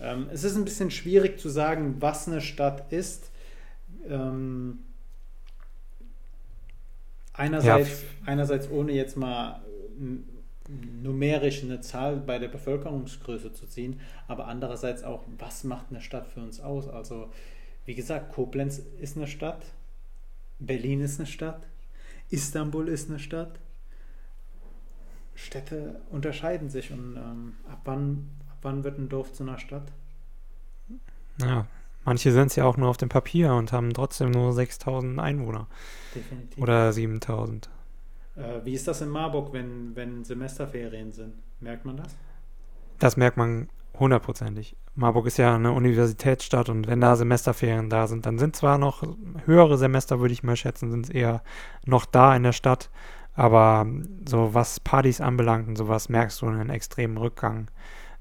Ähm, 0.00 0.28
es 0.32 0.44
ist 0.44 0.56
ein 0.56 0.64
bisschen 0.64 0.90
schwierig 0.90 1.40
zu 1.40 1.48
sagen, 1.48 1.96
was 2.00 2.28
eine 2.28 2.40
Stadt 2.40 2.92
ist. 2.92 3.30
Ähm, 4.08 4.80
einerseits, 7.32 8.02
ja. 8.02 8.06
einerseits 8.26 8.70
ohne 8.70 8.92
jetzt 8.92 9.16
mal 9.16 9.60
numerisch 11.02 11.62
eine 11.62 11.80
Zahl 11.80 12.16
bei 12.16 12.38
der 12.38 12.48
Bevölkerungsgröße 12.48 13.52
zu 13.52 13.66
ziehen, 13.66 14.00
aber 14.26 14.46
andererseits 14.46 15.02
auch, 15.02 15.24
was 15.38 15.64
macht 15.64 15.86
eine 15.90 16.00
Stadt 16.00 16.26
für 16.26 16.40
uns 16.40 16.60
aus? 16.60 16.88
Also, 16.88 17.30
wie 17.86 17.94
gesagt, 17.94 18.34
Koblenz 18.34 18.82
ist 19.00 19.16
eine 19.16 19.26
Stadt, 19.26 19.64
Berlin 20.58 21.00
ist 21.00 21.18
eine 21.18 21.26
Stadt, 21.26 21.66
Istanbul 22.30 22.88
ist 22.88 23.08
eine 23.08 23.18
Stadt. 23.18 23.60
Städte 25.34 26.00
unterscheiden 26.10 26.68
sich 26.68 26.90
und 26.90 27.16
ähm, 27.16 27.54
ab 27.68 27.82
wann 27.84 28.28
wann 28.62 28.84
wird 28.84 28.98
ein 28.98 29.08
Dorf 29.08 29.32
zu 29.32 29.42
einer 29.42 29.58
Stadt? 29.58 29.92
Ja, 31.40 31.66
manche 32.04 32.32
sind 32.32 32.48
es 32.48 32.56
ja 32.56 32.64
auch 32.64 32.76
nur 32.76 32.88
auf 32.88 32.96
dem 32.96 33.08
Papier 33.08 33.54
und 33.54 33.72
haben 33.72 33.92
trotzdem 33.92 34.30
nur 34.30 34.52
6000 34.52 35.18
Einwohner. 35.18 35.68
Definitiv. 36.14 36.62
Oder 36.62 36.92
7000. 36.92 37.70
Äh, 38.36 38.64
wie 38.64 38.74
ist 38.74 38.88
das 38.88 39.00
in 39.00 39.08
Marburg, 39.08 39.52
wenn, 39.52 39.94
wenn 39.94 40.24
Semesterferien 40.24 41.12
sind? 41.12 41.34
Merkt 41.60 41.84
man 41.84 41.96
das? 41.96 42.16
Das 42.98 43.16
merkt 43.16 43.36
man 43.36 43.68
hundertprozentig. 44.00 44.76
Marburg 44.94 45.26
ist 45.26 45.38
ja 45.38 45.54
eine 45.54 45.72
Universitätsstadt 45.72 46.68
und 46.68 46.86
wenn 46.86 47.00
da 47.00 47.16
Semesterferien 47.16 47.90
da 47.90 48.06
sind, 48.06 48.26
dann 48.26 48.38
sind 48.38 48.56
zwar 48.56 48.78
noch 48.78 49.02
höhere 49.44 49.78
Semester, 49.78 50.20
würde 50.20 50.32
ich 50.32 50.42
mal 50.42 50.56
schätzen, 50.56 50.90
sind 50.90 51.06
es 51.06 51.10
eher 51.10 51.42
noch 51.86 52.06
da 52.06 52.34
in 52.34 52.42
der 52.42 52.52
Stadt. 52.52 52.90
Aber 53.34 53.86
so 54.28 54.52
was 54.54 54.80
Partys 54.80 55.20
anbelangt 55.20 55.68
und 55.68 55.76
sowas, 55.76 56.08
merkst 56.08 56.42
du 56.42 56.46
einen 56.46 56.70
extremen 56.70 57.16
Rückgang. 57.16 57.70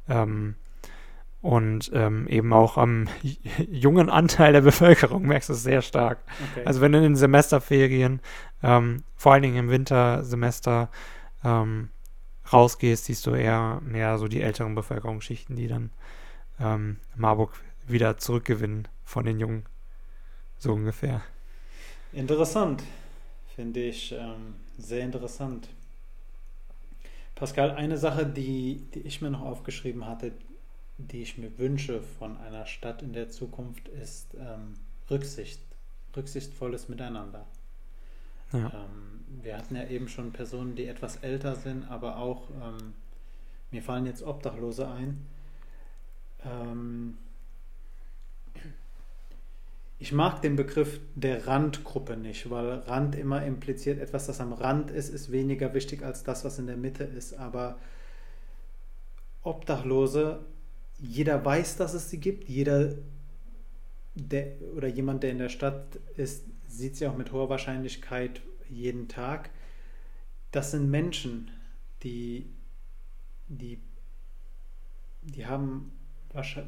Ähm, 0.07 0.55
und 1.41 1.91
ähm, 1.93 2.27
eben 2.27 2.51
auch 2.53 2.77
am 2.77 3.07
jungen 3.71 4.09
Anteil 4.09 4.53
der 4.53 4.61
Bevölkerung 4.61 5.23
merkst 5.23 5.49
du 5.49 5.53
es 5.53 5.63
sehr 5.63 5.81
stark. 5.81 6.19
Okay. 6.51 6.65
Also 6.65 6.81
wenn 6.81 6.91
du 6.91 6.97
in 6.97 7.03
den 7.03 7.15
Semesterferien, 7.15 8.21
ähm, 8.63 9.03
vor 9.15 9.33
allen 9.33 9.43
Dingen 9.43 9.57
im 9.57 9.69
Wintersemester, 9.69 10.89
ähm, 11.43 11.89
rausgehst, 12.51 13.05
siehst 13.05 13.25
du 13.25 13.31
eher 13.31 13.81
mehr 13.83 14.17
so 14.17 14.27
die 14.27 14.41
älteren 14.41 14.75
Bevölkerungsschichten, 14.75 15.55
die 15.55 15.67
dann 15.67 15.91
ähm, 16.59 16.97
Marburg 17.15 17.53
wieder 17.87 18.17
zurückgewinnen 18.17 18.87
von 19.03 19.25
den 19.25 19.39
Jungen. 19.39 19.65
So 20.57 20.73
ungefähr. 20.73 21.21
Interessant, 22.13 22.83
finde 23.55 23.81
ich 23.81 24.11
ähm, 24.11 24.55
sehr 24.77 25.03
interessant. 25.03 25.69
Pascal, 27.35 27.71
eine 27.71 27.97
Sache, 27.97 28.25
die, 28.25 28.87
die 28.93 29.01
ich 29.01 29.21
mir 29.21 29.29
noch 29.29 29.41
aufgeschrieben 29.41 30.07
hatte, 30.07 30.31
die 30.97 31.21
ich 31.21 31.37
mir 31.37 31.57
wünsche 31.59 32.01
von 32.01 32.37
einer 32.37 32.65
Stadt 32.65 33.03
in 33.03 33.13
der 33.13 33.29
Zukunft, 33.29 33.87
ist 33.89 34.33
ähm, 34.33 34.73
Rücksicht, 35.09 35.61
rücksichtsvolles 36.15 36.89
Miteinander. 36.89 37.45
Ja. 38.53 38.71
Ähm, 38.73 39.43
wir 39.43 39.57
hatten 39.57 39.75
ja 39.75 39.87
eben 39.87 40.07
schon 40.07 40.31
Personen, 40.31 40.75
die 40.75 40.87
etwas 40.87 41.17
älter 41.17 41.55
sind, 41.55 41.89
aber 41.89 42.17
auch, 42.17 42.49
ähm, 42.51 42.93
mir 43.71 43.81
fallen 43.81 44.05
jetzt 44.05 44.23
Obdachlose 44.23 44.87
ein. 44.87 45.25
Ähm, 46.43 47.17
ich 49.99 50.11
mag 50.11 50.41
den 50.41 50.55
Begriff 50.55 50.99
der 51.15 51.47
Randgruppe 51.47 52.17
nicht, 52.17 52.49
weil 52.49 52.79
Rand 52.79 53.15
immer 53.15 53.43
impliziert, 53.43 53.99
etwas, 53.99 54.27
das 54.27 54.39
am 54.39 54.53
Rand 54.53 54.91
ist, 54.91 55.09
ist 55.09 55.31
weniger 55.31 55.73
wichtig 55.73 56.03
als 56.03 56.23
das, 56.23 56.45
was 56.45 56.59
in 56.59 56.67
der 56.67 56.77
Mitte 56.77 57.03
ist. 57.03 57.33
Aber 57.33 57.79
Obdachlose, 59.41 60.39
jeder 60.99 61.43
weiß, 61.43 61.77
dass 61.77 61.95
es 61.95 62.09
sie 62.09 62.19
gibt. 62.19 62.47
Jeder 62.47 62.93
der, 64.13 64.61
oder 64.75 64.87
jemand, 64.87 65.23
der 65.23 65.31
in 65.31 65.39
der 65.39 65.49
Stadt 65.49 65.95
ist, 66.15 66.43
sieht 66.67 66.95
sie 66.95 67.07
auch 67.07 67.17
mit 67.17 67.31
hoher 67.31 67.49
Wahrscheinlichkeit 67.49 68.41
jeden 68.69 69.07
Tag. 69.07 69.49
Das 70.51 70.71
sind 70.71 70.89
Menschen, 70.89 71.51
die, 72.03 72.49
die, 73.47 73.81
die 75.21 75.45
haben 75.45 75.91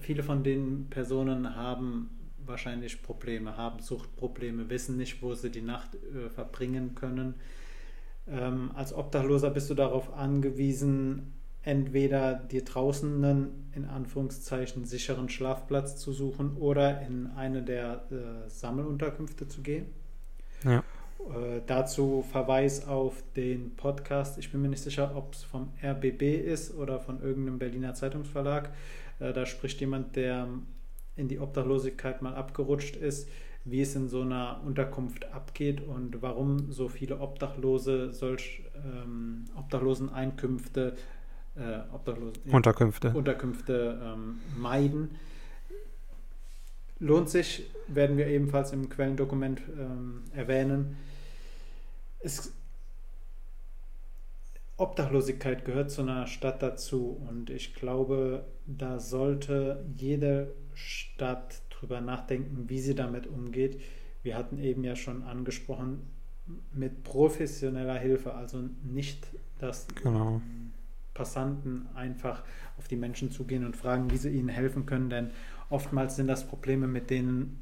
viele 0.02 0.24
von 0.24 0.44
den 0.44 0.90
Personen 0.90 1.56
haben 1.56 2.10
wahrscheinlich 2.46 3.04
Probleme, 3.04 3.58
haben 3.58 3.80
Suchtprobleme, 3.80 4.70
wissen 4.70 4.98
nicht, 4.98 5.22
wo 5.22 5.34
sie 5.34 5.52
die 5.52 5.62
Nacht 5.62 5.96
äh, 5.96 6.30
verbringen 6.30 6.96
können. 6.96 7.36
Ähm, 8.28 8.72
als 8.76 8.94
Obdachloser 8.94 9.52
bist 9.52 9.70
du 9.70 9.76
darauf 9.76 10.14
angewiesen, 10.14 11.34
entweder 11.64 12.36
dir 12.36 12.64
draußen 12.64 13.24
einen 13.24 13.72
in 13.76 13.86
Anführungszeichen 13.86 14.86
sicheren 14.86 15.30
Schlafplatz 15.30 15.98
zu 15.98 16.14
suchen 16.14 16.56
oder 16.58 17.02
in 17.02 17.28
eine 17.36 17.62
der 17.62 18.04
äh, 18.12 18.50
Sammelunterkünfte 18.50 19.48
zu 19.48 19.62
gehen. 19.62 19.88
Ja. 20.64 20.84
Äh, 21.20 21.62
dazu 21.68 22.24
Verweis 22.32 22.88
auf 22.88 23.24
den 23.36 23.76
Podcast. 23.76 24.38
Ich 24.38 24.52
bin 24.52 24.62
mir 24.62 24.70
nicht 24.70 24.84
sicher, 24.84 25.16
ob 25.16 25.34
es 25.34 25.44
vom 25.44 25.74
RBB 25.84 26.22
ist 26.22 26.76
oder 26.76 27.00
von 27.00 27.22
irgendeinem 27.22 27.60
Berliner 27.60 27.94
Zeitungsverlag. 27.94 28.72
Äh, 29.20 29.34
da 29.34 29.46
spricht 29.46 29.82
jemand, 29.82 30.16
der 30.16 30.48
in 31.16 31.28
die 31.28 31.40
Obdachlosigkeit 31.40 32.22
mal 32.22 32.36
abgerutscht 32.36 32.96
ist, 32.96 33.28
wie 33.66 33.82
es 33.82 33.96
in 33.96 34.08
so 34.08 34.22
einer 34.22 34.62
Unterkunft 34.66 35.32
abgeht 35.34 35.82
und 35.82 36.22
warum 36.22 36.72
so 36.72 36.88
viele 36.88 37.20
Obdachlose 37.20 38.14
solch 38.14 38.64
ähm, 38.76 39.46
Obdachloseneinkünfte, 39.58 40.96
äh, 41.56 41.94
Obdachlosen, 41.94 42.44
Unterkünfte, 42.52 43.10
Unterkünfte 43.14 44.00
ähm, 44.04 44.40
meiden. 44.58 45.16
Lohnt 47.00 47.30
sich, 47.30 47.70
werden 47.88 48.18
wir 48.18 48.28
ebenfalls 48.28 48.74
im 48.74 48.90
Quellendokument 48.90 49.62
ähm, 49.80 50.24
erwähnen. 50.34 50.98
Es, 52.20 52.52
Obdachlosigkeit 54.76 55.66
gehört 55.66 55.92
zu 55.92 56.02
einer 56.02 56.28
Stadt 56.28 56.62
dazu 56.62 57.22
und 57.30 57.50
ich 57.50 57.74
glaube, 57.74 58.46
da 58.66 59.00
sollte 59.00 59.86
jede 59.98 60.54
Stadt 60.74 61.62
drüber 61.70 62.02
nachdenken, 62.02 62.70
wie 62.70 62.80
sie 62.80 62.96
damit 62.96 63.28
umgeht. 63.28 63.82
Wir 64.24 64.38
hatten 64.38 64.58
eben 64.58 64.84
ja 64.84 64.96
schon 64.96 65.24
angesprochen, 65.24 66.02
mit 66.74 67.04
professioneller 67.04 67.98
Hilfe, 67.98 68.34
also 68.34 68.64
nicht, 68.84 69.28
dass 69.60 69.88
genau. 70.02 70.42
Passanten 71.20 71.86
einfach 71.96 72.44
auf 72.78 72.88
die 72.88 72.96
Menschen 72.96 73.30
zugehen 73.30 73.66
und 73.66 73.76
fragen, 73.76 74.10
wie 74.10 74.16
sie 74.16 74.30
ihnen 74.30 74.48
helfen 74.48 74.86
können, 74.86 75.10
denn 75.10 75.32
oftmals 75.70 76.16
sind 76.16 76.28
das 76.28 76.48
Probleme, 76.48 76.88
mit 76.88 77.10
denen 77.10 77.62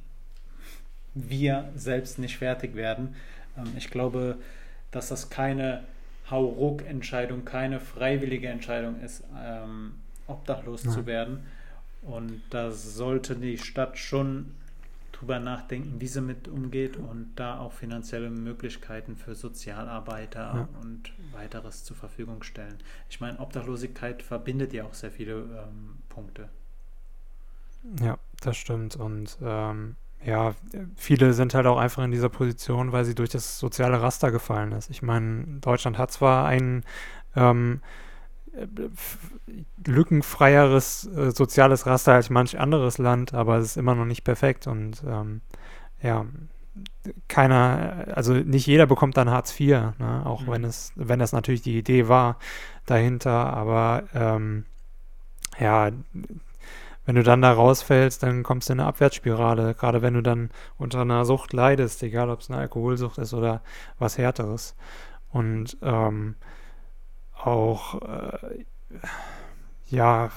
wir 1.16 1.72
selbst 1.76 2.20
nicht 2.20 2.38
fertig 2.38 2.76
werden. 2.76 3.16
Ähm, 3.58 3.74
ich 3.76 3.90
glaube, 3.90 4.38
dass 4.92 5.10
das 5.10 5.32
keine 5.32 5.84
Hauruck-Entscheidung, 6.30 7.46
keine 7.46 7.80
freiwillige 7.80 8.48
Entscheidung 8.48 9.02
ist, 9.02 9.24
ähm, 9.44 9.94
obdachlos 10.28 10.84
ja. 10.84 10.92
zu 10.92 11.08
werden. 11.08 11.40
Und 12.04 12.42
da 12.52 12.70
sollte 12.70 13.36
die 13.36 13.58
Stadt 13.58 13.98
schon 13.98 14.54
drüber 15.18 15.40
nachdenken, 15.40 16.00
wie 16.00 16.08
sie 16.08 16.22
mit 16.22 16.48
umgeht 16.48 16.98
und 16.98 17.32
da 17.36 17.60
auch 17.60 17.72
finanzielle 17.72 18.30
Möglichkeiten 18.30 19.16
für 19.16 19.36
Sozialarbeiter 19.36 20.40
ja. 20.40 20.70
und 20.82 21.14
weiteres 21.32 21.84
zur 21.84 21.98
Verfügung 21.98 22.44
stellen. 22.44 22.78
Ich 23.10 23.20
meine, 23.20 23.40
Obdachlosigkeit 23.40 24.22
verbindet 24.22 24.74
ja 24.74 24.84
auch 24.84 24.94
sehr 24.94 25.12
viele 25.12 25.34
ähm, 25.36 25.98
Punkte. 26.10 26.50
Ja, 28.02 28.18
das 28.42 28.58
stimmt. 28.58 28.96
Und 28.96 29.38
ähm, 29.42 29.96
ja, 30.24 30.56
viele 30.96 31.34
sind 31.34 31.54
halt 31.54 31.68
auch 31.68 31.78
einfach 31.78 32.04
in 32.04 32.12
dieser 32.12 32.30
Position, 32.30 32.92
weil 32.92 33.06
sie 33.06 33.16
durch 33.16 33.30
das 33.30 33.60
soziale 33.60 34.02
Raster 34.02 34.32
gefallen 34.32 34.72
ist. 34.72 34.90
Ich 34.90 35.02
meine, 35.02 35.60
Deutschland 35.62 35.98
hat 35.98 36.12
zwar 36.12 36.46
ein 36.48 36.84
ähm, 37.36 37.82
lückenfreieres 39.86 41.08
äh, 41.08 41.32
soziales 41.32 41.86
Raster 41.86 42.14
als 42.14 42.30
manch 42.30 42.60
anderes 42.60 42.98
Land, 42.98 43.34
aber 43.34 43.58
es 43.58 43.66
ist 43.66 43.78
immer 43.78 43.96
noch 43.96 44.06
nicht 44.06 44.24
perfekt 44.24 44.68
und 44.68 45.04
ähm, 45.08 45.42
ja, 46.02 46.26
keiner, 47.28 48.06
also 48.14 48.34
nicht 48.34 48.68
jeder 48.68 48.86
bekommt 48.86 49.18
dann 49.18 49.30
Hartz 49.30 49.60
IV, 49.60 49.98
ne? 49.98 50.22
auch 50.26 50.42
mhm. 50.42 50.52
wenn 50.52 50.64
es, 50.64 50.92
wenn 50.96 51.20
das 51.20 51.34
natürlich 51.34 51.62
die 51.62 51.78
Idee 51.78 52.08
war 52.08 52.38
dahinter, 52.86 53.54
aber 53.54 54.04
ähm, 54.14 54.66
ja, 55.60 55.92
wenn 57.06 57.16
du 57.16 57.24
dann 57.24 57.42
da 57.42 57.54
rausfällst, 57.54 58.22
dann 58.22 58.44
kommst 58.44 58.68
du 58.68 58.74
in 58.74 58.82
eine 58.82 58.90
Abwärtsspirale, 58.90 59.74
gerade 59.76 60.02
wenn 60.02 60.14
du 60.14 60.22
dann 60.22 60.50
unter 60.78 61.02
einer 61.02 61.24
Sucht 61.24 61.54
leidest, 61.54 62.04
egal 62.04 62.30
ob 62.30 62.42
es 62.42 62.50
eine 62.50 62.60
Alkoholsucht 62.60 63.18
ist 63.18 63.34
oder 63.34 63.62
was 63.98 64.18
Härteres. 64.18 64.76
Und 65.30 65.78
ähm, 65.82 66.36
auch, 67.48 68.02
äh, 68.02 68.66
ja, 69.88 70.30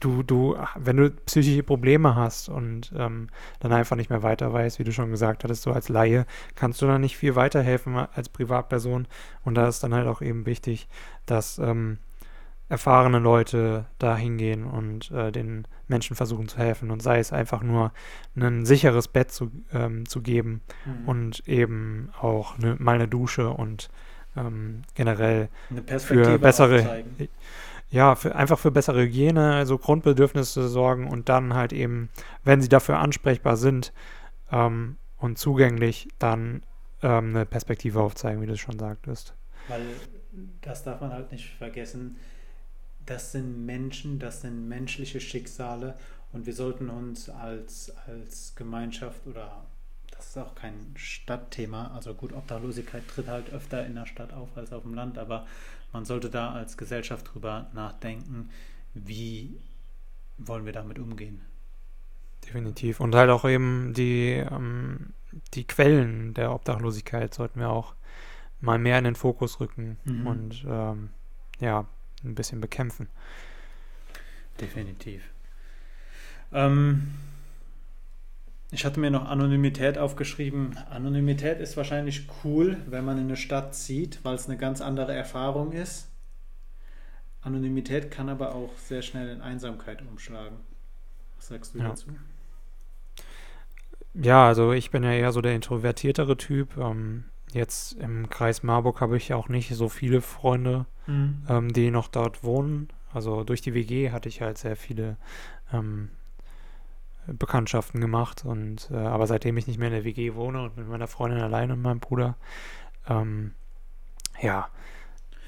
du, 0.00 0.22
du, 0.22 0.56
wenn 0.76 0.96
du 0.96 1.10
psychische 1.10 1.62
Probleme 1.62 2.16
hast 2.16 2.48
und 2.48 2.92
ähm, 2.96 3.28
dann 3.60 3.72
einfach 3.72 3.96
nicht 3.96 4.10
mehr 4.10 4.22
weiter 4.22 4.52
weißt, 4.52 4.78
wie 4.78 4.84
du 4.84 4.92
schon 4.92 5.10
gesagt 5.10 5.44
hattest, 5.44 5.62
so 5.62 5.72
als 5.72 5.88
Laie, 5.88 6.24
kannst 6.54 6.80
du 6.80 6.86
dann 6.86 7.02
nicht 7.02 7.18
viel 7.18 7.36
weiterhelfen 7.36 7.96
als 7.96 8.30
Privatperson. 8.30 9.06
Und 9.44 9.54
da 9.54 9.68
ist 9.68 9.82
dann 9.82 9.94
halt 9.94 10.06
auch 10.06 10.22
eben 10.22 10.46
wichtig, 10.46 10.88
dass 11.26 11.58
ähm, 11.58 11.98
erfahrene 12.70 13.18
Leute 13.18 13.84
da 13.98 14.16
hingehen 14.16 14.64
und 14.64 15.10
äh, 15.10 15.30
den 15.30 15.66
Menschen 15.86 16.16
versuchen 16.16 16.48
zu 16.48 16.56
helfen 16.56 16.90
und 16.90 17.02
sei 17.02 17.18
es 17.18 17.32
einfach 17.32 17.62
nur 17.62 17.92
ein 18.36 18.64
sicheres 18.64 19.08
Bett 19.08 19.30
zu, 19.30 19.50
ähm, 19.72 20.08
zu 20.08 20.22
geben 20.22 20.62
mhm. 20.86 21.08
und 21.08 21.48
eben 21.48 22.08
auch 22.18 22.56
ne, 22.56 22.76
mal 22.78 22.94
eine 22.94 23.08
Dusche 23.08 23.50
und 23.50 23.90
ähm, 24.36 24.82
generell 24.94 25.48
für 25.98 26.38
bessere, 26.38 27.04
ja, 27.90 28.14
für, 28.14 28.34
einfach 28.34 28.58
für 28.58 28.70
bessere 28.70 29.02
Hygiene, 29.02 29.54
also 29.54 29.78
Grundbedürfnisse 29.78 30.68
sorgen 30.68 31.08
und 31.08 31.28
dann 31.28 31.54
halt 31.54 31.72
eben, 31.72 32.08
wenn 32.42 32.60
sie 32.60 32.68
dafür 32.68 32.98
ansprechbar 32.98 33.56
sind 33.56 33.92
ähm, 34.50 34.96
und 35.18 35.38
zugänglich, 35.38 36.08
dann 36.18 36.62
ähm, 37.02 37.30
eine 37.30 37.46
Perspektive 37.46 38.00
aufzeigen, 38.00 38.40
wie 38.42 38.46
du 38.46 38.56
schon 38.56 38.78
sagtest. 38.78 39.34
Weil 39.68 39.82
das 40.60 40.82
darf 40.82 41.00
man 41.00 41.12
halt 41.12 41.30
nicht 41.30 41.54
vergessen. 41.54 42.16
Das 43.06 43.32
sind 43.32 43.64
Menschen, 43.64 44.18
das 44.18 44.40
sind 44.40 44.68
menschliche 44.68 45.20
Schicksale 45.20 45.94
und 46.32 46.46
wir 46.46 46.54
sollten 46.54 46.90
uns 46.90 47.28
als, 47.28 47.92
als 48.06 48.54
Gemeinschaft 48.56 49.26
oder 49.26 49.66
das 50.24 50.36
ist 50.36 50.38
auch 50.38 50.54
kein 50.54 50.94
Stadtthema. 50.96 51.92
Also 51.94 52.14
gut, 52.14 52.32
Obdachlosigkeit 52.32 53.06
tritt 53.08 53.28
halt 53.28 53.52
öfter 53.52 53.84
in 53.86 53.94
der 53.94 54.06
Stadt 54.06 54.32
auf 54.32 54.48
als 54.56 54.72
auf 54.72 54.82
dem 54.82 54.94
Land, 54.94 55.18
aber 55.18 55.46
man 55.92 56.04
sollte 56.04 56.30
da 56.30 56.52
als 56.52 56.76
Gesellschaft 56.76 57.34
drüber 57.34 57.70
nachdenken, 57.74 58.50
wie 58.94 59.60
wollen 60.38 60.64
wir 60.64 60.72
damit 60.72 60.98
umgehen. 60.98 61.42
Definitiv. 62.44 63.00
Und 63.00 63.14
halt 63.14 63.30
auch 63.30 63.44
eben 63.44 63.92
die, 63.94 64.32
ähm, 64.32 65.12
die 65.52 65.66
Quellen 65.66 66.34
der 66.34 66.52
Obdachlosigkeit 66.52 67.32
sollten 67.32 67.60
wir 67.60 67.70
auch 67.70 67.94
mal 68.60 68.78
mehr 68.78 68.98
in 68.98 69.04
den 69.04 69.14
Fokus 69.14 69.60
rücken 69.60 69.98
mhm. 70.04 70.26
und 70.26 70.64
ähm, 70.66 71.10
ja, 71.60 71.86
ein 72.24 72.34
bisschen 72.34 72.60
bekämpfen. 72.60 73.08
Definitiv. 74.60 75.22
Ähm, 76.52 77.14
ich 78.74 78.84
hatte 78.84 78.98
mir 78.98 79.10
noch 79.10 79.28
Anonymität 79.28 79.98
aufgeschrieben. 79.98 80.76
Anonymität 80.90 81.60
ist 81.60 81.76
wahrscheinlich 81.76 82.26
cool, 82.42 82.76
wenn 82.86 83.04
man 83.04 83.18
in 83.18 83.24
eine 83.24 83.36
Stadt 83.36 83.74
zieht, 83.74 84.18
weil 84.24 84.34
es 84.34 84.48
eine 84.48 84.58
ganz 84.58 84.80
andere 84.80 85.14
Erfahrung 85.14 85.72
ist. 85.72 86.10
Anonymität 87.40 88.10
kann 88.10 88.28
aber 88.28 88.54
auch 88.54 88.76
sehr 88.76 89.02
schnell 89.02 89.28
in 89.28 89.40
Einsamkeit 89.40 90.02
umschlagen. 90.02 90.56
Was 91.36 91.48
sagst 91.48 91.74
du 91.74 91.78
ja. 91.78 91.88
dazu? 91.88 92.08
Ja, 94.14 94.46
also 94.46 94.72
ich 94.72 94.90
bin 94.90 95.04
ja 95.04 95.12
eher 95.12 95.30
so 95.30 95.40
der 95.40 95.54
introvertiertere 95.54 96.36
Typ. 96.36 96.76
Ähm, 96.76 97.24
jetzt 97.52 97.92
im 97.92 98.28
Kreis 98.28 98.64
Marburg 98.64 99.00
habe 99.00 99.16
ich 99.16 99.34
auch 99.34 99.48
nicht 99.48 99.72
so 99.74 99.88
viele 99.88 100.20
Freunde, 100.20 100.86
mhm. 101.06 101.42
ähm, 101.48 101.72
die 101.72 101.90
noch 101.92 102.08
dort 102.08 102.42
wohnen. 102.42 102.88
Also 103.12 103.44
durch 103.44 103.60
die 103.60 103.74
WG 103.74 104.10
hatte 104.10 104.28
ich 104.28 104.40
halt 104.40 104.58
sehr 104.58 104.74
viele 104.74 105.16
ähm, 105.72 106.10
Bekanntschaften 107.26 108.00
gemacht 108.00 108.44
und 108.44 108.90
äh, 108.90 108.96
aber 108.96 109.26
seitdem 109.26 109.56
ich 109.56 109.66
nicht 109.66 109.78
mehr 109.78 109.88
in 109.88 109.94
der 109.94 110.04
WG 110.04 110.34
wohne 110.34 110.62
und 110.62 110.76
mit 110.76 110.88
meiner 110.88 111.06
Freundin 111.06 111.40
allein 111.40 111.70
und 111.70 111.82
meinem 111.82 112.00
Bruder, 112.00 112.36
ähm, 113.08 113.52
ja, 114.40 114.68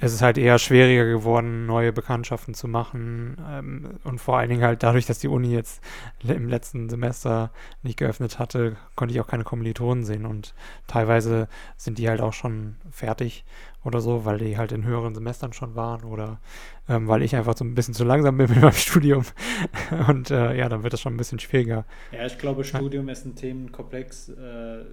es 0.01 0.13
ist 0.13 0.23
halt 0.23 0.37
eher 0.37 0.59
schwieriger 0.59 1.07
geworden, 1.07 1.67
neue 1.67 1.93
Bekanntschaften 1.93 2.55
zu 2.55 2.69
machen 2.69 3.37
ähm, 3.49 3.99
und 4.05 4.21
vor 4.21 4.37
allen 4.37 4.51
Dingen 4.51 4.63
halt 4.63 4.83
dadurch, 4.83 5.07
dass 5.07 5.19
die 5.19 5.29
Uni 5.29 5.53
jetzt 5.53 5.83
im 6.23 6.49
letzten 6.49 6.89
Semester 6.89 7.51
nicht 7.83 7.99
geöffnet 7.99 8.39
hatte, 8.39 8.77
konnte 8.95 9.15
ich 9.15 9.21
auch 9.21 9.27
keine 9.27 9.45
Kommilitonen 9.45 10.05
sehen 10.05 10.27
und 10.27 10.55
teilweise 10.87 11.49
sind 11.77 11.99
die 11.99 12.09
halt 12.09 12.21
auch 12.21 12.35
schon 12.35 12.77
fertig 12.91 13.45
oder 13.85 14.01
so, 14.01 14.25
weil 14.25 14.39
die 14.39 14.59
halt 14.59 14.73
in 14.73 14.85
höheren 14.85 15.15
Semestern 15.15 15.53
schon 15.53 15.77
waren 15.77 16.05
oder 16.05 16.41
ähm, 16.89 17.09
weil 17.09 17.23
ich 17.23 17.35
einfach 17.35 17.57
so 17.57 17.65
ein 17.65 17.75
bisschen 17.75 17.95
zu 17.95 18.05
langsam 18.05 18.37
bin 18.37 18.51
mit 18.51 18.61
meinem 18.61 18.73
Studium 18.73 19.25
und 20.09 20.31
äh, 20.31 20.57
ja, 20.57 20.69
dann 20.69 20.83
wird 20.83 20.93
das 20.93 21.01
schon 21.01 21.15
ein 21.15 21.19
bisschen 21.19 21.39
schwieriger. 21.39 21.87
Ja, 22.13 22.27
ich 22.27 22.39
glaube, 22.39 22.65
Studium 22.65 23.09
ist 23.09 23.25
ein 23.25 23.35
Themenkomplex, 23.35 24.29
äh, 24.31 24.85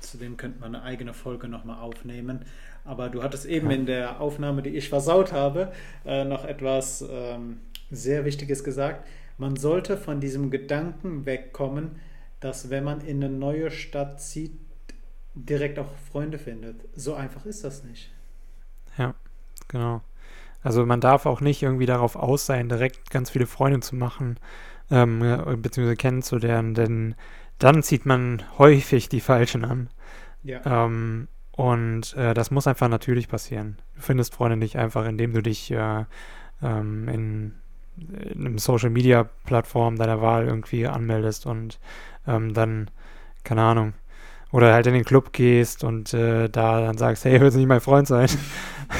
zu 0.00 0.18
dem 0.18 0.36
könnte 0.36 0.60
man 0.60 0.74
eine 0.74 0.84
eigene 0.84 1.14
Folge 1.14 1.48
nochmal 1.48 1.80
aufnehmen. 1.80 2.44
Aber 2.84 3.08
du 3.08 3.22
hattest 3.22 3.46
eben 3.46 3.70
in 3.70 3.86
der 3.86 4.20
Aufnahme, 4.20 4.62
die 4.62 4.70
ich 4.70 4.88
versaut 4.88 5.32
habe, 5.32 5.72
äh, 6.04 6.24
noch 6.24 6.44
etwas 6.44 7.04
ähm, 7.08 7.60
sehr 7.90 8.24
Wichtiges 8.24 8.64
gesagt. 8.64 9.06
Man 9.38 9.56
sollte 9.56 9.96
von 9.96 10.20
diesem 10.20 10.50
Gedanken 10.50 11.26
wegkommen, 11.26 12.00
dass 12.40 12.70
wenn 12.70 12.84
man 12.84 13.00
in 13.00 13.22
eine 13.22 13.34
neue 13.34 13.70
Stadt 13.70 14.20
zieht, 14.20 14.58
direkt 15.34 15.78
auch 15.78 15.94
Freunde 16.10 16.38
findet. 16.38 16.88
So 16.94 17.14
einfach 17.14 17.46
ist 17.46 17.64
das 17.64 17.84
nicht. 17.84 18.10
Ja, 18.98 19.14
genau. 19.68 20.02
Also 20.62 20.84
man 20.84 21.00
darf 21.00 21.26
auch 21.26 21.40
nicht 21.40 21.62
irgendwie 21.62 21.86
darauf 21.86 22.16
aus 22.16 22.46
sein, 22.46 22.68
direkt 22.68 23.10
ganz 23.10 23.30
viele 23.30 23.46
Freunde 23.46 23.80
zu 23.80 23.96
machen, 23.96 24.38
ähm, 24.90 25.20
beziehungsweise 25.62 25.96
kennenzulernen, 25.96 26.74
denn 26.74 27.14
dann 27.58 27.82
zieht 27.82 28.06
man 28.06 28.42
häufig 28.58 29.08
die 29.08 29.20
Falschen 29.20 29.64
an. 29.64 29.88
Ja. 30.42 30.84
Ähm, 30.84 31.28
und 31.52 32.14
äh, 32.16 32.34
das 32.34 32.50
muss 32.50 32.66
einfach 32.66 32.88
natürlich 32.88 33.28
passieren. 33.28 33.78
Du 33.96 34.02
findest 34.02 34.34
Freunde 34.34 34.56
nicht 34.56 34.76
einfach, 34.76 35.06
indem 35.06 35.32
du 35.32 35.42
dich 35.42 35.70
äh, 35.70 36.04
ähm, 36.62 37.08
in, 37.08 37.54
in 37.96 38.46
einem 38.46 38.58
Social 38.58 38.90
Media 38.90 39.28
Plattform 39.44 39.96
deiner 39.96 40.20
Wahl 40.22 40.46
irgendwie 40.46 40.86
anmeldest 40.86 41.46
und 41.46 41.78
ähm, 42.26 42.54
dann, 42.54 42.90
keine 43.44 43.62
Ahnung, 43.62 43.94
oder 44.52 44.72
halt 44.72 44.86
in 44.86 44.94
den 44.94 45.04
Club 45.04 45.32
gehst 45.32 45.84
und 45.84 46.12
äh, 46.14 46.48
da 46.48 46.80
dann 46.80 46.98
sagst, 46.98 47.24
hey, 47.24 47.40
willst 47.40 47.56
du 47.56 47.60
nicht 47.60 47.68
mein 47.68 47.80
Freund 47.80 48.08
sein? 48.08 48.28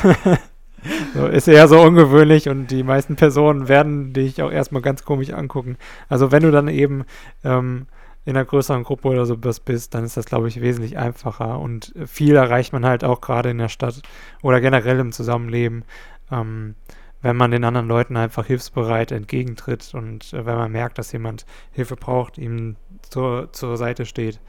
so, 1.14 1.26
ist 1.26 1.48
eher 1.48 1.66
so 1.68 1.80
ungewöhnlich 1.80 2.48
und 2.48 2.68
die 2.68 2.82
meisten 2.82 3.16
Personen 3.16 3.68
werden 3.68 4.12
dich 4.12 4.42
auch 4.42 4.52
erstmal 4.52 4.82
ganz 4.82 5.04
komisch 5.04 5.30
angucken. 5.30 5.76
Also 6.08 6.30
wenn 6.30 6.42
du 6.42 6.50
dann 6.50 6.68
eben 6.68 7.04
ähm, 7.44 7.86
in 8.24 8.36
einer 8.36 8.44
größeren 8.44 8.82
Gruppe 8.82 9.08
oder 9.08 9.24
so 9.26 9.36
bist, 9.36 9.94
dann 9.94 10.04
ist 10.04 10.16
das, 10.16 10.26
glaube 10.26 10.48
ich, 10.48 10.60
wesentlich 10.60 10.98
einfacher 10.98 11.58
und 11.58 11.94
viel 12.06 12.36
erreicht 12.36 12.72
man 12.72 12.84
halt 12.84 13.02
auch 13.02 13.20
gerade 13.20 13.50
in 13.50 13.58
der 13.58 13.68
Stadt 13.68 14.02
oder 14.42 14.60
generell 14.60 14.98
im 14.98 15.12
Zusammenleben, 15.12 15.84
ähm, 16.30 16.74
wenn 17.22 17.36
man 17.36 17.50
den 17.50 17.64
anderen 17.64 17.88
Leuten 17.88 18.16
einfach 18.16 18.46
hilfsbereit 18.46 19.12
entgegentritt 19.12 19.94
und 19.94 20.32
äh, 20.32 20.44
wenn 20.46 20.56
man 20.56 20.72
merkt, 20.72 20.98
dass 20.98 21.12
jemand 21.12 21.46
Hilfe 21.72 21.96
braucht, 21.96 22.38
ihm 22.38 22.76
zur, 23.02 23.52
zur 23.52 23.76
Seite 23.76 24.06
steht. 24.06 24.40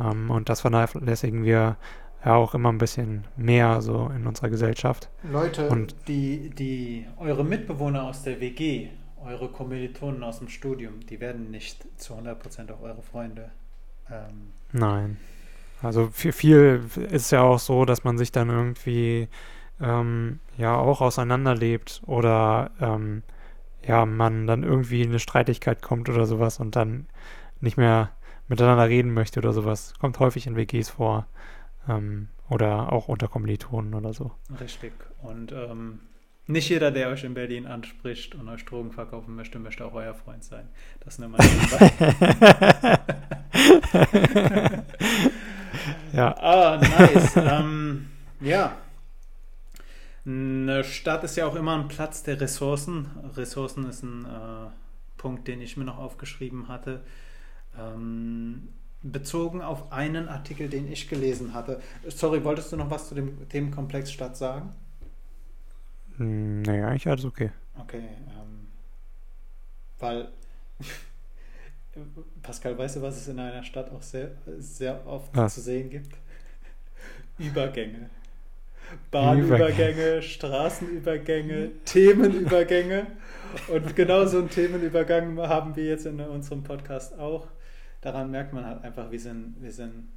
Ähm, 0.00 0.30
und 0.30 0.48
das 0.48 0.60
vernachlässigen 0.60 1.44
wir 1.44 1.76
ja 2.24 2.34
auch 2.34 2.54
immer 2.54 2.70
ein 2.70 2.78
bisschen 2.78 3.24
mehr 3.36 3.80
so 3.80 4.10
in 4.14 4.26
unserer 4.26 4.48
Gesellschaft. 4.48 5.08
Leute, 5.30 5.68
und 5.68 5.94
die, 6.08 6.50
die 6.50 7.06
eure 7.18 7.44
Mitbewohner 7.44 8.04
aus 8.04 8.22
der 8.22 8.40
WG, 8.40 8.88
eure 9.24 9.48
Kommilitonen 9.48 10.22
aus 10.22 10.38
dem 10.38 10.48
Studium, 10.48 11.00
die 11.06 11.20
werden 11.20 11.50
nicht 11.50 11.86
zu 12.00 12.14
100% 12.14 12.72
auch 12.72 12.82
eure 12.82 13.02
Freunde. 13.02 13.50
Ähm. 14.10 14.52
Nein. 14.72 15.18
Also 15.82 16.08
viel, 16.08 16.32
viel 16.32 16.82
ist 17.10 17.30
ja 17.30 17.42
auch 17.42 17.58
so, 17.58 17.84
dass 17.84 18.04
man 18.04 18.18
sich 18.18 18.32
dann 18.32 18.48
irgendwie 18.50 19.28
ähm, 19.80 20.40
ja 20.56 20.76
auch 20.76 21.00
auseinanderlebt 21.00 22.02
oder 22.06 22.72
ähm, 22.80 23.22
ja, 23.86 24.04
man 24.04 24.46
dann 24.46 24.64
irgendwie 24.64 25.02
in 25.02 25.10
eine 25.10 25.20
Streitigkeit 25.20 25.82
kommt 25.82 26.08
oder 26.08 26.26
sowas 26.26 26.58
und 26.58 26.74
dann 26.74 27.06
nicht 27.60 27.76
mehr 27.76 28.10
miteinander 28.48 28.88
reden 28.88 29.14
möchte 29.14 29.38
oder 29.38 29.52
sowas. 29.52 29.94
Kommt 30.00 30.18
häufig 30.18 30.46
in 30.46 30.56
WGs 30.56 30.90
vor. 30.90 31.26
Ähm, 31.88 32.28
oder 32.50 32.92
auch 32.92 33.08
unter 33.08 33.28
Kommilitonen 33.28 33.94
oder 33.94 34.12
so. 34.12 34.30
Richtig. 34.60 34.92
Und 35.22 35.52
ähm, 35.52 36.00
nicht 36.48 36.70
jeder, 36.70 36.90
der 36.90 37.10
euch 37.10 37.24
in 37.24 37.34
Berlin 37.34 37.66
anspricht 37.66 38.34
und 38.34 38.48
euch 38.48 38.64
Drogen 38.64 38.90
verkaufen 38.90 39.36
möchte, 39.36 39.58
möchte 39.58 39.84
auch 39.84 39.92
euer 39.92 40.14
Freund 40.14 40.42
sein. 40.42 40.66
Das 41.00 41.18
nehmen 41.18 41.36
wir 41.36 41.38
Ja. 46.14 46.34
Ah, 46.38 46.78
nice. 46.78 47.36
ähm, 47.36 48.08
ja. 48.40 48.76
Eine 50.24 50.84
Stadt 50.84 51.22
ist 51.22 51.36
ja 51.36 51.46
auch 51.46 51.54
immer 51.54 51.78
ein 51.78 51.88
Platz 51.88 52.22
der 52.22 52.40
Ressourcen. 52.40 53.10
Ressourcen 53.36 53.86
ist 53.88 54.02
ein 54.02 54.24
äh, 54.24 54.70
Punkt, 55.18 55.46
den 55.48 55.60
ich 55.60 55.76
mir 55.76 55.84
noch 55.84 55.98
aufgeschrieben 55.98 56.68
hatte. 56.68 57.04
Ähm, 57.78 58.68
bezogen 59.02 59.60
auf 59.60 59.92
einen 59.92 60.28
Artikel, 60.28 60.70
den 60.70 60.90
ich 60.90 61.10
gelesen 61.10 61.52
hatte. 61.52 61.82
Sorry, 62.08 62.42
wolltest 62.42 62.72
du 62.72 62.76
noch 62.76 62.90
was 62.90 63.10
zu 63.10 63.14
dem 63.14 63.46
Themenkomplex 63.50 64.10
Stadt 64.10 64.36
sagen? 64.36 64.74
Hm, 66.18 66.62
naja, 66.62 66.88
eigentlich 66.88 67.08
alles 67.08 67.24
okay. 67.24 67.50
Okay, 67.78 67.98
ähm, 67.98 68.66
weil 69.98 70.28
Pascal, 72.42 72.78
weißt 72.78 72.96
du, 72.96 73.02
was 73.02 73.16
es 73.16 73.28
in 73.28 73.38
einer 73.40 73.64
Stadt 73.64 73.90
auch 73.90 74.02
sehr, 74.02 74.30
sehr 74.58 75.04
oft 75.06 75.34
was? 75.34 75.54
zu 75.54 75.60
sehen 75.60 75.90
gibt? 75.90 76.16
Übergänge. 77.38 78.10
Bahnübergänge, 79.10 80.22
Straßenübergänge, 80.22 81.70
Themenübergänge. 81.84 83.06
Und 83.68 83.96
genau 83.96 84.24
so 84.26 84.38
einen 84.38 84.50
Themenübergang 84.50 85.38
haben 85.38 85.74
wir 85.76 85.84
jetzt 85.84 86.06
in 86.06 86.20
unserem 86.20 86.62
Podcast 86.62 87.18
auch 87.18 87.48
daran 88.00 88.30
merkt 88.30 88.52
man 88.52 88.64
halt 88.64 88.84
einfach, 88.84 89.10
wir 89.10 89.20
sind, 89.20 89.56
wir 89.60 89.72
sind 89.72 90.08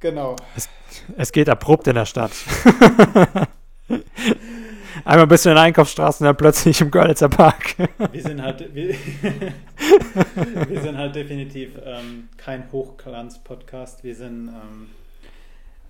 Genau. 0.00 0.36
Es, 0.54 0.68
es, 1.16 1.32
geht 1.32 1.48
abrupt 1.48 1.86
in 1.86 1.94
der 1.94 2.04
Stadt. 2.04 2.32
Einmal 5.04 5.26
ein 5.26 5.28
bisschen 5.28 5.50
in 5.52 5.56
der 5.56 5.64
Einkaufsstraße 5.64 6.22
und 6.22 6.26
dann 6.26 6.36
plötzlich 6.36 6.80
im 6.80 6.90
Görlitzer 6.90 7.28
Park. 7.28 7.76
wir 8.12 8.22
sind 8.22 8.40
halt, 8.40 8.74
wir, 8.74 8.94
wir 10.68 10.80
sind 10.80 10.96
halt 10.96 11.14
definitiv 11.14 11.78
ähm, 11.84 12.28
kein 12.36 12.70
Hochglanz-Podcast. 12.72 14.02
Wir 14.04 14.14
sind, 14.14 14.48
ähm, 14.48 14.88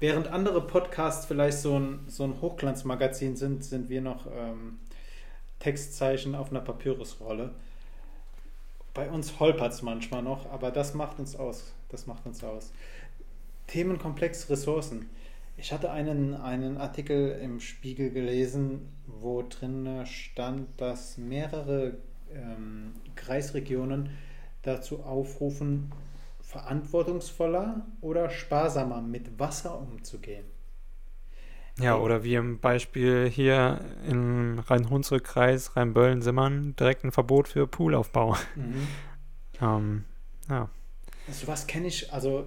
während 0.01 0.29
andere 0.29 0.61
Podcasts 0.67 1.27
vielleicht 1.27 1.59
so 1.59 1.79
ein, 1.79 2.01
so 2.09 2.25
ein 2.25 2.41
Hochglanzmagazin 2.41 3.37
sind, 3.37 3.65
sind 3.65 3.89
wir 3.89 4.01
noch 4.01 4.27
ähm, 4.27 4.79
Textzeichen 5.61 6.35
auf 6.35 6.51
einer 6.51 6.61
Papyrusrolle. 6.61 7.53
Bei 8.93 9.09
uns 9.09 9.39
holpert 9.41 9.73
es 9.73 9.83
manchmal 9.83 10.23
noch, 10.23 10.51
aber 10.51 10.71
das 10.71 10.95
macht 10.95 11.19
uns 11.19 11.37
aus. 11.37 11.73
Das 11.91 12.07
macht 12.07 12.27
uns 12.27 12.43
aus. 12.43 12.73
Themenkomplex 13.69 14.51
Ressourcen. 14.51 15.09
Ich 15.57 15.73
hatte 15.73 15.91
einen, 15.91 16.35
einen 16.35 16.79
Artikel 16.79 17.39
im 17.41 17.61
Spiegel 17.61 18.11
gelesen, 18.11 18.89
wo 19.07 19.43
drin 19.43 20.05
stand, 20.07 20.81
dass 20.81 21.17
mehrere 21.17 21.99
ähm, 22.33 22.95
Kreisregionen 23.15 24.11
dazu 24.63 25.03
aufrufen, 25.05 25.93
verantwortungsvoller 26.41 27.87
oder 28.01 28.31
sparsamer 28.31 29.01
mit 29.01 29.39
Wasser 29.39 29.79
umzugehen. 29.79 30.45
Ja, 31.79 31.97
oder 31.97 32.23
wie 32.23 32.37
im 32.37 32.61
Beispiel 32.61 33.29
hier 33.29 33.81
im 34.09 34.61
Rhein-Hunsrück-Kreis, 34.61 35.75
Rhein-Böllen-Simmern, 35.75 36.77
direkt 36.77 37.05
ein 37.05 37.11
Verbot 37.11 37.49
für 37.49 37.67
Poolaufbau. 37.67 38.37
Mhm. 38.55 38.89
ähm, 39.61 40.05
ja. 40.49 40.69
Also 41.27 41.49
was 41.49 41.67
kenne 41.67 41.89
ich, 41.89 42.13
also 42.13 42.47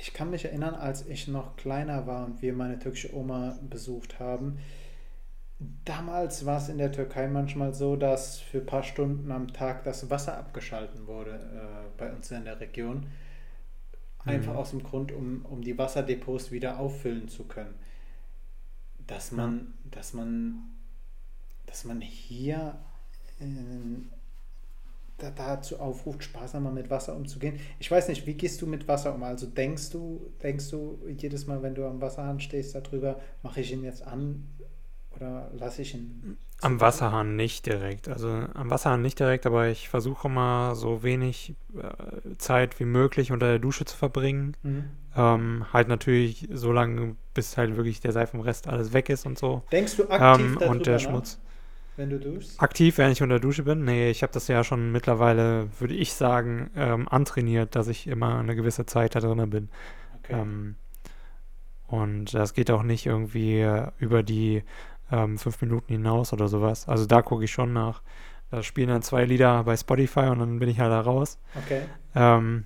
ich 0.00 0.12
kann 0.12 0.30
mich 0.30 0.44
erinnern, 0.44 0.74
als 0.74 1.06
ich 1.06 1.28
noch 1.28 1.56
kleiner 1.56 2.06
war 2.06 2.24
und 2.26 2.42
wir 2.42 2.52
meine 2.52 2.78
türkische 2.78 3.14
Oma 3.14 3.58
besucht 3.68 4.18
haben. 4.18 4.58
Damals 5.84 6.46
war 6.46 6.56
es 6.56 6.68
in 6.70 6.78
der 6.78 6.90
Türkei 6.90 7.28
manchmal 7.28 7.74
so, 7.74 7.96
dass 7.96 8.40
für 8.40 8.58
ein 8.58 8.66
paar 8.66 8.82
Stunden 8.82 9.30
am 9.30 9.52
Tag 9.52 9.84
das 9.84 10.08
Wasser 10.08 10.38
abgeschalten 10.38 11.06
wurde 11.06 11.32
äh, 11.32 11.98
bei 11.98 12.10
uns 12.10 12.30
in 12.30 12.44
der 12.44 12.60
Region. 12.60 13.06
Einfach 14.24 14.52
mhm. 14.52 14.58
aus 14.58 14.70
dem 14.70 14.82
Grund, 14.82 15.12
um, 15.12 15.44
um 15.44 15.62
die 15.62 15.76
Wasserdepots 15.76 16.50
wieder 16.50 16.78
auffüllen 16.78 17.28
zu 17.28 17.44
können 17.44 17.74
dass 19.10 19.32
man, 19.32 19.74
dass 19.90 20.12
man, 20.12 20.62
dass 21.66 21.84
man 21.84 22.00
hier 22.00 22.78
äh, 23.40 23.44
da, 25.20 25.30
dazu 25.30 25.78
aufruft, 25.78 26.24
sparsamer 26.24 26.70
mit 26.70 26.90
Wasser 26.90 27.16
umzugehen. 27.16 27.58
Ich 27.78 27.90
weiß 27.90 28.08
nicht, 28.08 28.26
wie 28.26 28.34
gehst 28.34 28.60
du 28.62 28.66
mit 28.66 28.88
Wasser 28.88 29.14
um? 29.14 29.22
Also 29.22 29.46
denkst 29.46 29.90
du, 29.90 30.32
denkst 30.42 30.70
du 30.70 30.98
jedes 31.16 31.46
Mal, 31.46 31.62
wenn 31.62 31.74
du 31.74 31.86
am 31.86 32.00
Wasserhahn 32.00 32.40
stehst, 32.40 32.74
darüber, 32.74 33.20
mache 33.42 33.60
ich 33.60 33.72
ihn 33.72 33.84
jetzt 33.84 34.06
an 34.06 34.48
oder 35.14 35.50
lasse 35.54 35.82
ich 35.82 35.94
ihn? 35.94 36.38
Am 36.62 36.80
Wasserhahn 36.80 37.36
nicht 37.36 37.66
direkt. 37.66 38.08
Also 38.08 38.28
am 38.28 38.70
Wasserhahn 38.70 39.02
nicht 39.02 39.18
direkt, 39.18 39.46
aber 39.46 39.68
ich 39.68 39.88
versuche 39.88 40.28
mal 40.28 40.74
so 40.74 41.02
wenig 41.02 41.54
äh, 41.74 42.36
Zeit 42.36 42.78
wie 42.80 42.84
möglich 42.84 43.32
unter 43.32 43.46
der 43.46 43.58
Dusche 43.58 43.84
zu 43.84 43.96
verbringen. 43.96 44.56
Mhm. 44.62 44.84
Ähm, 45.16 45.66
halt 45.72 45.88
natürlich 45.88 46.48
so 46.52 46.72
lange, 46.72 47.16
bis 47.34 47.56
halt 47.56 47.76
wirklich 47.76 48.00
der 48.00 48.12
Seifenrest 48.12 48.68
alles 48.68 48.92
weg 48.92 49.08
ist 49.08 49.26
und 49.26 49.38
so. 49.38 49.62
Denkst 49.72 49.96
du 49.96 50.08
aktiv 50.08 50.58
ähm, 50.60 50.68
und 50.68 50.86
der 50.86 50.94
nach, 50.94 51.00
Schmutz. 51.00 51.40
Wenn 52.00 52.10
du 52.10 52.18
duschst? 52.18 52.60
Aktiv, 52.60 52.98
wenn 52.98 53.12
ich 53.12 53.22
unter 53.22 53.34
der 53.34 53.40
Dusche 53.40 53.62
bin? 53.62 53.84
Nee, 53.84 54.10
ich 54.10 54.22
habe 54.22 54.32
das 54.32 54.48
ja 54.48 54.64
schon 54.64 54.90
mittlerweile, 54.90 55.68
würde 55.78 55.94
ich 55.94 56.14
sagen, 56.14 56.70
ähm, 56.74 57.06
antrainiert, 57.08 57.76
dass 57.76 57.88
ich 57.88 58.06
immer 58.06 58.38
eine 58.38 58.56
gewisse 58.56 58.86
Zeit 58.86 59.14
da 59.14 59.20
drin 59.20 59.50
bin. 59.50 59.68
Okay. 60.18 60.40
Ähm, 60.40 60.76
und 61.86 62.32
das 62.32 62.54
geht 62.54 62.70
auch 62.70 62.82
nicht 62.82 63.04
irgendwie 63.04 63.66
über 63.98 64.22
die 64.22 64.62
ähm, 65.12 65.38
fünf 65.38 65.60
Minuten 65.60 65.92
hinaus 65.92 66.32
oder 66.32 66.48
sowas. 66.48 66.88
Also 66.88 67.04
da 67.04 67.20
gucke 67.20 67.44
ich 67.44 67.52
schon 67.52 67.72
nach. 67.72 68.00
Da 68.50 68.62
spielen 68.62 68.88
dann 68.88 69.02
zwei 69.02 69.24
Lieder 69.24 69.62
bei 69.64 69.76
Spotify 69.76 70.20
und 70.20 70.38
dann 70.38 70.58
bin 70.58 70.68
ich 70.68 70.80
halt 70.80 70.90
da 70.90 71.00
raus. 71.00 71.38
Okay. 71.64 71.82
Ähm, 72.14 72.64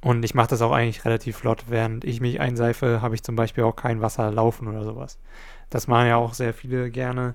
und 0.00 0.24
ich 0.24 0.34
mache 0.34 0.48
das 0.48 0.62
auch 0.62 0.72
eigentlich 0.72 1.04
relativ 1.04 1.36
flott. 1.36 1.64
Während 1.68 2.04
ich 2.04 2.20
mich 2.20 2.40
einseife, 2.40 3.02
habe 3.02 3.14
ich 3.14 3.22
zum 3.22 3.36
Beispiel 3.36 3.64
auch 3.64 3.76
kein 3.76 4.00
Wasser 4.00 4.30
laufen 4.30 4.68
oder 4.68 4.84
sowas. 4.84 5.18
Das 5.70 5.88
machen 5.88 6.08
ja 6.08 6.16
auch 6.16 6.34
sehr 6.34 6.54
viele 6.54 6.90
gerne. 6.90 7.34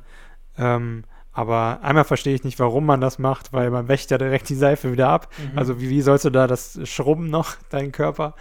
Ähm, 0.59 1.05
Aber 1.31 1.79
einmal 1.83 2.03
verstehe 2.05 2.35
ich 2.35 2.43
nicht, 2.43 2.59
warum 2.59 2.85
man 2.85 3.01
das 3.01 3.19
macht, 3.19 3.53
weil 3.53 3.71
man 3.71 3.87
wäscht 3.87 4.11
ja 4.11 4.17
direkt 4.17 4.49
die 4.49 4.55
Seife 4.55 4.91
wieder 4.91 5.09
ab. 5.09 5.29
Mhm. 5.37 5.57
Also 5.57 5.79
wie, 5.79 5.89
wie 5.89 6.01
sollst 6.01 6.25
du 6.25 6.29
da 6.31 6.47
das 6.47 6.79
schrubben 6.83 7.29
noch, 7.29 7.55
deinen 7.69 7.91
Körper? 7.93 8.35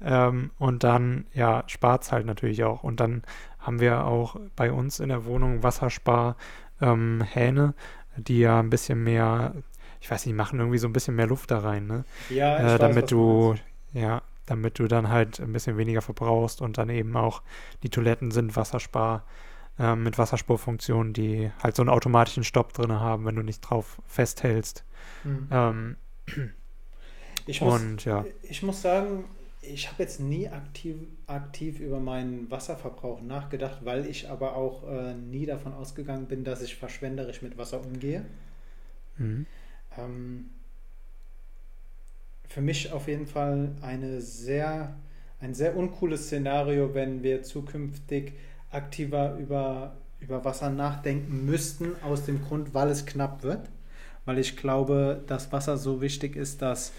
Ähm, 0.00 0.52
und 0.58 0.84
dann, 0.84 1.26
ja, 1.34 1.64
spart 1.66 2.04
es 2.04 2.12
halt 2.12 2.26
natürlich 2.26 2.64
auch. 2.64 2.84
Und 2.84 3.00
dann 3.00 3.22
haben 3.58 3.80
wir 3.80 4.04
auch 4.06 4.36
bei 4.56 4.72
uns 4.72 5.00
in 5.00 5.10
der 5.10 5.24
Wohnung 5.26 5.62
Wassersparhähne, 5.62 6.36
ähm, 6.80 7.74
die 8.16 8.40
ja 8.40 8.60
ein 8.60 8.70
bisschen 8.70 9.02
mehr, 9.04 9.54
ich 10.00 10.10
weiß 10.10 10.26
nicht, 10.26 10.36
machen 10.36 10.58
irgendwie 10.60 10.78
so 10.78 10.88
ein 10.88 10.92
bisschen 10.92 11.16
mehr 11.16 11.26
Luft 11.26 11.50
da 11.50 11.58
rein, 11.58 11.86
ne? 11.86 12.04
Ja, 12.28 12.74
äh, 12.76 12.78
damit 12.78 13.04
weiß, 13.04 13.10
du, 13.10 13.54
du 13.92 13.98
ja, 14.00 14.22
damit 14.46 14.78
du 14.78 14.86
dann 14.88 15.08
halt 15.08 15.40
ein 15.40 15.52
bisschen 15.52 15.76
weniger 15.76 16.02
verbrauchst 16.02 16.62
und 16.62 16.78
dann 16.78 16.88
eben 16.90 17.16
auch 17.16 17.42
die 17.82 17.90
Toiletten 17.90 18.30
sind 18.30 18.56
wasserspar 18.56 19.24
äh, 19.78 19.94
mit 19.94 20.18
Wasserspurfunktionen, 20.18 21.12
die 21.12 21.50
halt 21.62 21.76
so 21.76 21.82
einen 21.82 21.90
automatischen 21.90 22.44
Stopp 22.44 22.72
drin 22.72 22.92
haben, 22.92 23.24
wenn 23.24 23.36
du 23.36 23.42
nicht 23.42 23.60
drauf 23.60 24.00
festhältst. 24.06 24.84
Mhm. 25.24 25.48
Ähm, 25.50 25.96
ich, 27.46 27.60
muss, 27.60 27.80
und, 27.80 28.04
ja. 28.04 28.24
ich 28.42 28.62
muss 28.62 28.82
sagen, 28.82 29.24
ich 29.60 29.88
habe 29.90 30.02
jetzt 30.02 30.20
nie 30.20 30.48
aktiv, 30.48 30.96
aktiv 31.26 31.80
über 31.80 32.00
meinen 32.00 32.50
Wasserverbrauch 32.50 33.20
nachgedacht, 33.22 33.84
weil 33.84 34.06
ich 34.06 34.28
aber 34.28 34.56
auch 34.56 34.88
äh, 34.88 35.14
nie 35.14 35.46
davon 35.46 35.72
ausgegangen 35.72 36.26
bin, 36.26 36.44
dass 36.44 36.62
ich 36.62 36.76
verschwenderisch 36.76 37.42
mit 37.42 37.58
Wasser 37.58 37.80
umgehe. 37.80 38.24
Mhm. 39.16 39.46
Ähm, 39.96 40.50
für 42.48 42.62
mich 42.62 42.92
auf 42.92 43.08
jeden 43.08 43.26
Fall 43.26 43.76
eine 43.82 44.20
sehr, 44.20 44.96
ein 45.40 45.54
sehr 45.54 45.76
uncooles 45.76 46.26
Szenario, 46.26 46.94
wenn 46.94 47.22
wir 47.22 47.42
zukünftig 47.42 48.32
aktiver 48.70 49.36
über, 49.36 49.96
über 50.20 50.44
Wasser 50.44 50.70
nachdenken 50.70 51.44
müssten, 51.46 51.92
aus 52.02 52.24
dem 52.24 52.44
Grund, 52.44 52.74
weil 52.74 52.88
es 52.88 53.06
knapp 53.06 53.42
wird. 53.42 53.68
Weil 54.24 54.38
ich 54.38 54.56
glaube, 54.56 55.22
dass 55.26 55.52
Wasser 55.52 55.78
so 55.78 56.00
wichtig 56.00 56.36
ist, 56.36 56.60
dass 56.60 56.92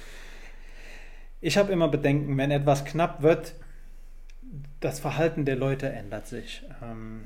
ich 1.41 1.57
habe 1.57 1.71
immer 1.71 1.87
Bedenken, 1.87 2.37
wenn 2.37 2.51
etwas 2.51 2.83
knapp 2.83 3.21
wird, 3.21 3.53
das 4.79 4.99
Verhalten 4.99 5.45
der 5.45 5.55
Leute 5.55 5.89
ändert 5.89 6.27
sich. 6.27 6.63
Ähm, 6.81 7.21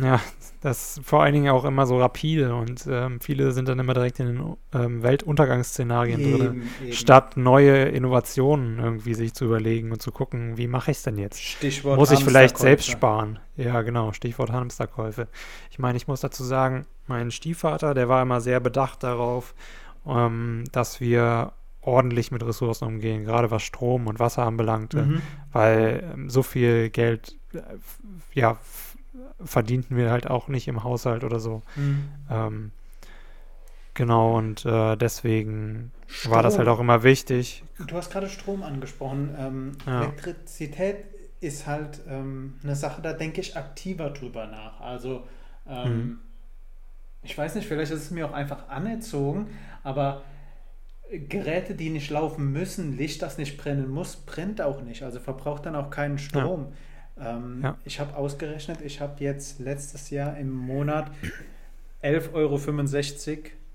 ja, 0.00 0.20
das 0.62 0.96
ist 0.96 1.06
vor 1.06 1.22
allen 1.22 1.34
Dingen 1.34 1.50
auch 1.50 1.64
immer 1.64 1.86
so 1.86 1.98
rapide 1.98 2.54
und 2.54 2.86
ähm, 2.88 3.20
viele 3.20 3.52
sind 3.52 3.68
dann 3.68 3.78
immer 3.78 3.92
direkt 3.92 4.20
in 4.20 4.26
den 4.26 4.56
ähm, 4.72 5.02
Weltuntergangsszenarien 5.02 6.20
eben, 6.20 6.38
drin, 6.38 6.62
eben. 6.82 6.92
statt 6.92 7.36
neue 7.36 7.84
Innovationen 7.84 8.78
irgendwie 8.78 9.12
sich 9.12 9.34
zu 9.34 9.44
überlegen 9.44 9.92
und 9.92 10.00
zu 10.00 10.10
gucken, 10.10 10.56
wie 10.56 10.66
mache 10.66 10.92
ich 10.92 10.98
es 10.98 11.02
denn 11.02 11.18
jetzt? 11.18 11.42
Stichwort 11.42 11.98
Muss 11.98 12.10
ich 12.10 12.24
vielleicht 12.24 12.56
selbst 12.56 12.88
sparen? 12.88 13.38
Ja, 13.56 13.82
genau, 13.82 14.12
Stichwort 14.12 14.50
Hamsterkäufe. 14.50 15.28
Ich 15.70 15.78
meine, 15.78 15.96
ich 15.96 16.08
muss 16.08 16.20
dazu 16.20 16.42
sagen, 16.42 16.86
mein 17.06 17.30
Stiefvater, 17.30 17.92
der 17.92 18.08
war 18.08 18.22
immer 18.22 18.40
sehr 18.40 18.60
bedacht 18.60 19.02
darauf, 19.02 19.54
ähm, 20.06 20.64
dass 20.72 21.00
wir 21.00 21.52
ordentlich 21.82 22.30
mit 22.30 22.46
Ressourcen 22.46 22.86
umgehen, 22.86 23.24
gerade 23.24 23.50
was 23.50 23.62
Strom 23.62 24.06
und 24.06 24.20
Wasser 24.20 24.44
anbelangte, 24.44 25.02
mhm. 25.02 25.22
weil 25.52 26.12
ähm, 26.14 26.30
so 26.30 26.42
viel 26.42 26.88
Geld, 26.90 27.36
äh, 27.52 27.60
ja, 28.32 28.56
verdienten 29.44 29.96
wir 29.96 30.10
halt 30.10 30.28
auch 30.28 30.48
nicht 30.48 30.68
im 30.68 30.84
Haushalt 30.84 31.24
oder 31.24 31.40
so. 31.40 31.62
Mhm. 31.76 32.08
Ähm, 32.30 32.70
genau, 33.94 34.36
und 34.36 34.64
äh, 34.64 34.96
deswegen 34.96 35.92
Strom. 36.06 36.32
war 36.32 36.42
das 36.42 36.58
halt 36.58 36.68
auch 36.68 36.80
immer 36.80 37.02
wichtig. 37.02 37.64
Du 37.86 37.96
hast 37.96 38.10
gerade 38.10 38.28
Strom 38.28 38.62
angesprochen. 38.62 39.34
Ähm, 39.38 39.72
ja. 39.86 40.02
Elektrizität 40.02 41.04
ist 41.40 41.66
halt 41.66 42.00
ähm, 42.08 42.54
eine 42.62 42.76
Sache, 42.76 43.02
da 43.02 43.12
denke 43.12 43.40
ich 43.40 43.56
aktiver 43.56 44.10
drüber 44.10 44.46
nach. 44.46 44.80
Also, 44.80 45.24
ähm, 45.68 45.96
mhm. 45.96 46.18
ich 47.22 47.36
weiß 47.36 47.54
nicht, 47.56 47.66
vielleicht 47.66 47.92
ist 47.92 48.02
es 48.02 48.10
mir 48.10 48.28
auch 48.28 48.32
einfach 48.32 48.68
anerzogen, 48.68 49.48
aber 49.82 50.22
Geräte, 51.10 51.74
die 51.74 51.90
nicht 51.90 52.10
laufen 52.10 52.52
müssen, 52.52 52.96
Licht, 52.96 53.20
das 53.20 53.36
nicht 53.36 53.58
brennen 53.58 53.90
muss, 53.90 54.16
brennt 54.16 54.62
auch 54.62 54.80
nicht. 54.82 55.02
Also 55.02 55.20
verbraucht 55.20 55.66
dann 55.66 55.76
auch 55.76 55.90
keinen 55.90 56.18
Strom. 56.18 56.68
Ja. 56.70 56.72
Ähm, 57.18 57.60
ja. 57.62 57.78
Ich 57.84 58.00
habe 58.00 58.16
ausgerechnet, 58.16 58.80
ich 58.82 59.00
habe 59.00 59.22
jetzt 59.22 59.58
letztes 59.58 60.10
Jahr 60.10 60.36
im 60.36 60.50
Monat 60.50 61.10
11,65 62.02 62.32
Euro 62.34 62.58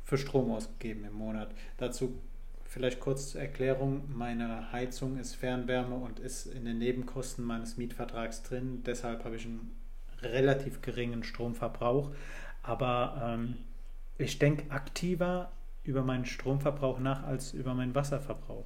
für 0.03 0.17
Strom 0.17 0.51
ausgegeben 0.51 1.05
im 1.05 1.13
Monat. 1.13 1.49
Dazu 1.77 2.19
vielleicht 2.65 2.99
kurz 2.99 3.31
zur 3.31 3.41
Erklärung, 3.41 4.03
meine 4.13 4.71
Heizung 4.71 5.17
ist 5.17 5.35
Fernwärme 5.35 5.95
und 5.95 6.19
ist 6.19 6.45
in 6.47 6.65
den 6.65 6.77
Nebenkosten 6.77 7.43
meines 7.43 7.77
Mietvertrags 7.77 8.43
drin. 8.43 8.83
Deshalb 8.85 9.23
habe 9.23 9.35
ich 9.35 9.45
einen 9.45 9.75
relativ 10.21 10.81
geringen 10.81 11.23
Stromverbrauch. 11.23 12.11
Aber 12.63 13.21
ähm, 13.23 13.57
ich 14.17 14.39
denke 14.39 14.69
aktiver 14.71 15.51
über 15.83 16.03
meinen 16.03 16.25
Stromverbrauch 16.25 16.99
nach 16.99 17.23
als 17.23 17.53
über 17.53 17.73
meinen 17.73 17.95
Wasserverbrauch. 17.95 18.65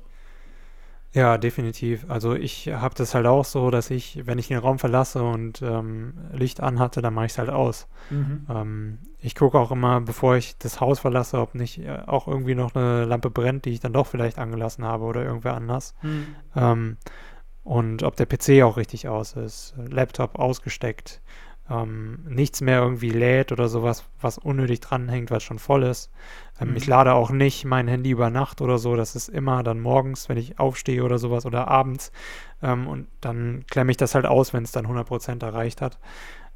Ja, 1.13 1.37
definitiv. 1.37 2.05
Also 2.07 2.35
ich 2.35 2.69
habe 2.69 2.95
das 2.95 3.13
halt 3.13 3.25
auch 3.25 3.43
so, 3.43 3.69
dass 3.69 3.89
ich, 3.89 4.25
wenn 4.25 4.39
ich 4.39 4.47
den 4.47 4.59
Raum 4.59 4.79
verlasse 4.79 5.21
und 5.21 5.61
ähm, 5.61 6.13
Licht 6.31 6.61
an 6.61 6.79
hatte, 6.79 7.01
dann 7.01 7.13
mache 7.13 7.25
ich 7.25 7.33
es 7.33 7.37
halt 7.37 7.49
aus. 7.49 7.87
Mhm. 8.09 8.47
Ähm, 8.49 8.97
ich 9.19 9.35
gucke 9.35 9.59
auch 9.59 9.71
immer, 9.71 9.99
bevor 9.99 10.37
ich 10.37 10.57
das 10.57 10.79
Haus 10.79 10.99
verlasse, 10.99 11.39
ob 11.39 11.53
nicht 11.53 11.79
äh, 11.79 11.99
auch 12.07 12.27
irgendwie 12.27 12.55
noch 12.55 12.75
eine 12.75 13.03
Lampe 13.03 13.29
brennt, 13.29 13.65
die 13.65 13.71
ich 13.71 13.81
dann 13.81 13.91
doch 13.91 14.07
vielleicht 14.07 14.39
angelassen 14.39 14.85
habe 14.85 15.03
oder 15.03 15.23
irgendwer 15.23 15.55
anders. 15.55 15.95
Mhm. 16.01 16.27
Ähm, 16.55 16.97
und 17.63 18.03
ob 18.03 18.15
der 18.15 18.25
PC 18.25 18.63
auch 18.63 18.77
richtig 18.77 19.07
aus 19.09 19.33
ist, 19.33 19.75
Laptop 19.77 20.39
ausgesteckt, 20.39 21.21
ähm, 21.71 22.19
nichts 22.27 22.61
mehr 22.61 22.81
irgendwie 22.81 23.09
lädt 23.09 23.51
oder 23.51 23.69
sowas, 23.69 24.03
was 24.19 24.37
unnötig 24.37 24.81
dranhängt, 24.81 25.31
was 25.31 25.43
schon 25.43 25.59
voll 25.59 25.83
ist. 25.83 26.11
Ähm, 26.59 26.71
mhm. 26.71 26.75
Ich 26.75 26.85
lade 26.85 27.13
auch 27.13 27.29
nicht 27.29 27.63
mein 27.63 27.87
Handy 27.87 28.11
über 28.11 28.29
Nacht 28.29 28.61
oder 28.61 28.77
so. 28.77 28.95
Das 28.95 29.15
ist 29.15 29.29
immer 29.29 29.63
dann 29.63 29.79
morgens, 29.79 30.27
wenn 30.27 30.37
ich 30.37 30.59
aufstehe 30.59 31.03
oder 31.03 31.17
sowas 31.17 31.45
oder 31.45 31.69
abends. 31.69 32.11
Ähm, 32.61 32.87
und 32.87 33.07
dann 33.21 33.63
klemme 33.69 33.91
ich 33.91 33.97
das 33.97 34.15
halt 34.15 34.25
aus, 34.25 34.53
wenn 34.53 34.63
es 34.63 34.71
dann 34.71 34.85
100% 34.85 35.43
erreicht 35.43 35.81
hat. 35.81 35.97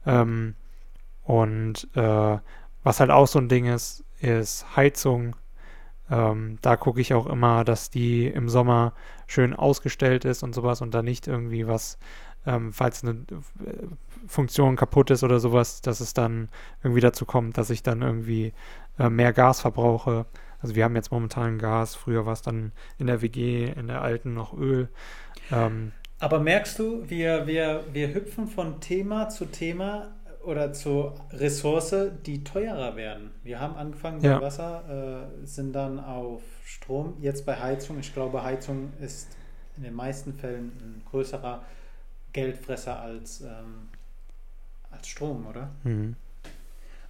Ähm, 0.05 0.55
und 1.23 1.87
äh, 1.95 2.37
was 2.83 2.99
halt 2.99 3.09
auch 3.09 3.27
so 3.27 3.39
ein 3.39 3.49
Ding 3.49 3.65
ist, 3.65 4.03
ist 4.19 4.75
Heizung. 4.75 5.35
Ähm, 6.09 6.59
da 6.61 6.75
gucke 6.75 7.01
ich 7.01 7.13
auch 7.13 7.25
immer, 7.25 7.63
dass 7.63 7.89
die 7.89 8.27
im 8.27 8.49
Sommer 8.49 8.93
schön 9.27 9.53
ausgestellt 9.53 10.25
ist 10.25 10.43
und 10.43 10.53
sowas 10.53 10.81
und 10.81 10.93
da 10.93 11.01
nicht 11.01 11.27
irgendwie 11.27 11.67
was, 11.67 11.97
ähm, 12.45 12.73
falls 12.73 13.03
eine 13.03 13.11
äh, 13.11 13.87
Funktion 14.27 14.75
kaputt 14.75 15.11
ist 15.11 15.23
oder 15.23 15.39
sowas, 15.39 15.81
dass 15.81 15.99
es 15.99 16.13
dann 16.13 16.49
irgendwie 16.83 17.01
dazu 17.01 17.25
kommt, 17.25 17.57
dass 17.57 17.69
ich 17.69 17.83
dann 17.83 18.01
irgendwie 18.01 18.53
äh, 18.99 19.09
mehr 19.09 19.33
Gas 19.33 19.61
verbrauche. 19.61 20.25
Also 20.59 20.75
wir 20.75 20.83
haben 20.83 20.95
jetzt 20.95 21.11
momentan 21.11 21.57
Gas, 21.57 21.95
früher 21.95 22.25
war 22.25 22.33
es 22.33 22.41
dann 22.41 22.71
in 22.97 23.07
der 23.07 23.21
WG, 23.21 23.65
in 23.65 23.87
der 23.87 24.01
alten 24.01 24.33
noch 24.33 24.57
Öl. 24.57 24.89
Ähm, 25.51 25.91
Aber 26.19 26.39
merkst 26.39 26.79
du, 26.79 27.09
wir, 27.09 27.45
wir, 27.45 27.83
wir 27.91 28.13
hüpfen 28.13 28.47
von 28.47 28.79
Thema 28.81 29.29
zu 29.29 29.45
Thema 29.45 30.15
oder 30.43 30.73
zur 30.73 31.15
Ressource, 31.31 31.95
die 32.25 32.43
teurer 32.43 32.95
werden. 32.95 33.31
Wir 33.43 33.59
haben 33.59 33.75
angefangen 33.75 34.21
bei 34.21 34.29
ja. 34.29 34.41
Wasser, 34.41 35.29
äh, 35.41 35.45
sind 35.45 35.73
dann 35.73 35.99
auf 35.99 36.41
Strom, 36.63 37.15
jetzt 37.19 37.45
bei 37.45 37.59
Heizung. 37.59 37.99
Ich 37.99 38.13
glaube, 38.13 38.43
Heizung 38.43 38.93
ist 39.01 39.27
in 39.77 39.83
den 39.83 39.93
meisten 39.93 40.33
Fällen 40.33 40.71
ein 40.81 41.01
größerer 41.09 41.63
Geldfresser 42.31 42.99
als, 42.99 43.41
ähm, 43.41 43.89
Strom, 45.07 45.45
oder? 45.47 45.69
Mhm. 45.83 46.15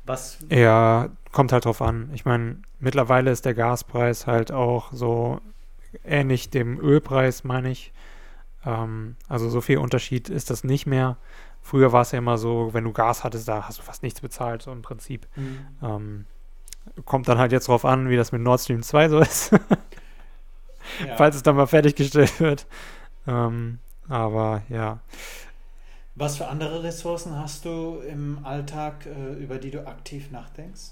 Was? 0.06 0.38
Ja, 0.50 1.10
kommt 1.32 1.52
halt 1.52 1.66
drauf 1.66 1.82
an. 1.82 2.10
Ich 2.14 2.26
meine, 2.26 2.58
mittlerweile 2.80 3.32
ist 3.32 3.46
der 3.46 3.56
Gaspreis 3.56 4.28
halt 4.28 4.52
auch 4.52 4.92
so 4.92 5.42
ähnlich 6.04 6.50
dem 6.50 6.80
Ölpreis, 6.80 7.44
meine 7.44 7.72
ich. 7.72 7.92
Ähm, 8.66 9.16
also 9.28 9.50
so 9.50 9.62
viel 9.62 9.80
Unterschied 9.80 10.30
ist 10.30 10.50
das 10.50 10.64
nicht 10.64 10.86
mehr. 10.86 11.18
Früher 11.62 11.92
war 11.92 12.02
es 12.02 12.12
ja 12.12 12.20
immer 12.20 12.38
so, 12.38 12.74
wenn 12.74 12.84
du 12.84 12.92
Gas 12.92 13.24
hattest, 13.24 13.48
da 13.48 13.68
hast 13.68 13.80
du 13.80 13.84
fast 13.84 14.04
nichts 14.04 14.22
bezahlt, 14.22 14.62
so 14.62 14.72
im 14.72 14.84
Prinzip. 14.84 15.28
Mhm. 15.36 15.58
Ähm, 15.82 16.26
kommt 17.06 17.28
dann 17.28 17.40
halt 17.40 17.52
jetzt 17.52 17.68
drauf 17.68 17.86
an, 17.86 18.10
wie 18.10 18.16
das 18.16 18.32
mit 18.32 18.42
Nord 18.42 18.62
Stream 18.62 18.84
2 18.84 19.10
so 19.10 19.20
ist. 19.20 19.52
ja. 21.06 21.16
Falls 21.18 21.36
es 21.36 21.44
dann 21.44 21.56
mal 21.56 21.66
fertiggestellt 21.66 22.40
wird. 22.40 22.68
Ähm, 23.28 23.80
aber 24.08 24.62
ja. 24.70 25.00
Was 26.16 26.38
für 26.38 26.48
andere 26.48 26.82
Ressourcen 26.84 27.38
hast 27.38 27.66
du 27.66 28.00
im 28.00 28.46
Alltag, 28.46 29.06
äh, 29.06 29.34
über 29.34 29.58
die 29.58 29.70
du 29.70 29.86
aktiv 29.86 30.32
nachdenkst? 30.32 30.92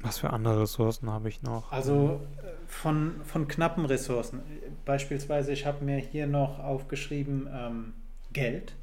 Was 0.00 0.18
für 0.18 0.30
andere 0.30 0.62
Ressourcen 0.62 1.10
habe 1.10 1.28
ich 1.28 1.42
noch? 1.42 1.70
Also 1.70 2.20
äh, 2.38 2.46
von, 2.66 3.20
von 3.24 3.46
knappen 3.46 3.84
Ressourcen. 3.84 4.40
Beispielsweise, 4.86 5.52
ich 5.52 5.66
habe 5.66 5.84
mir 5.84 5.98
hier 5.98 6.26
noch 6.26 6.60
aufgeschrieben, 6.60 7.48
ähm, 7.52 7.94
Geld. 8.32 8.74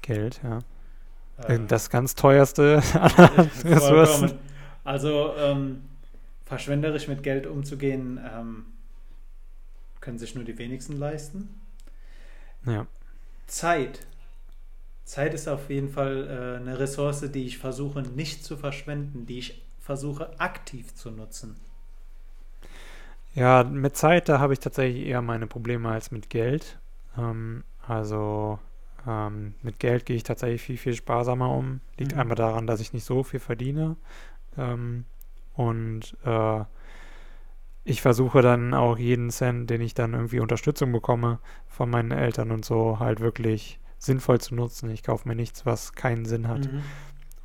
Geld, 0.00 0.40
ja. 0.42 0.60
Äh, 1.46 1.60
das 1.66 1.90
ganz 1.90 2.14
teuerste 2.14 2.82
aller 2.94 3.48
Ressourcen. 3.64 4.38
Also 4.84 5.34
ähm, 5.36 5.82
verschwenderisch 6.46 7.08
mit 7.08 7.22
Geld 7.22 7.46
umzugehen, 7.46 8.18
ähm, 8.32 8.66
können 10.00 10.18
sich 10.18 10.34
nur 10.34 10.44
die 10.44 10.56
wenigsten 10.56 10.96
leisten. 10.96 11.60
Ja. 12.64 12.86
Zeit. 13.48 14.06
Zeit 15.04 15.34
ist 15.34 15.48
auf 15.48 15.70
jeden 15.70 15.88
Fall 15.88 16.28
äh, 16.28 16.60
eine 16.60 16.78
Ressource, 16.78 17.30
die 17.32 17.46
ich 17.46 17.58
versuche 17.58 18.02
nicht 18.02 18.44
zu 18.44 18.56
verschwenden, 18.56 19.26
die 19.26 19.38
ich 19.38 19.62
versuche 19.80 20.38
aktiv 20.38 20.94
zu 20.94 21.10
nutzen. 21.10 21.56
Ja, 23.34 23.64
mit 23.64 23.96
Zeit, 23.96 24.28
da 24.28 24.38
habe 24.38 24.52
ich 24.52 24.60
tatsächlich 24.60 25.06
eher 25.06 25.22
meine 25.22 25.46
Probleme 25.46 25.88
als 25.88 26.10
mit 26.10 26.28
Geld. 26.28 26.78
Ähm, 27.16 27.64
also 27.86 28.58
ähm, 29.06 29.54
mit 29.62 29.78
Geld 29.78 30.04
gehe 30.04 30.16
ich 30.16 30.24
tatsächlich 30.24 30.60
viel, 30.60 30.76
viel 30.76 30.94
sparsamer 30.94 31.50
um. 31.50 31.80
Liegt 31.96 32.14
mhm. 32.14 32.20
einmal 32.20 32.36
daran, 32.36 32.66
dass 32.66 32.80
ich 32.80 32.92
nicht 32.92 33.04
so 33.04 33.22
viel 33.22 33.40
verdiene. 33.40 33.96
Ähm, 34.58 35.04
und 35.54 36.16
äh, 36.24 36.64
ich 37.88 38.02
versuche 38.02 38.42
dann 38.42 38.74
auch 38.74 38.98
jeden 38.98 39.30
Cent, 39.30 39.70
den 39.70 39.80
ich 39.80 39.94
dann 39.94 40.12
irgendwie 40.12 40.40
Unterstützung 40.40 40.92
bekomme 40.92 41.38
von 41.66 41.88
meinen 41.88 42.10
Eltern 42.10 42.50
und 42.50 42.62
so, 42.62 42.98
halt 42.98 43.20
wirklich 43.20 43.80
sinnvoll 43.96 44.42
zu 44.42 44.54
nutzen. 44.54 44.90
Ich 44.90 45.02
kaufe 45.02 45.26
mir 45.26 45.34
nichts, 45.34 45.64
was 45.64 45.94
keinen 45.94 46.26
Sinn 46.26 46.48
hat. 46.48 46.70
Mhm. 46.70 46.82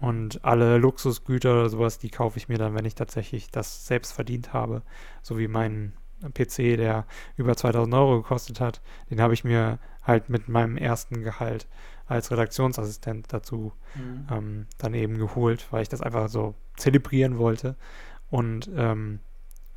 Und 0.01 0.43
alle 0.43 0.79
Luxusgüter 0.79 1.53
oder 1.53 1.69
sowas, 1.69 1.97
die 1.97 2.09
kaufe 2.09 2.37
ich 2.37 2.49
mir 2.49 2.57
dann, 2.57 2.75
wenn 2.75 2.83
ich 2.83 2.93
tatsächlich 2.93 3.51
das 3.51 3.87
selbst 3.87 4.11
verdient 4.11 4.51
habe. 4.51 4.81
So 5.21 5.37
wie 5.37 5.47
mein 5.47 5.93
PC, 6.33 6.75
der 6.75 7.05
über 7.37 7.55
2000 7.55 7.93
Euro 7.95 8.21
gekostet 8.21 8.59
hat. 8.59 8.81
Den 9.09 9.21
habe 9.21 9.33
ich 9.33 9.45
mir 9.45 9.79
halt 10.01 10.27
mit 10.27 10.49
meinem 10.49 10.75
ersten 10.75 11.23
Gehalt 11.23 11.69
als 12.05 12.31
Redaktionsassistent 12.31 13.31
dazu 13.31 13.71
mhm. 13.95 14.27
ähm, 14.29 14.67
dann 14.77 14.93
eben 14.93 15.17
geholt, 15.17 15.67
weil 15.71 15.83
ich 15.83 15.89
das 15.89 16.01
einfach 16.01 16.27
so 16.27 16.53
zelebrieren 16.75 17.37
wollte 17.37 17.77
und 18.29 18.69
ähm, 18.75 19.21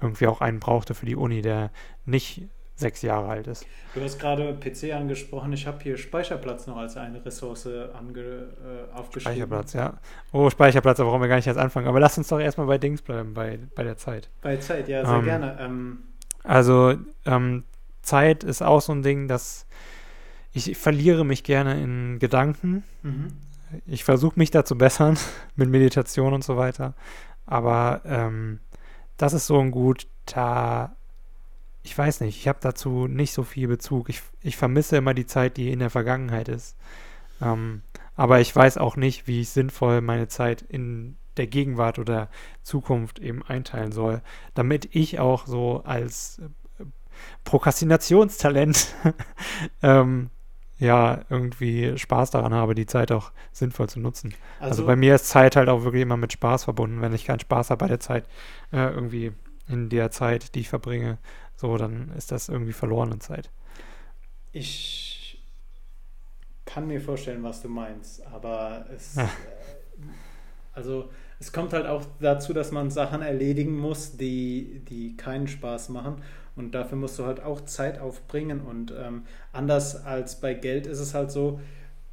irgendwie 0.00 0.26
auch 0.26 0.40
einen 0.40 0.60
brauchte 0.60 0.94
für 0.94 1.06
die 1.06 1.16
Uni, 1.16 1.42
der 1.42 1.70
nicht 2.04 2.42
sechs 2.76 3.00
Jahre 3.00 3.28
alt 3.28 3.46
ist. 3.46 3.66
Du 3.94 4.02
hast 4.02 4.18
gerade 4.18 4.54
PC 4.54 4.92
angesprochen. 4.92 5.52
Ich 5.54 5.66
habe 5.66 5.82
hier 5.82 5.96
Speicherplatz 5.96 6.66
noch 6.66 6.76
als 6.76 6.96
eine 6.98 7.24
Ressource 7.24 7.66
ange, 7.66 8.20
äh, 8.20 8.94
aufgeschrieben. 8.94 9.32
Speicherplatz, 9.32 9.72
ja. 9.72 9.94
Oh, 10.32 10.50
Speicherplatz, 10.50 10.98
da 10.98 11.04
brauchen 11.04 11.22
wir 11.22 11.28
gar 11.28 11.36
nicht 11.36 11.46
erst 11.46 11.58
anfangen. 11.58 11.88
Aber 11.88 12.00
lass 12.00 12.18
uns 12.18 12.28
doch 12.28 12.38
erstmal 12.38 12.66
bei 12.66 12.76
Dings 12.76 13.00
bleiben, 13.00 13.32
bei, 13.32 13.58
bei 13.74 13.82
der 13.82 13.96
Zeit. 13.96 14.28
Bei 14.42 14.58
Zeit, 14.58 14.88
ja, 14.88 15.06
sehr 15.06 15.16
ähm, 15.16 15.24
gerne. 15.24 15.56
Ähm, 15.58 15.98
also, 16.44 16.94
ähm, 17.24 17.64
Zeit 18.02 18.44
ist 18.44 18.62
auch 18.62 18.82
so 18.82 18.92
ein 18.92 19.02
Ding, 19.02 19.26
dass 19.26 19.66
ich 20.52 20.76
verliere 20.76 21.24
mich 21.24 21.42
gerne 21.42 21.82
in 21.82 22.18
Gedanken. 22.18 22.84
Mhm. 23.02 23.28
Ich 23.86 24.04
versuche 24.04 24.38
mich 24.38 24.50
da 24.50 24.64
zu 24.64 24.76
bessern 24.76 25.18
mit 25.56 25.70
Meditation 25.70 26.34
und 26.34 26.44
so 26.44 26.56
weiter. 26.56 26.94
Aber 27.46 28.02
ähm, 28.04 28.60
das 29.16 29.32
ist 29.32 29.46
so 29.46 29.58
ein 29.58 29.70
Gut, 29.70 30.06
da 30.26 30.96
ich 31.86 31.96
weiß 31.96 32.20
nicht, 32.22 32.36
ich 32.36 32.48
habe 32.48 32.58
dazu 32.60 33.06
nicht 33.06 33.32
so 33.32 33.44
viel 33.44 33.68
Bezug. 33.68 34.08
Ich, 34.08 34.20
ich 34.42 34.56
vermisse 34.56 34.96
immer 34.96 35.14
die 35.14 35.26
Zeit, 35.26 35.56
die 35.56 35.70
in 35.70 35.78
der 35.78 35.88
Vergangenheit 35.88 36.48
ist. 36.48 36.76
Ähm, 37.40 37.82
aber 38.16 38.40
ich 38.40 38.54
weiß 38.54 38.76
auch 38.78 38.96
nicht, 38.96 39.28
wie 39.28 39.42
ich 39.42 39.50
sinnvoll 39.50 40.00
meine 40.00 40.26
Zeit 40.26 40.62
in 40.62 41.16
der 41.36 41.46
Gegenwart 41.46 42.00
oder 42.00 42.28
Zukunft 42.62 43.20
eben 43.20 43.44
einteilen 43.44 43.92
soll, 43.92 44.20
damit 44.54 44.96
ich 44.96 45.20
auch 45.20 45.46
so 45.46 45.82
als 45.84 46.40
äh, 46.40 46.84
Prokrastinationstalent 47.44 48.94
ähm, 49.82 50.30
ja 50.78 51.20
irgendwie 51.30 51.96
Spaß 51.96 52.30
daran 52.30 52.52
habe, 52.52 52.74
die 52.74 52.86
Zeit 52.86 53.10
auch 53.12 53.32
sinnvoll 53.52 53.88
zu 53.88 54.00
nutzen. 54.00 54.34
Also, 54.58 54.70
also, 54.70 54.86
bei 54.86 54.96
mir 54.96 55.14
ist 55.14 55.28
Zeit 55.28 55.56
halt 55.56 55.68
auch 55.68 55.84
wirklich 55.84 56.02
immer 56.02 56.16
mit 56.16 56.32
Spaß 56.32 56.64
verbunden. 56.64 57.00
Wenn 57.00 57.14
ich 57.14 57.24
keinen 57.24 57.40
Spaß 57.40 57.70
habe 57.70 57.80
bei 57.80 57.88
der 57.88 58.00
Zeit, 58.00 58.26
äh, 58.72 58.88
irgendwie 58.88 59.32
in 59.68 59.88
der 59.88 60.10
Zeit, 60.10 60.54
die 60.54 60.60
ich 60.60 60.68
verbringe, 60.68 61.18
so, 61.56 61.76
dann 61.78 62.10
ist 62.16 62.32
das 62.32 62.48
irgendwie 62.48 62.72
verlorene 62.72 63.18
Zeit. 63.18 63.50
Ich 64.52 65.42
kann 66.66 66.86
mir 66.86 67.00
vorstellen, 67.00 67.42
was 67.42 67.62
du 67.62 67.68
meinst, 67.68 68.26
aber 68.26 68.86
es, 68.94 69.16
äh, 69.16 69.26
also 70.74 71.08
es 71.38 71.52
kommt 71.52 71.72
halt 71.72 71.86
auch 71.86 72.02
dazu, 72.20 72.52
dass 72.52 72.72
man 72.72 72.90
Sachen 72.90 73.22
erledigen 73.22 73.78
muss, 73.78 74.16
die, 74.16 74.82
die 74.88 75.16
keinen 75.16 75.48
Spaß 75.48 75.90
machen. 75.90 76.22
Und 76.56 76.74
dafür 76.74 76.96
musst 76.98 77.18
du 77.18 77.26
halt 77.26 77.42
auch 77.42 77.60
Zeit 77.62 78.00
aufbringen. 78.00 78.60
Und 78.62 78.92
ähm, 78.98 79.22
anders 79.52 80.04
als 80.04 80.40
bei 80.40 80.54
Geld 80.54 80.86
ist 80.86 81.00
es 81.00 81.14
halt 81.14 81.30
so, 81.30 81.60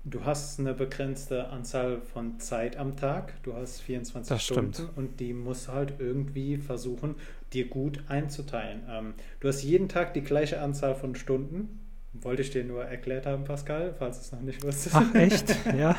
du 0.03 0.25
hast 0.25 0.59
eine 0.59 0.73
begrenzte 0.73 1.47
Anzahl 1.47 2.01
von 2.01 2.39
Zeit 2.39 2.77
am 2.77 2.97
Tag. 2.97 3.41
Du 3.43 3.53
hast 3.53 3.81
24 3.81 4.29
das 4.29 4.43
Stunden 4.43 4.73
stimmt. 4.73 4.97
und 4.97 5.19
die 5.19 5.33
musst 5.33 5.67
du 5.67 5.71
halt 5.71 5.95
irgendwie 5.99 6.57
versuchen, 6.57 7.15
dir 7.53 7.67
gut 7.67 8.03
einzuteilen. 8.09 8.83
Ähm, 8.89 9.13
du 9.39 9.47
hast 9.47 9.63
jeden 9.63 9.87
Tag 9.87 10.13
die 10.13 10.21
gleiche 10.21 10.61
Anzahl 10.61 10.95
von 10.95 11.15
Stunden. 11.15 11.79
Wollte 12.23 12.41
ich 12.41 12.51
dir 12.51 12.63
nur 12.63 12.83
erklärt 12.83 13.25
haben, 13.25 13.43
Pascal, 13.43 13.93
falls 13.97 14.17
du 14.17 14.21
es 14.23 14.31
noch 14.31 14.41
nicht 14.41 14.63
wusstest. 14.63 14.95
Ach, 14.95 15.13
echt? 15.13 15.55
Ja. 15.77 15.95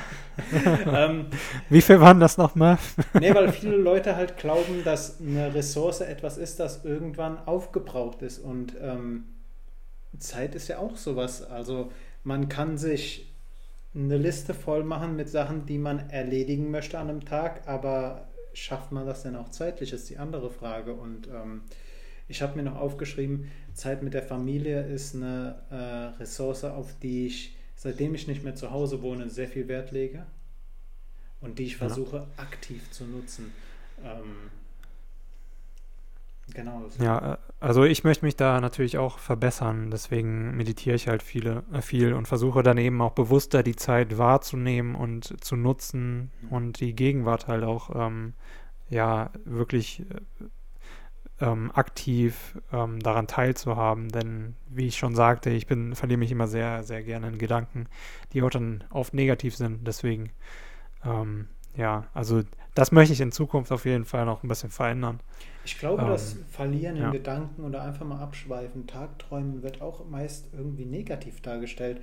ähm, 0.87 1.27
Wie 1.69 1.83
viel 1.83 2.01
waren 2.01 2.21
das 2.21 2.39
nochmal? 2.39 2.79
nee, 3.21 3.35
weil 3.35 3.53
viele 3.53 3.77
Leute 3.77 4.17
halt 4.17 4.37
glauben, 4.37 4.83
dass 4.85 5.21
eine 5.21 5.55
Ressource 5.55 6.01
etwas 6.01 6.39
ist, 6.39 6.61
das 6.61 6.85
irgendwann 6.85 7.39
aufgebraucht 7.47 8.23
ist. 8.23 8.39
Und 8.39 8.75
ähm, 8.81 9.25
Zeit 10.19 10.55
ist 10.55 10.69
ja 10.69 10.79
auch 10.79 10.97
sowas. 10.97 11.43
Also 11.43 11.93
man 12.23 12.49
kann 12.49 12.79
sich 12.79 13.33
eine 13.95 14.17
Liste 14.17 14.55
voll 14.55 14.83
machen 14.85 15.17
mit 15.17 15.29
Sachen, 15.29 15.67
die 15.67 15.79
man 15.79 16.11
erledigen 16.11 16.71
möchte 16.71 16.99
an 16.99 17.11
einem 17.11 17.25
Tag, 17.25 17.63
aber 17.67 18.29
schafft 18.53 18.93
man 18.93 19.07
das 19.07 19.23
denn 19.23 19.37
auch 19.37 19.51
zeitlich, 19.51 19.93
ist 19.93 20.11
die 20.11 20.19
andere 20.19 20.51
Frage. 20.51 20.95
Und 20.95 21.29
ähm, 21.29 21.63
ich 22.29 22.43
habe 22.43 22.57
mir 22.57 22.63
noch 22.63 22.77
aufgeschrieben, 22.77 23.51
Zeit 23.75 24.03
mit 24.03 24.15
der 24.15 24.23
Familie 24.23 24.83
ist 24.83 25.15
eine 25.15 25.63
äh, 25.71 26.21
Ressource, 26.21 26.65
auf 26.65 26.95
die 27.03 27.27
ich, 27.27 27.57
seitdem 27.77 28.15
ich 28.15 28.27
nicht 28.27 28.45
mehr 28.45 28.55
zu 28.55 28.71
Hause 28.71 29.03
wohne, 29.03 29.29
sehr 29.29 29.49
viel 29.49 29.69
Wert 29.69 29.91
lege 29.91 30.27
und 31.41 31.59
die 31.59 31.65
ich 31.65 31.77
versuche 31.77 32.17
ja. 32.17 32.27
aktiv 32.37 32.91
zu 32.91 33.05
nutzen. 33.05 33.53
Ähm, 34.03 34.51
Genau. 36.53 36.83
Ja, 36.99 37.35
äh, 37.35 37.37
also 37.61 37.85
ich 37.85 38.05
möchte 38.05 38.25
mich 38.25 38.37
da 38.37 38.61
natürlich 38.61 38.99
auch 38.99 39.19
verbessern, 39.19 39.91
deswegen 39.91 40.57
meditiere 40.57 40.97
ich 40.97 41.09
halt 41.09 41.23
viele, 41.23 41.65
äh, 41.73 41.81
viel 41.81 42.13
und 42.13 42.29
versuche 42.29 42.63
dann 42.63 42.77
eben 42.77 43.01
auch 43.01 43.13
bewusster 43.13 43.63
die 43.63 43.77
Zeit 43.77 44.19
wahrzunehmen 44.19 44.95
und 44.95 45.43
zu 45.43 45.57
nutzen 45.57 46.31
mhm. 46.43 46.49
und 46.51 46.81
die 46.81 46.95
Gegenwart 46.95 47.49
halt 47.49 47.65
auch 47.65 47.91
ähm, 47.95 48.35
ja 48.91 49.31
wirklich 49.45 50.01
äh, 50.01 50.21
ähm, 51.45 51.71
aktiv 51.75 52.59
ähm, 52.73 53.01
daran 53.01 53.27
teilzuhaben. 53.27 54.09
Denn 54.09 54.55
wie 54.69 54.87
ich 54.87 54.97
schon 54.97 55.15
sagte, 55.15 55.51
ich 55.51 55.67
bin, 55.67 55.95
verliere 55.95 56.19
mich 56.19 56.33
immer 56.33 56.47
sehr, 56.47 56.83
sehr 56.83 57.03
gerne 57.03 57.29
in 57.29 57.39
Gedanken, 57.39 57.87
die 58.33 58.43
auch 58.43 58.51
dann 58.51 58.85
oft 58.91 59.15
negativ 59.15 59.55
sind. 59.55 59.87
Deswegen, 59.87 60.31
ähm, 61.05 61.49
ja, 61.77 62.07
also 62.15 62.43
das 62.75 62.93
möchte 62.93 63.13
ich 63.13 63.21
in 63.21 63.33
Zukunft 63.33 63.71
auf 63.73 63.85
jeden 63.85 64.05
Fall 64.05 64.25
noch 64.25 64.43
ein 64.43 64.49
bisschen 64.49 64.71
verändern. 64.71 65.21
Ich 65.65 65.79
glaube, 65.79 66.03
ähm, 66.03 66.09
das 66.09 66.37
Verlieren 66.51 66.97
in 66.97 67.03
ja. 67.03 67.11
Gedanken 67.11 67.65
oder 67.65 67.83
einfach 67.83 68.07
mal 68.07 68.21
abschweifen, 68.21 68.87
Tagträumen 68.87 69.63
wird 69.63 69.81
auch 69.81 70.07
meist 70.09 70.49
irgendwie 70.53 70.87
negativ 70.87 71.41
dargestellt. 71.43 72.01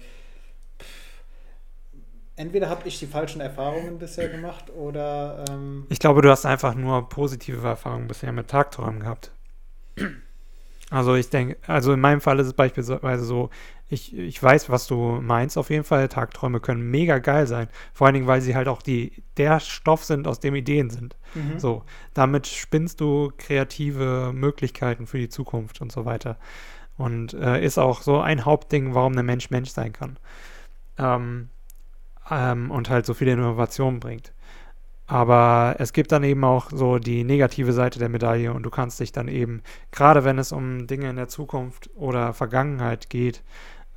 Entweder 2.41 2.69
habe 2.69 2.87
ich 2.87 2.97
die 2.97 3.05
falschen 3.05 3.39
Erfahrungen 3.39 3.99
bisher 3.99 4.27
gemacht 4.27 4.71
oder. 4.71 5.45
Ähm 5.47 5.85
ich 5.89 5.99
glaube, 5.99 6.23
du 6.23 6.29
hast 6.31 6.43
einfach 6.47 6.73
nur 6.73 7.07
positive 7.07 7.67
Erfahrungen 7.67 8.07
bisher 8.07 8.31
mit 8.31 8.47
Tagträumen 8.47 9.01
gehabt. 9.01 9.31
Also 10.89 11.13
ich 11.13 11.29
denke, 11.29 11.57
also 11.67 11.93
in 11.93 11.99
meinem 11.99 12.19
Fall 12.19 12.39
ist 12.39 12.47
es 12.47 12.53
beispielsweise 12.53 13.23
so, 13.23 13.51
ich, 13.89 14.17
ich 14.17 14.41
weiß, 14.41 14.71
was 14.71 14.87
du 14.87 15.19
meinst 15.21 15.55
auf 15.55 15.69
jeden 15.69 15.83
Fall. 15.83 16.07
Tagträume 16.07 16.59
können 16.59 16.81
mega 16.81 17.19
geil 17.19 17.45
sein. 17.45 17.67
Vor 17.93 18.07
allen 18.07 18.15
Dingen, 18.15 18.27
weil 18.27 18.41
sie 18.41 18.55
halt 18.55 18.67
auch 18.67 18.81
die, 18.81 19.23
der 19.37 19.59
Stoff 19.59 20.03
sind, 20.03 20.27
aus 20.27 20.39
dem 20.39 20.55
Ideen 20.55 20.89
sind. 20.89 21.15
Mhm. 21.35 21.59
So, 21.59 21.83
damit 22.15 22.47
spinnst 22.47 22.99
du 23.01 23.31
kreative 23.37 24.31
Möglichkeiten 24.33 25.05
für 25.05 25.19
die 25.19 25.29
Zukunft 25.29 25.79
und 25.79 25.91
so 25.91 26.05
weiter. 26.05 26.37
Und 26.97 27.35
äh, 27.35 27.63
ist 27.63 27.77
auch 27.77 28.01
so 28.01 28.19
ein 28.19 28.45
Hauptding, 28.45 28.95
warum 28.95 29.13
der 29.13 29.23
Mensch 29.23 29.51
Mensch 29.51 29.69
sein 29.69 29.93
kann. 29.93 30.17
Ähm, 30.97 31.49
ähm, 32.31 32.71
und 32.71 32.89
halt 32.89 33.05
so 33.05 33.13
viele 33.13 33.33
Innovationen 33.33 33.99
bringt. 33.99 34.33
Aber 35.05 35.75
es 35.77 35.91
gibt 35.91 36.13
dann 36.13 36.23
eben 36.23 36.43
auch 36.45 36.71
so 36.71 36.97
die 36.97 37.25
negative 37.25 37.73
Seite 37.73 37.99
der 37.99 38.07
Medaille 38.07 38.53
und 38.53 38.63
du 38.63 38.69
kannst 38.69 38.99
dich 39.01 39.11
dann 39.11 39.27
eben, 39.27 39.61
gerade 39.91 40.23
wenn 40.23 40.39
es 40.39 40.53
um 40.53 40.87
Dinge 40.87 41.09
in 41.09 41.17
der 41.17 41.27
Zukunft 41.27 41.89
oder 41.95 42.33
Vergangenheit 42.33 43.09
geht, 43.09 43.43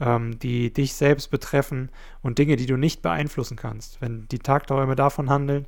ähm, 0.01 0.41
die 0.41 0.73
dich 0.73 0.95
selbst 0.95 1.31
betreffen 1.31 1.91
und 2.21 2.39
Dinge, 2.39 2.57
die 2.57 2.67
du 2.67 2.77
nicht 2.77 3.01
beeinflussen 3.01 3.57
kannst. 3.57 4.01
Wenn 4.01 4.27
die 4.29 4.41
Tagträume 4.41 4.97
davon 4.97 5.31
handeln 5.31 5.67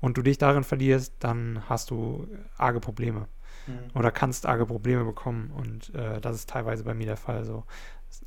und 0.00 0.16
du 0.16 0.22
dich 0.22 0.38
darin 0.38 0.64
verlierst, 0.64 1.12
dann 1.20 1.62
hast 1.68 1.90
du 1.90 2.26
arge 2.56 2.80
Probleme 2.80 3.28
mhm. 3.66 3.90
oder 3.92 4.10
kannst 4.10 4.46
arge 4.46 4.64
Probleme 4.64 5.04
bekommen 5.04 5.50
und 5.54 5.94
äh, 5.94 6.22
das 6.22 6.36
ist 6.36 6.48
teilweise 6.48 6.84
bei 6.84 6.94
mir 6.94 7.06
der 7.06 7.18
Fall 7.18 7.44
so. 7.44 7.64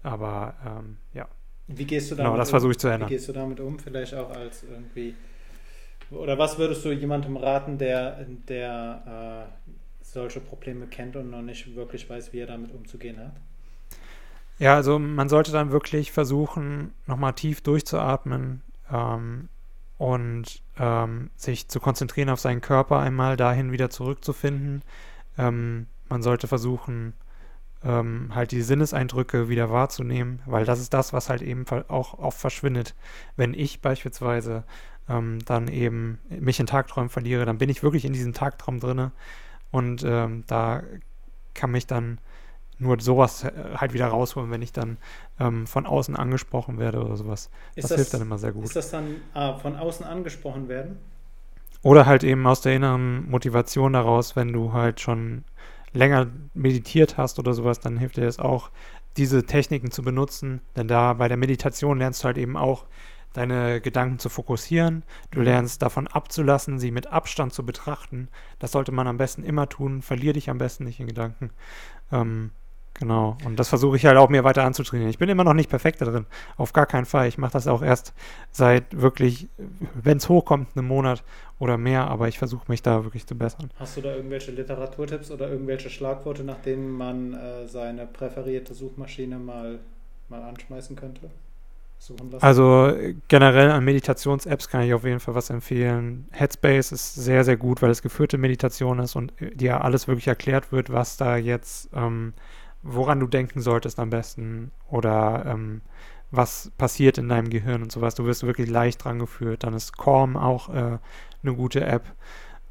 Aber 0.04 0.54
ähm, 0.64 0.98
ja. 1.14 1.28
Wie 1.70 1.86
gehst 1.86 2.12
du 2.12 2.16
genau, 2.16 2.30
damit 2.30 2.36
genau, 2.36 2.42
das 2.42 2.50
versuche 2.50 2.72
ich 2.72 2.78
zu 2.80 2.88
ändern. 2.88 3.10
Wie 3.10 3.14
gehst 3.14 3.28
du 3.30 3.34
damit 3.34 3.60
um? 3.60 3.80
Vielleicht 3.80 4.14
auch 4.14 4.30
als 4.32 4.64
irgendwie 4.64 5.16
oder 6.12 6.38
was 6.38 6.58
würdest 6.58 6.84
du 6.86 6.92
jemandem 6.92 7.38
raten, 7.38 7.78
der, 7.78 8.26
der 8.48 9.48
äh, 9.48 9.66
solche 10.02 10.40
Probleme 10.40 10.88
kennt 10.88 11.16
und 11.16 11.30
noch 11.30 11.44
nicht 11.44 11.76
wirklich 11.76 12.10
weiß, 12.10 12.34
wie 12.34 12.40
er 12.40 12.48
damit 12.48 12.74
umzugehen 12.74 13.20
hat? 13.20 13.34
Ja, 14.58 14.76
also 14.76 14.98
man 14.98 15.30
sollte 15.30 15.52
dann 15.52 15.72
wirklich 15.72 16.12
versuchen, 16.12 16.94
nochmal 17.06 17.34
tief 17.34 17.62
durchzuatmen, 17.62 18.64
ähm, 18.92 19.50
und 19.98 20.62
ähm, 20.78 21.30
sich 21.36 21.68
zu 21.68 21.80
konzentrieren 21.82 22.30
auf 22.30 22.40
seinen 22.40 22.62
Körper 22.62 23.00
einmal 23.00 23.36
dahin 23.36 23.72
wieder 23.74 23.90
zurückzufinden. 23.90 24.82
Ähm, 25.38 25.88
man 26.08 26.24
sollte 26.24 26.48
versuchen, 26.48 27.14
ähm, 27.84 28.32
halt 28.34 28.52
die 28.52 28.62
Sinneseindrücke 28.62 29.50
wieder 29.50 29.70
wahrzunehmen, 29.70 30.42
weil 30.46 30.66
das 30.66 30.80
ist 30.80 30.94
das, 30.94 31.14
was 31.14 31.30
halt 31.30 31.42
eben 31.42 31.66
auch 31.88 32.18
oft 32.20 32.40
verschwindet. 32.40 32.96
Wenn 33.36 33.54
ich 33.54 33.82
beispielsweise 33.82 34.64
ähm, 35.08 35.40
dann 35.46 35.68
eben 35.68 36.20
mich 36.30 36.60
in 36.60 36.66
Tagträumen 36.66 37.10
verliere, 37.10 37.46
dann 37.46 37.58
bin 37.58 37.70
ich 37.70 37.84
wirklich 37.84 38.06
in 38.06 38.14
diesem 38.14 38.34
Tagtraum 38.34 38.80
drinne 38.80 39.12
und 39.72 40.04
ähm, 40.04 40.44
da 40.48 40.84
kann 41.54 41.72
mich 41.72 41.88
dann 41.88 42.20
nur 42.80 43.00
sowas 43.00 43.44
äh, 43.44 43.52
halt 43.76 43.94
wieder 43.94 44.08
rausholen, 44.08 44.52
wenn 44.52 44.62
ich 44.62 44.72
dann 44.72 44.98
ähm, 45.40 45.68
von 45.68 45.86
außen 45.86 46.16
angesprochen 46.16 46.80
werde 46.80 47.04
oder 47.04 47.18
sowas. 47.18 47.50
Das, 47.76 47.88
das, 47.88 47.96
hilft 47.96 48.14
dann 48.14 48.22
immer 48.22 48.38
sehr 48.38 48.52
gut. 48.52 48.66
Ist 48.66 48.76
das 48.76 48.92
dann 48.92 49.18
ah, 49.34 49.56
von 49.56 49.76
außen 49.76 50.06
angesprochen 50.06 50.70
werden? 50.70 50.98
Oder 51.82 52.06
halt 52.06 52.24
eben 52.24 52.46
aus 52.46 52.62
der 52.62 52.76
inneren 52.76 53.30
Motivation 53.30 53.94
daraus, 53.94 54.36
wenn 54.36 54.52
du 54.52 54.74
halt 54.74 55.00
schon 55.00 55.44
länger 55.94 56.28
meditiert 56.54 57.18
hast 57.18 57.40
oder 57.40 57.54
sowas, 57.54 57.80
dann 57.80 57.98
hilft 57.98 58.18
dir 58.18 58.26
das 58.26 58.40
auch, 58.40 58.72
diese 59.18 59.46
Techniken 59.46 59.92
zu 59.92 60.02
benutzen. 60.02 60.62
Denn 60.76 60.88
da 60.88 61.14
bei 61.14 61.28
der 61.28 61.38
Meditation 61.38 62.00
lernst 62.00 62.24
du 62.24 62.26
halt 62.26 62.38
eben 62.38 62.58
auch, 62.58 62.86
deine 63.34 63.80
Gedanken 63.80 64.20
zu 64.20 64.30
fokussieren. 64.30 65.04
Du 65.32 65.42
lernst 65.42 65.82
davon 65.82 66.08
abzulassen, 66.08 66.80
sie 66.80 66.92
mit 66.92 67.08
Abstand 67.08 67.54
zu 67.54 67.66
betrachten. 67.66 68.28
Das 68.58 68.72
sollte 68.72 68.92
man 68.92 69.08
am 69.08 69.18
besten 69.18 69.44
immer 69.44 69.70
tun. 69.70 70.02
Verlier 70.02 70.34
dich 70.34 70.50
am 70.50 70.58
besten 70.58 70.84
nicht 70.86 71.00
in 71.00 71.08
Gedanken. 71.08 71.52
Ähm, 72.12 72.52
Genau. 73.00 73.38
Und 73.46 73.58
das 73.58 73.70
versuche 73.70 73.96
ich 73.96 74.06
halt 74.06 74.18
auch 74.18 74.28
mir 74.30 74.44
weiter 74.44 74.64
anzutrainieren. 74.64 75.10
Ich 75.10 75.18
bin 75.18 75.30
immer 75.30 75.46
noch 75.46 75.54
nicht 75.54 75.70
perfekt 75.70 76.02
darin. 76.02 76.26
Auf 76.58 76.74
gar 76.74 76.86
keinen 76.86 77.06
Fall. 77.06 77.28
Ich 77.30 77.38
mache 77.38 77.54
das 77.54 77.66
auch 77.66 77.82
erst 77.82 78.14
seit 78.52 79.00
wirklich, 79.00 79.48
wenn 79.94 80.18
es 80.18 80.28
hochkommt, 80.28 80.68
einem 80.76 80.88
Monat 80.88 81.24
oder 81.60 81.78
mehr, 81.78 82.08
aber 82.08 82.28
ich 82.28 82.38
versuche 82.38 82.66
mich 82.68 82.82
da 82.82 83.06
wirklich 83.06 83.26
zu 83.26 83.38
bessern. 83.38 83.72
Hast 83.80 83.96
du 83.96 84.02
da 84.02 84.14
irgendwelche 84.14 84.52
Literaturtipps 84.52 85.32
oder 85.32 85.50
irgendwelche 85.50 85.90
Schlagworte, 85.90 86.44
nach 86.44 86.60
denen 86.60 86.92
man 86.92 87.34
äh, 87.34 87.68
seine 87.68 88.06
präferierte 88.06 88.74
Suchmaschine 88.74 89.40
mal, 89.40 89.80
mal 90.28 90.42
anschmeißen 90.44 90.96
könnte? 90.96 91.30
Also 92.40 92.94
generell 93.28 93.72
an 93.72 93.84
Meditations-Apps 93.84 94.70
kann 94.70 94.84
ich 94.84 94.94
auf 94.94 95.04
jeden 95.04 95.20
Fall 95.20 95.36
was 95.36 95.50
empfehlen. 95.50 96.30
Headspace 96.32 96.94
ist 96.94 97.16
sehr, 97.16 97.44
sehr 97.44 97.58
gut, 97.58 97.82
weil 97.82 97.90
es 97.90 98.02
geführte 98.02 98.38
Meditation 98.38 99.00
ist 99.00 99.18
und 99.18 99.34
dir 99.40 99.84
alles 99.84 100.08
wirklich 100.08 100.28
erklärt 100.28 100.72
wird, 100.72 100.92
was 100.92 101.18
da 101.18 101.36
jetzt 101.36 101.90
ähm, 101.94 102.34
woran 102.82 103.20
du 103.20 103.28
denken 103.28 103.62
solltest 103.62 104.00
am 104.00 104.10
besten 104.10 104.72
oder 104.90 105.46
ähm, 105.46 105.82
was 106.32 106.72
passiert 106.78 107.18
in 107.18 107.30
deinem 107.30 107.50
Gehirn 107.50 107.82
und 107.82 107.92
sowas. 107.92 108.16
Du 108.16 108.26
wirst 108.26 108.44
wirklich 108.44 108.70
leicht 108.70 109.04
dran 109.04 109.20
geführt. 109.20 109.64
Dann 109.64 109.74
ist 109.74 109.98
Calm 109.98 110.38
auch 110.38 110.70
äh, 110.70 111.00
eine 111.44 111.56
gute 111.56 111.84
App. 111.84 112.04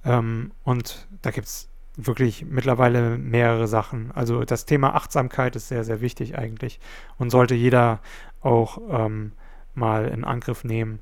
Ähm, 0.04 0.52
und 0.62 1.09
da 1.22 1.30
gibt 1.30 1.46
es 1.46 1.68
wirklich 1.96 2.44
mittlerweile 2.44 3.18
mehrere 3.18 3.66
Sachen. 3.66 4.12
Also 4.12 4.44
das 4.44 4.64
Thema 4.64 4.94
Achtsamkeit 4.94 5.56
ist 5.56 5.68
sehr, 5.68 5.82
sehr 5.82 6.00
wichtig 6.00 6.38
eigentlich 6.38 6.78
und 7.18 7.30
sollte 7.30 7.56
jeder 7.56 8.00
auch 8.40 8.80
ähm, 8.88 9.32
mal 9.74 10.06
in 10.06 10.24
Angriff 10.24 10.62
nehmen. 10.62 11.00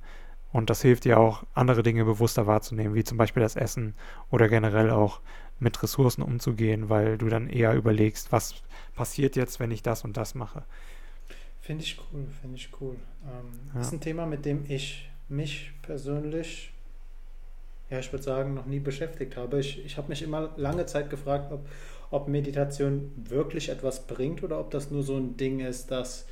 Und 0.52 0.70
das 0.70 0.80
hilft 0.80 1.04
dir 1.04 1.20
auch, 1.20 1.44
andere 1.52 1.82
Dinge 1.82 2.07
bewusster 2.07 2.46
wahrzunehmen, 2.46 2.94
wie 2.94 3.04
zum 3.04 3.18
Beispiel 3.18 3.42
das 3.42 3.57
Essen 3.57 3.94
oder 4.30 4.48
generell 4.48 4.90
auch 4.90 5.20
mit 5.59 5.82
Ressourcen 5.82 6.22
umzugehen, 6.22 6.88
weil 6.88 7.18
du 7.18 7.28
dann 7.28 7.48
eher 7.48 7.74
überlegst, 7.74 8.32
was 8.32 8.54
passiert 8.94 9.36
jetzt, 9.36 9.61
wenn 9.61 9.70
ich 9.70 9.82
das 9.82 10.04
und 10.04 10.16
das 10.16 10.34
mache. 10.34 10.64
Finde 11.61 11.84
ich 11.84 11.98
cool, 12.12 12.26
finde 12.40 12.57
ich 12.57 12.70
cool. 12.80 12.96
Ähm, 13.24 13.72
ja. 13.74 13.80
Ist 13.80 13.92
ein 13.92 14.00
Thema, 14.00 14.26
mit 14.26 14.44
dem 14.44 14.64
ich 14.68 15.11
mich 15.28 15.72
persönlich, 15.82 16.72
ja, 17.90 17.98
ich 17.98 18.12
würde 18.12 18.22
sagen, 18.22 18.54
noch 18.54 18.66
nie 18.66 18.80
beschäftigt 18.80 19.36
habe. 19.36 19.59
Ich, 19.59 19.84
ich 19.84 19.96
habe 19.96 20.09
mich 20.09 20.22
immer 20.22 20.50
lange 20.57 20.86
Zeit 20.86 21.11
gefragt, 21.11 21.50
ob, 21.50 21.68
ob 22.11 22.28
Meditation 22.28 23.11
wirklich 23.16 23.68
etwas 23.70 24.07
bringt 24.07 24.42
oder 24.42 24.61
ob 24.61 24.70
das 24.70 24.90
nur 24.90 25.02
so 25.02 25.16
ein 25.16 25.36
Ding 25.36 25.61
ist, 25.61 25.90
das 25.90 26.26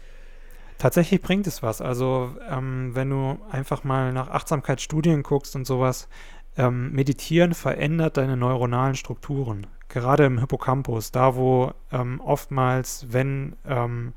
Tatsächlich 0.78 1.22
bringt 1.22 1.46
es 1.46 1.62
was. 1.62 1.80
Also 1.80 2.34
ähm, 2.48 2.94
wenn 2.94 3.10
du 3.10 3.38
einfach 3.50 3.84
mal 3.84 4.12
nach 4.12 4.28
Achtsamkeitsstudien 4.28 5.22
guckst 5.22 5.54
und 5.56 5.66
sowas, 5.66 6.08
ähm, 6.56 6.92
Meditieren 6.92 7.54
verändert 7.54 8.16
deine 8.16 8.36
neuronalen 8.36 8.94
Strukturen. 8.94 9.66
Gerade 9.88 10.24
im 10.24 10.38
Hippocampus, 10.38 11.12
da 11.12 11.36
wo 11.36 11.72
ähm, 11.92 12.20
oftmals, 12.20 13.06
wenn 13.10 13.56
ähm, 13.66 14.12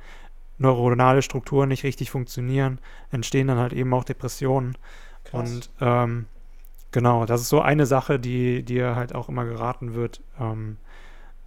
neuronale 0.58 1.22
Strukturen 1.22 1.70
nicht 1.70 1.84
richtig 1.84 2.10
funktionieren, 2.10 2.80
entstehen 3.12 3.48
dann 3.48 3.58
halt 3.58 3.74
eben 3.74 3.94
auch 3.94 4.04
Depressionen. 4.04 4.78
Krass. 5.24 5.50
Und 5.50 5.70
ähm, 5.82 6.26
genau, 6.92 7.26
das 7.26 7.42
ist 7.42 7.50
so 7.50 7.62
eine 7.62 7.86
Sache, 7.86 8.20
die 8.20 8.64
dir 8.64 8.96
halt 8.96 9.14
auch 9.14 9.30
immer 9.30 9.46
geraten 9.46 9.94
wird 9.94 10.22
ähm, 10.40 10.78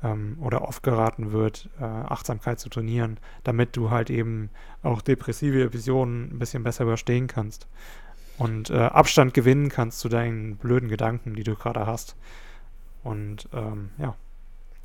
ähm, 0.02 0.36
oder 0.40 0.62
oft 0.62 0.82
geraten 0.82 1.32
wird, 1.32 1.68
äh, 1.80 1.84
Achtsamkeit 1.84 2.60
zu 2.60 2.68
trainieren, 2.68 3.18
damit 3.42 3.76
du 3.76 3.90
halt 3.90 4.10
eben 4.10 4.50
auch 4.82 5.02
depressive 5.02 5.62
Episoden 5.62 6.30
ein 6.32 6.38
bisschen 6.38 6.62
besser 6.62 6.84
überstehen 6.84 7.26
kannst 7.26 7.68
und 8.40 8.70
äh, 8.70 8.78
Abstand 8.78 9.34
gewinnen 9.34 9.68
kannst 9.68 10.00
zu 10.00 10.08
deinen 10.08 10.56
blöden 10.56 10.88
Gedanken, 10.88 11.34
die 11.34 11.44
du 11.44 11.54
gerade 11.56 11.86
hast. 11.86 12.16
Und 13.04 13.50
ähm, 13.52 13.90
ja, 13.98 14.16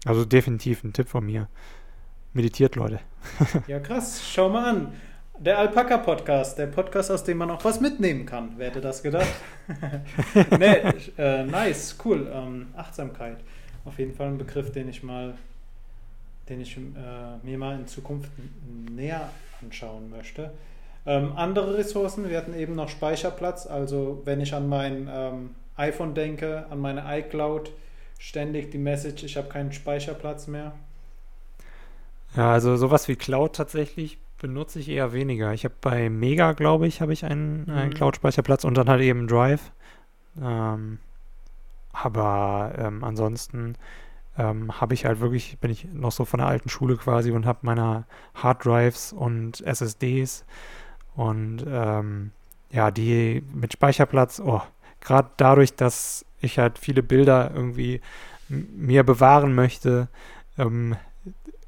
also 0.04 0.26
definitiv 0.26 0.84
ein 0.84 0.92
Tipp 0.92 1.08
von 1.08 1.26
mir. 1.26 1.48
Meditiert, 2.34 2.76
Leute. 2.76 3.00
ja, 3.68 3.80
krass. 3.80 4.22
Schau 4.30 4.50
mal 4.50 4.70
an. 4.70 4.94
Der 5.40 5.58
Alpaka-Podcast, 5.60 6.58
der 6.58 6.68
Podcast, 6.68 7.10
aus 7.10 7.24
dem 7.24 7.38
man 7.38 7.50
auch 7.50 7.64
was 7.64 7.80
mitnehmen 7.80 8.26
kann. 8.26 8.52
Wer 8.58 8.68
hätte 8.68 8.82
das 8.82 9.02
gedacht? 9.02 9.34
nee, 10.60 10.82
äh, 11.18 11.46
nice, 11.46 11.96
cool. 12.04 12.30
Ähm, 12.34 12.68
Achtsamkeit. 12.76 13.38
Auf 13.86 13.98
jeden 14.00 14.14
Fall 14.14 14.28
ein 14.28 14.38
Begriff, 14.38 14.74
den 14.74 14.90
ich 14.90 15.02
mal, 15.02 15.34
den 16.50 16.60
ich 16.60 16.76
äh, 16.76 16.82
mir 17.42 17.58
mal 17.58 17.80
in 17.80 17.88
Zukunft 17.88 18.32
näher 18.92 19.30
anschauen 19.62 20.10
möchte. 20.10 20.52
Ähm, 21.06 21.34
andere 21.36 21.78
Ressourcen, 21.78 22.30
wir 22.30 22.38
hatten 22.38 22.56
eben 22.56 22.76
noch 22.76 22.90
Speicherplatz, 22.90 23.68
also 23.68 24.22
wenn 24.26 24.42
ich 24.42 24.54
an 24.54 24.68
mein 24.68 25.10
ähm, 25.12 25.52
iPhone 25.76 26.16
denke, 26.16 26.66
an 26.70 26.80
meine 26.80 27.04
iCloud, 27.20 27.72
ständig 28.18 28.72
die 28.72 28.78
Message, 28.80 29.24
ich 29.24 29.38
habe 29.38 29.50
keinen 29.50 29.72
Speicherplatz 29.72 30.48
mehr. 30.48 30.74
Ja, 32.36 32.52
also 32.52 32.76
sowas 32.76 33.08
wie 33.08 33.16
Cloud 33.16 33.56
tatsächlich 33.56 34.18
benutze 34.40 34.80
ich 34.80 34.90
eher 34.90 35.14
weniger. 35.14 35.54
Ich 35.54 35.64
habe 35.64 35.76
bei 35.80 36.10
Mega, 36.10 36.54
glaube 36.54 36.88
ich, 36.88 37.02
habe 37.02 37.14
ich 37.14 37.24
einen, 37.24 37.70
einen 37.70 37.90
mhm. 37.90 37.94
Cloud-Speicherplatz 37.94 38.64
und 38.64 38.76
dann 38.76 38.90
halt 38.90 39.02
eben 39.02 39.28
Drive. 39.28 39.72
Ähm, 40.42 41.00
aber 41.94 42.74
ähm, 42.78 43.04
ansonsten 43.04 43.78
ähm, 44.38 44.82
habe 44.82 44.94
ich 44.94 45.06
halt 45.06 45.22
wirklich, 45.22 45.58
bin 45.60 45.72
ich 45.72 45.86
noch 45.94 46.12
so 46.12 46.26
von 46.26 46.40
der 46.40 46.48
alten 46.48 46.68
Schule 46.68 46.98
quasi 46.98 47.32
und 47.32 47.46
habe 47.46 47.60
meine 47.62 48.06
Hard 48.34 48.66
Drives 48.66 49.14
und 49.14 49.62
SSDs 49.62 50.46
und 51.16 51.66
ähm, 51.68 52.32
ja, 52.72 52.92
die 52.92 53.44
mit 53.54 53.74
Speicherplatz, 53.74 54.40
oh, 54.40 54.62
gerade 55.02 55.30
dadurch, 55.38 55.76
dass 55.76 56.26
ich 56.42 56.60
halt 56.60 56.78
viele 56.78 57.04
Bilder 57.04 57.52
irgendwie 57.54 58.02
mir 58.50 59.04
bewahren 59.04 59.56
möchte, 59.56 60.08
ähm, 60.58 60.96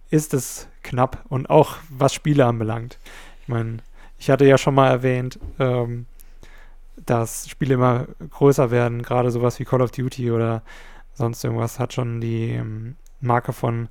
ist 0.09 0.33
es 0.33 0.67
knapp 0.83 1.25
und 1.29 1.49
auch 1.49 1.77
was 1.89 2.13
Spiele 2.13 2.45
anbelangt. 2.45 2.97
Ich 3.41 3.47
meine, 3.47 3.77
ich 4.17 4.29
hatte 4.29 4.45
ja 4.45 4.57
schon 4.57 4.75
mal 4.75 4.89
erwähnt, 4.89 5.39
ähm, 5.59 6.05
dass 7.05 7.49
Spiele 7.49 7.75
immer 7.75 8.07
größer 8.29 8.71
werden, 8.71 9.03
gerade 9.03 9.31
sowas 9.31 9.59
wie 9.59 9.65
Call 9.65 9.81
of 9.81 9.91
Duty 9.91 10.31
oder 10.31 10.63
sonst 11.13 11.43
irgendwas 11.43 11.79
hat 11.79 11.93
schon 11.93 12.21
die 12.21 12.51
ähm, 12.51 12.95
Marke 13.21 13.53
von 13.53 13.89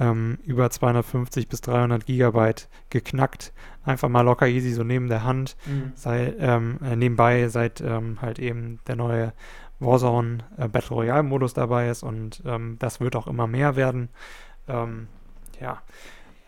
ähm, 0.00 0.38
über 0.44 0.70
250 0.70 1.48
bis 1.48 1.60
300 1.62 2.06
Gigabyte 2.06 2.68
geknackt. 2.90 3.52
Einfach 3.84 4.08
mal 4.08 4.22
locker 4.22 4.46
easy 4.46 4.72
so 4.72 4.84
neben 4.84 5.08
der 5.08 5.24
Hand. 5.24 5.56
Mhm. 5.66 5.92
Sei, 5.94 6.34
ähm, 6.38 6.78
äh, 6.82 6.96
nebenbei, 6.96 7.48
seit 7.48 7.80
ähm, 7.80 8.20
halt 8.20 8.38
eben 8.38 8.80
der 8.86 8.96
neue 8.96 9.32
Warzone 9.80 10.38
äh, 10.56 10.68
Battle 10.68 10.96
Royale 10.96 11.22
Modus 11.22 11.54
dabei 11.54 11.88
ist 11.88 12.02
und 12.02 12.42
ähm, 12.44 12.76
das 12.78 13.00
wird 13.00 13.16
auch 13.16 13.26
immer 13.26 13.46
mehr 13.46 13.76
werden. 13.76 14.08
Ähm, 14.68 15.08
ja, 15.60 15.82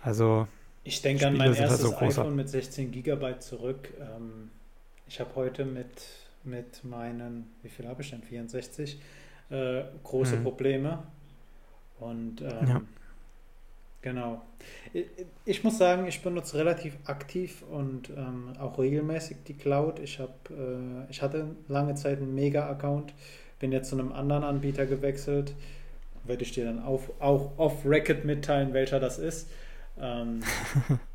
also. 0.02 0.46
Ich 0.82 1.02
denke 1.02 1.26
an 1.26 1.36
mein 1.36 1.54
erstes 1.54 1.70
halt 2.00 2.14
so 2.14 2.22
iPhone 2.22 2.36
mit 2.36 2.48
16 2.48 2.90
Gigabyte 2.90 3.42
zurück. 3.42 3.92
Ähm, 4.00 4.50
ich 5.06 5.20
habe 5.20 5.30
heute 5.34 5.64
mit, 5.64 5.88
mit 6.44 6.84
meinen, 6.84 7.50
wie 7.62 7.68
viel 7.68 7.86
habe 7.86 8.02
ich 8.02 8.10
denn? 8.10 8.22
64 8.22 9.00
äh, 9.50 9.82
große 10.02 10.36
mhm. 10.36 10.42
Probleme. 10.42 11.02
Und 11.98 12.40
ja. 12.40 12.80
Genau. 14.02 14.42
Ich 15.44 15.62
muss 15.62 15.76
sagen, 15.76 16.06
ich 16.06 16.22
benutze 16.22 16.56
relativ 16.56 16.96
aktiv 17.04 17.62
und 17.70 18.10
ähm, 18.10 18.54
auch 18.58 18.78
regelmäßig 18.78 19.38
die 19.46 19.54
Cloud. 19.54 19.98
Ich, 19.98 20.18
hab, 20.18 20.50
äh, 20.50 21.10
ich 21.10 21.20
hatte 21.20 21.54
lange 21.68 21.94
Zeit 21.94 22.18
einen 22.18 22.34
Mega-Account, 22.34 23.12
bin 23.58 23.72
jetzt 23.72 23.90
zu 23.90 23.98
einem 23.98 24.12
anderen 24.12 24.42
Anbieter 24.42 24.86
gewechselt. 24.86 25.54
Werde 26.24 26.42
ich 26.42 26.52
dir 26.52 26.64
dann 26.64 26.82
auf, 26.82 27.10
auch 27.20 27.52
off-Record 27.58 28.24
mitteilen, 28.24 28.72
welcher 28.72 29.00
das 29.00 29.18
ist. 29.18 29.48
Ähm, 30.00 30.40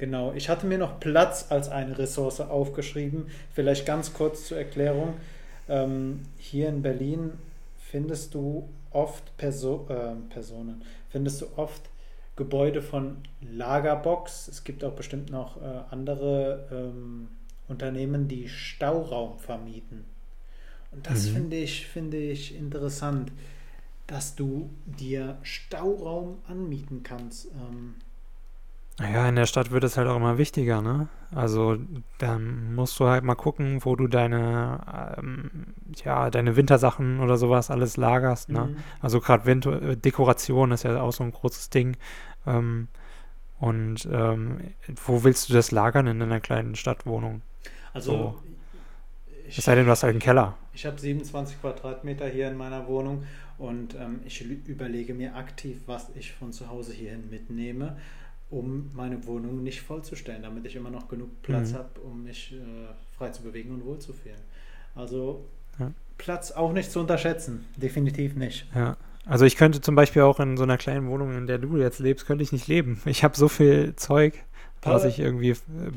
Genau, 0.00 0.32
ich 0.32 0.48
hatte 0.48 0.66
mir 0.66 0.78
noch 0.78 0.98
Platz 0.98 1.48
als 1.50 1.68
eine 1.68 1.98
Ressource 1.98 2.40
aufgeschrieben. 2.40 3.26
Vielleicht 3.52 3.84
ganz 3.84 4.14
kurz 4.14 4.46
zur 4.46 4.56
Erklärung. 4.56 5.12
Ähm, 5.68 6.22
hier 6.38 6.70
in 6.70 6.80
Berlin 6.80 7.32
findest 7.90 8.32
du 8.32 8.66
oft 8.92 9.36
Perso 9.36 9.86
äh, 9.90 10.14
Personen, 10.32 10.80
findest 11.10 11.42
du 11.42 11.46
oft 11.56 11.82
Gebäude 12.36 12.80
von 12.80 13.18
Lagerbox. 13.42 14.48
Es 14.48 14.64
gibt 14.64 14.82
auch 14.84 14.94
bestimmt 14.94 15.30
noch 15.30 15.60
äh, 15.60 15.82
andere 15.90 16.68
ähm, 16.72 17.28
Unternehmen, 17.68 18.28
die 18.28 18.48
Stauraum 18.48 19.38
vermieten. 19.38 20.04
Und 20.90 21.06
das 21.06 21.26
mhm. 21.26 21.34
finde 21.34 21.56
ich, 21.56 21.86
finde 21.86 22.16
ich 22.16 22.56
interessant, 22.56 23.30
dass 24.06 24.34
du 24.34 24.70
dir 24.86 25.38
Stauraum 25.42 26.38
anmieten 26.48 27.02
kannst. 27.02 27.46
Ähm, 27.52 27.94
ja, 29.00 29.28
in 29.28 29.36
der 29.36 29.46
Stadt 29.46 29.70
wird 29.70 29.84
es 29.84 29.96
halt 29.96 30.08
auch 30.08 30.16
immer 30.16 30.36
wichtiger, 30.36 30.82
ne? 30.82 31.08
Also 31.34 31.78
dann 32.18 32.74
musst 32.74 32.98
du 33.00 33.06
halt 33.06 33.24
mal 33.24 33.34
gucken, 33.34 33.84
wo 33.84 33.96
du 33.96 34.08
deine, 34.08 35.16
ähm, 35.18 35.50
ja, 36.04 36.28
deine 36.28 36.56
Wintersachen 36.56 37.20
oder 37.20 37.36
sowas 37.36 37.70
alles 37.70 37.96
lagerst, 37.96 38.50
ne? 38.50 38.66
Mhm. 38.66 38.76
Also 39.00 39.20
gerade 39.20 39.46
Winter 39.46 39.96
Dekoration 39.96 40.72
ist 40.72 40.82
ja 40.82 41.00
auch 41.00 41.12
so 41.12 41.24
ein 41.24 41.32
großes 41.32 41.70
Ding. 41.70 41.96
Ähm, 42.46 42.88
und 43.58 44.08
ähm, 44.10 44.60
wo 45.06 45.24
willst 45.24 45.48
du 45.48 45.52
das 45.52 45.70
lagern 45.70 46.06
in 46.06 46.20
einer 46.20 46.40
kleinen 46.40 46.74
Stadtwohnung? 46.74 47.42
Also 47.92 48.12
so. 48.12 48.42
ich, 49.46 49.58
es 49.58 49.64
sei 49.64 49.74
denn, 49.74 49.84
du 49.84 49.90
hast 49.90 50.02
halt 50.02 50.12
einen 50.12 50.20
Keller. 50.20 50.56
Ich 50.72 50.86
habe 50.86 50.98
27 50.98 51.60
Quadratmeter 51.60 52.26
hier 52.26 52.48
in 52.48 52.56
meiner 52.56 52.86
Wohnung 52.86 53.24
und 53.58 53.94
ähm, 53.94 54.20
ich 54.24 54.42
überlege 54.42 55.14
mir 55.14 55.36
aktiv, 55.36 55.82
was 55.86 56.10
ich 56.14 56.32
von 56.32 56.52
zu 56.52 56.68
Hause 56.68 56.92
hierhin 56.92 57.28
mitnehme 57.30 57.96
um 58.50 58.90
meine 58.94 59.24
Wohnung 59.26 59.62
nicht 59.62 59.80
vollzustellen, 59.80 60.42
damit 60.42 60.66
ich 60.66 60.76
immer 60.76 60.90
noch 60.90 61.08
genug 61.08 61.42
Platz 61.42 61.72
mhm. 61.72 61.76
habe, 61.76 62.00
um 62.00 62.24
mich 62.24 62.52
äh, 62.52 62.56
frei 63.16 63.30
zu 63.30 63.42
bewegen 63.42 63.72
und 63.72 63.84
wohlzufühlen. 63.84 64.40
Also 64.94 65.44
ja. 65.78 65.92
Platz 66.18 66.50
auch 66.50 66.72
nicht 66.72 66.90
zu 66.90 67.00
unterschätzen, 67.00 67.64
definitiv 67.76 68.34
nicht. 68.34 68.66
Ja. 68.74 68.96
Also 69.26 69.44
ich 69.44 69.56
könnte 69.56 69.80
zum 69.80 69.94
Beispiel 69.94 70.22
auch 70.22 70.40
in 70.40 70.56
so 70.56 70.64
einer 70.64 70.78
kleinen 70.78 71.08
Wohnung, 71.08 71.36
in 71.36 71.46
der 71.46 71.58
du 71.58 71.76
jetzt 71.76 72.00
lebst, 72.00 72.26
könnte 72.26 72.42
ich 72.42 72.52
nicht 72.52 72.68
leben. 72.68 73.00
Ich 73.06 73.22
habe 73.22 73.36
so 73.36 73.48
viel 73.48 73.94
Zeug, 73.96 74.34
was 74.82 75.04
ich 75.04 75.18
irgendwie 75.18 75.50
äh, 75.50 75.56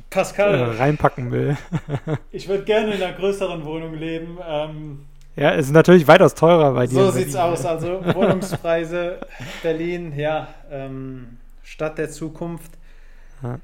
Pascal, 0.10 0.54
äh, 0.54 0.64
reinpacken 0.64 1.32
will. 1.32 1.58
ich 2.32 2.48
würde 2.48 2.66
gerne 2.66 2.94
in 2.94 3.02
einer 3.02 3.14
größeren 3.14 3.66
Wohnung 3.66 3.96
leben. 3.96 4.38
Ähm, 4.46 5.00
ja, 5.36 5.56
es 5.56 5.68
ist 5.68 5.72
natürlich 5.72 6.08
weitaus 6.08 6.36
teurer 6.36 6.74
bei 6.74 6.86
dir. 6.86 7.06
So 7.06 7.12
sieht's 7.12 7.36
aus. 7.36 7.66
Also 7.66 8.02
Wohnungspreise 8.14 9.20
Berlin, 9.64 10.14
ja. 10.16 10.54
Ähm, 10.70 11.38
Stadt 11.64 11.98
der 11.98 12.10
Zukunft. 12.10 12.72
Ja. 13.42 13.60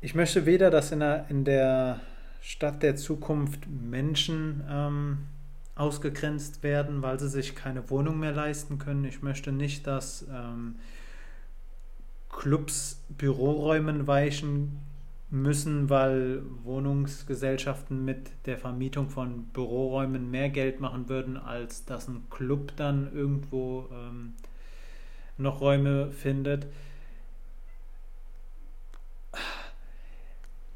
Ich 0.00 0.14
möchte 0.14 0.44
weder, 0.44 0.70
dass 0.70 0.92
in 0.92 1.00
der, 1.00 1.26
in 1.30 1.44
der 1.44 2.00
Stadt 2.42 2.82
der 2.82 2.96
Zukunft 2.96 3.66
Menschen 3.66 4.62
ähm, 4.68 5.18
ausgegrenzt 5.76 6.62
werden, 6.62 7.02
weil 7.02 7.18
sie 7.18 7.28
sich 7.28 7.54
keine 7.54 7.88
Wohnung 7.90 8.20
mehr 8.20 8.32
leisten 8.32 8.78
können. 8.78 9.04
Ich 9.04 9.22
möchte 9.22 9.50
nicht, 9.50 9.86
dass 9.86 10.26
ähm, 10.30 10.76
Clubs 12.28 13.02
Büroräumen 13.08 14.06
weichen 14.06 14.80
müssen, 15.30 15.90
weil 15.90 16.42
Wohnungsgesellschaften 16.62 18.04
mit 18.04 18.30
der 18.46 18.58
Vermietung 18.58 19.08
von 19.08 19.46
Büroräumen 19.46 20.30
mehr 20.30 20.48
Geld 20.48 20.80
machen 20.80 21.08
würden, 21.08 21.36
als 21.36 21.84
dass 21.84 22.08
ein 22.08 22.24
Club 22.30 22.72
dann 22.76 23.12
irgendwo 23.12 23.88
ähm, 23.92 24.34
noch 25.36 25.60
Räume 25.60 26.12
findet. 26.12 26.66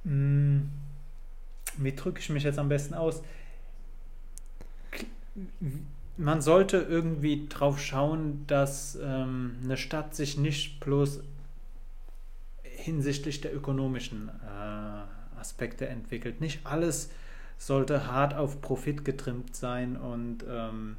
Wie 0.09 1.94
drücke 1.94 2.20
ich 2.20 2.30
mich 2.30 2.44
jetzt 2.44 2.59
am 2.59 2.68
besten 2.68 2.94
aus? 2.94 3.22
Man 6.16 6.40
sollte 6.40 6.78
irgendwie 6.78 7.46
drauf 7.48 7.78
schauen, 7.78 8.44
dass 8.46 8.98
ähm, 9.00 9.56
eine 9.62 9.76
Stadt 9.76 10.14
sich 10.14 10.36
nicht 10.38 10.80
bloß 10.80 11.20
hinsichtlich 12.62 13.40
der 13.40 13.54
ökonomischen 13.54 14.28
äh, 14.28 15.38
Aspekte 15.38 15.88
entwickelt. 15.88 16.40
Nicht 16.40 16.66
alles 16.66 17.11
sollte 17.59 18.06
hart 18.06 18.34
auf 18.34 18.61
Profit 18.61 19.04
getrimmt 19.04 19.54
sein 19.54 19.96
und 19.96 20.44
ähm, 20.48 20.96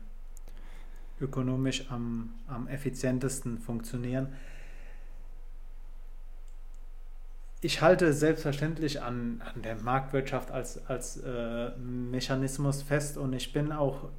ökonomisch 1.20 1.90
am, 1.90 2.34
am 2.48 2.68
effizientesten 2.68 3.60
funktionieren 3.60 4.28
ich 7.62 7.82
halte 7.82 8.14
selbstverständlich 8.14 9.02
an, 9.02 9.42
an 9.54 9.62
der 9.62 9.76
Marktwirtschaft 9.76 10.52
als, 10.52 10.86
als 10.88 11.18
äh, 11.18 11.72
Mechanismus 11.78 12.84
fest 12.84 13.18
und 13.18 13.34
ich 13.34 13.52
bin 13.52 13.72
auch, 13.72 14.10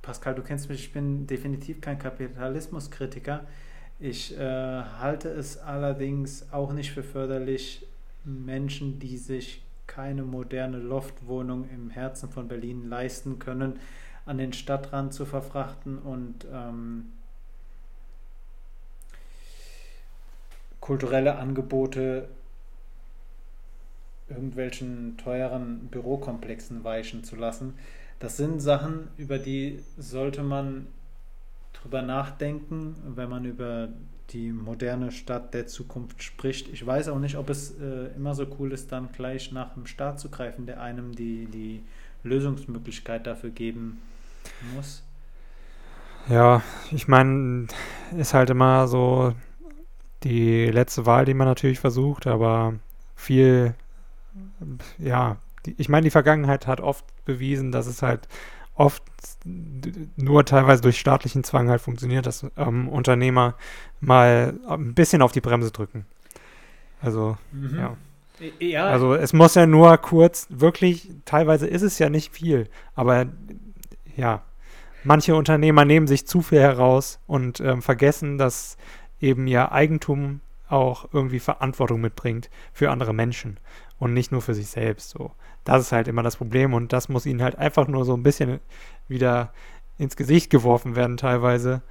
Pascal, 0.00 0.34
du 0.34 0.42
kennst 0.42 0.68
mich, 0.70 0.80
ich 0.80 0.92
bin 0.92 1.26
definitiv 1.26 1.80
kein 1.80 1.98
Kapitalismuskritiker. 1.98 3.44
Ich 3.98 4.38
äh, 4.38 4.40
halte 4.40 5.28
es 5.28 5.58
allerdings 5.58 6.52
auch 6.52 6.72
nicht 6.72 6.92
für 6.92 7.02
förderlich, 7.02 7.86
Menschen, 8.24 8.98
die 8.98 9.18
sich 9.18 9.62
keine 9.86 10.22
moderne 10.22 10.78
Loftwohnung 10.78 11.68
im 11.70 11.90
Herzen 11.90 12.28
von 12.28 12.48
Berlin 12.48 12.88
leisten 12.88 13.38
können, 13.38 13.78
an 14.24 14.38
den 14.38 14.52
Stadtrand 14.52 15.14
zu 15.14 15.24
verfrachten 15.24 15.98
und 15.98 16.44
ähm, 16.52 17.12
kulturelle 20.80 21.36
Angebote 21.36 22.28
irgendwelchen 24.28 25.16
teuren 25.16 25.88
Bürokomplexen 25.88 26.84
weichen 26.84 27.24
zu 27.24 27.36
lassen. 27.36 27.74
Das 28.18 28.36
sind 28.36 28.60
Sachen, 28.60 29.08
über 29.16 29.38
die 29.38 29.80
sollte 29.98 30.42
man 30.42 30.86
drüber 31.74 32.02
nachdenken, 32.02 32.96
wenn 33.14 33.28
man 33.28 33.44
über 33.44 33.88
die 34.30 34.50
moderne 34.50 35.12
Stadt 35.12 35.54
der 35.54 35.66
Zukunft 35.66 36.22
spricht. 36.22 36.68
Ich 36.72 36.84
weiß 36.84 37.08
auch 37.08 37.18
nicht, 37.18 37.36
ob 37.36 37.48
es 37.50 37.78
äh, 37.78 38.14
immer 38.16 38.34
so 38.34 38.46
cool 38.58 38.72
ist, 38.72 38.90
dann 38.90 39.12
gleich 39.12 39.52
nach 39.52 39.74
dem 39.74 39.86
Staat 39.86 40.18
zu 40.18 40.30
greifen, 40.30 40.66
der 40.66 40.80
einem 40.80 41.14
die, 41.14 41.46
die 41.46 41.82
Lösungsmöglichkeit 42.24 43.26
dafür 43.26 43.50
geben 43.50 44.00
muss. 44.74 45.04
Ja, 46.28 46.62
ich 46.90 47.06
meine, 47.06 47.68
ist 48.16 48.34
halt 48.34 48.50
immer 48.50 48.88
so 48.88 49.32
die 50.24 50.66
letzte 50.66 51.06
Wahl, 51.06 51.24
die 51.24 51.34
man 51.34 51.46
natürlich 51.46 51.78
versucht, 51.78 52.26
aber 52.26 52.74
viel 53.14 53.74
ja, 54.98 55.36
ich 55.76 55.88
meine, 55.88 56.04
die 56.04 56.10
Vergangenheit 56.10 56.66
hat 56.66 56.80
oft 56.80 57.04
bewiesen, 57.24 57.72
dass 57.72 57.86
es 57.86 58.02
halt 58.02 58.28
oft 58.74 59.02
nur 60.16 60.44
teilweise 60.44 60.82
durch 60.82 60.98
staatlichen 60.98 61.44
Zwang 61.44 61.68
halt 61.68 61.80
funktioniert, 61.80 62.26
dass 62.26 62.46
ähm, 62.56 62.88
Unternehmer 62.88 63.54
mal 64.00 64.54
ein 64.68 64.94
bisschen 64.94 65.22
auf 65.22 65.32
die 65.32 65.40
Bremse 65.40 65.70
drücken. 65.70 66.04
Also, 67.00 67.36
mhm. 67.52 67.78
ja. 67.78 67.96
ja. 68.58 68.86
Also 68.86 69.14
es 69.14 69.32
muss 69.32 69.54
ja 69.54 69.66
nur 69.66 69.96
kurz, 69.98 70.46
wirklich, 70.50 71.10
teilweise 71.24 71.66
ist 71.66 71.82
es 71.82 71.98
ja 71.98 72.10
nicht 72.10 72.32
viel, 72.32 72.68
aber 72.94 73.26
ja, 74.16 74.42
manche 75.04 75.34
Unternehmer 75.34 75.84
nehmen 75.84 76.06
sich 76.06 76.26
zu 76.26 76.42
viel 76.42 76.60
heraus 76.60 77.18
und 77.26 77.60
ähm, 77.60 77.82
vergessen, 77.82 78.38
dass 78.38 78.76
eben 79.20 79.46
ihr 79.46 79.72
Eigentum 79.72 80.40
auch 80.68 81.08
irgendwie 81.12 81.38
Verantwortung 81.38 82.00
mitbringt 82.00 82.50
für 82.72 82.90
andere 82.90 83.14
Menschen 83.14 83.58
und 83.98 84.14
nicht 84.14 84.32
nur 84.32 84.42
für 84.42 84.54
sich 84.54 84.68
selbst. 84.68 85.10
So, 85.10 85.32
das 85.64 85.82
ist 85.82 85.92
halt 85.92 86.08
immer 86.08 86.22
das 86.22 86.36
Problem 86.36 86.74
und 86.74 86.92
das 86.92 87.08
muss 87.08 87.26
ihnen 87.26 87.42
halt 87.42 87.56
einfach 87.56 87.88
nur 87.88 88.04
so 88.04 88.14
ein 88.14 88.22
bisschen 88.22 88.60
wieder 89.08 89.52
ins 89.98 90.16
Gesicht 90.16 90.50
geworfen 90.50 90.96
werden 90.96 91.16
teilweise. 91.16 91.82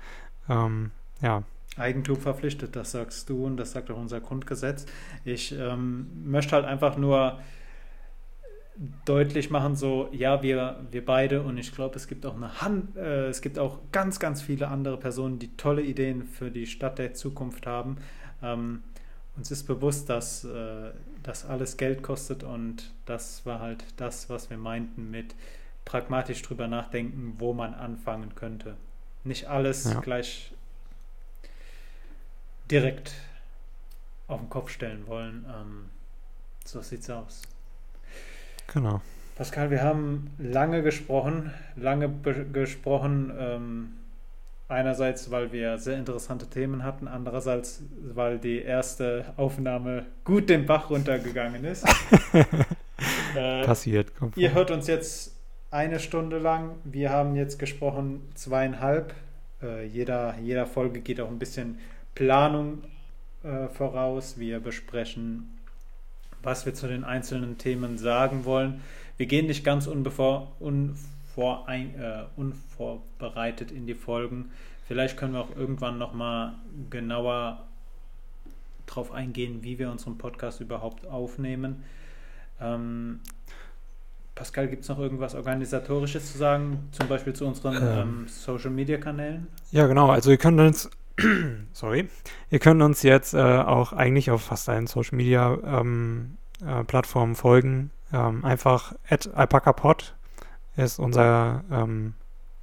Ähm, 0.50 0.92
ja. 1.22 1.44
Eigentum 1.78 2.18
verpflichtet, 2.18 2.76
das 2.76 2.92
sagst 2.92 3.30
du 3.30 3.46
und 3.46 3.58
das 3.58 3.72
sagt 3.72 3.92
auch 3.92 3.98
unser 3.98 4.22
Grundgesetz. 4.22 4.86
Ich 5.26 5.54
ähm, 5.58 6.08
möchte 6.24 6.56
halt 6.56 6.66
einfach 6.66 6.98
nur 6.98 7.40
deutlich 9.06 9.50
machen, 9.50 9.76
so, 9.76 10.10
ja, 10.12 10.42
wir, 10.42 10.86
wir 10.92 11.06
beide 11.06 11.42
und 11.42 11.58
ich 11.58 11.74
glaube, 11.74 11.96
es 11.96 12.08
gibt 12.08 12.26
auch 12.26 12.36
eine 12.36 12.62
Hand, 12.62 12.98
äh, 12.98 13.28
es 13.28 13.42
gibt 13.42 13.58
auch 13.58 13.80
ganz, 13.92 14.20
ganz 14.20 14.42
viele 14.42 14.68
andere 14.68 14.98
Personen, 14.98 15.40
die 15.40 15.56
tolle 15.56 15.82
Ideen 15.82 16.24
für 16.24 16.52
die 16.52 16.66
Stadt 16.66 17.00
der 17.00 17.14
Zukunft 17.14 17.68
haben. 17.68 17.98
Ähm, 18.42 18.84
uns 19.38 19.52
ist 19.52 19.64
bewusst, 19.64 20.10
dass 20.10 20.44
äh, 20.44 20.92
das 21.24 21.46
alles 21.46 21.78
Geld 21.78 22.04
kostet 22.04 22.44
und 22.44 22.92
das 23.06 23.46
war 23.46 23.60
halt 23.60 23.84
das, 23.98 24.30
was 24.30 24.50
wir 24.50 24.58
meinten 24.58 25.12
mit 25.12 25.36
pragmatisch 25.84 26.42
drüber 26.42 26.68
nachdenken, 26.68 27.36
wo 27.38 27.54
man 27.54 27.74
anfangen 27.74 28.34
könnte. 28.36 28.76
Nicht 29.24 29.48
alles 29.48 29.86
ja. 29.86 30.00
gleich 30.00 30.54
direkt 32.70 33.14
auf 34.28 34.40
den 34.40 34.50
Kopf 34.50 34.70
stellen 34.70 35.08
wollen. 35.08 35.46
Ähm, 35.48 35.90
so 36.64 36.82
sieht's 36.82 37.10
aus. 37.10 37.44
Genau. 38.74 39.02
Pascal, 39.36 39.70
wir 39.70 39.84
haben 39.84 40.32
lange 40.38 40.82
gesprochen, 40.82 41.54
lange 41.76 42.10
gesprochen. 42.54 43.32
Ähm, 43.38 43.94
Einerseits, 44.68 45.30
weil 45.30 45.52
wir 45.52 45.78
sehr 45.78 45.98
interessante 45.98 46.48
Themen 46.48 46.84
hatten, 46.84 47.08
andererseits, 47.08 47.84
weil 48.02 48.40
die 48.40 48.62
erste 48.62 49.34
Aufnahme 49.38 50.08
gut 50.24 50.50
den 50.50 50.66
Bach 50.66 50.90
runtergegangen 50.90 51.64
ist. 51.66 51.86
äh, 53.36 53.64
Passiert. 53.64 54.12
Ihr 54.36 54.54
hört 54.56 54.72
uns 54.72 54.88
jetzt 54.88 55.36
eine 55.70 56.00
Stunde 56.00 56.40
lang. 56.40 56.78
Wir 56.84 57.12
haben 57.12 57.36
jetzt 57.36 57.60
gesprochen 57.60 58.22
zweieinhalb. 58.34 59.14
Äh, 59.62 59.86
jeder, 59.86 60.36
jeder 60.42 60.66
Folge 60.66 61.02
geht 61.02 61.22
auch 61.22 61.30
ein 61.30 61.38
bisschen 61.38 61.78
Planung 62.16 62.84
äh, 63.44 63.68
voraus. 63.68 64.40
Wir 64.40 64.60
besprechen, 64.60 65.60
was 66.42 66.66
wir 66.66 66.74
zu 66.74 66.88
den 66.88 67.04
einzelnen 67.04 67.60
Themen 67.60 68.00
sagen 68.00 68.46
wollen. 68.46 68.82
Wir 69.18 69.28
gehen 69.28 69.46
nicht 69.46 69.64
ganz 69.64 69.86
unbevor, 69.86 70.54
unvorein, 71.36 71.94
äh, 72.00 72.24
unvorbereitet 72.36 73.72
in 73.72 73.86
die 73.86 73.94
Folgen. 73.94 74.52
Vielleicht 74.88 75.18
können 75.18 75.34
wir 75.34 75.42
auch 75.42 75.54
irgendwann 75.56 75.98
nochmal 75.98 76.54
genauer 76.90 77.66
darauf 78.86 79.12
eingehen, 79.12 79.64
wie 79.64 79.78
wir 79.80 79.92
unseren 79.92 80.18
Podcast 80.18 80.62
überhaupt 80.62 81.06
aufnehmen. 81.08 81.84
Ähm, 82.62 83.20
Pascal, 84.36 84.68
gibt 84.68 84.84
es 84.84 84.90
noch 84.90 85.00
irgendwas 85.00 85.34
Organisatorisches 85.34 86.32
zu 86.32 86.38
sagen, 86.38 86.88
zum 86.92 87.08
Beispiel 87.08 87.34
zu 87.34 87.48
unseren 87.48 87.78
ähm, 87.78 87.84
ähm, 87.84 88.28
Social-Media-Kanälen? 88.28 89.48
Ja, 89.72 89.88
genau. 89.88 90.12
Also 90.12 90.30
ihr 90.30 90.38
könnt 90.38 90.60
uns, 90.60 90.92
sorry, 91.74 92.08
ihr 92.52 92.60
könnt 92.60 92.84
uns 92.84 93.02
jetzt 93.02 93.34
äh, 93.34 93.40
auch 93.40 93.94
eigentlich 93.94 94.30
auf 94.32 94.42
fast 94.44 94.68
allen 94.70 94.88
Social-Media-Plattformen 94.88 97.32
ähm, 97.32 97.32
äh, 97.32 97.36
folgen. 97.36 97.92
Ähm, 98.14 98.46
einfach 98.46 98.94
at 99.10 99.34
alpacapod 99.34 100.14
ist 100.76 101.00
unser 101.00 101.64
ähm, 101.72 102.14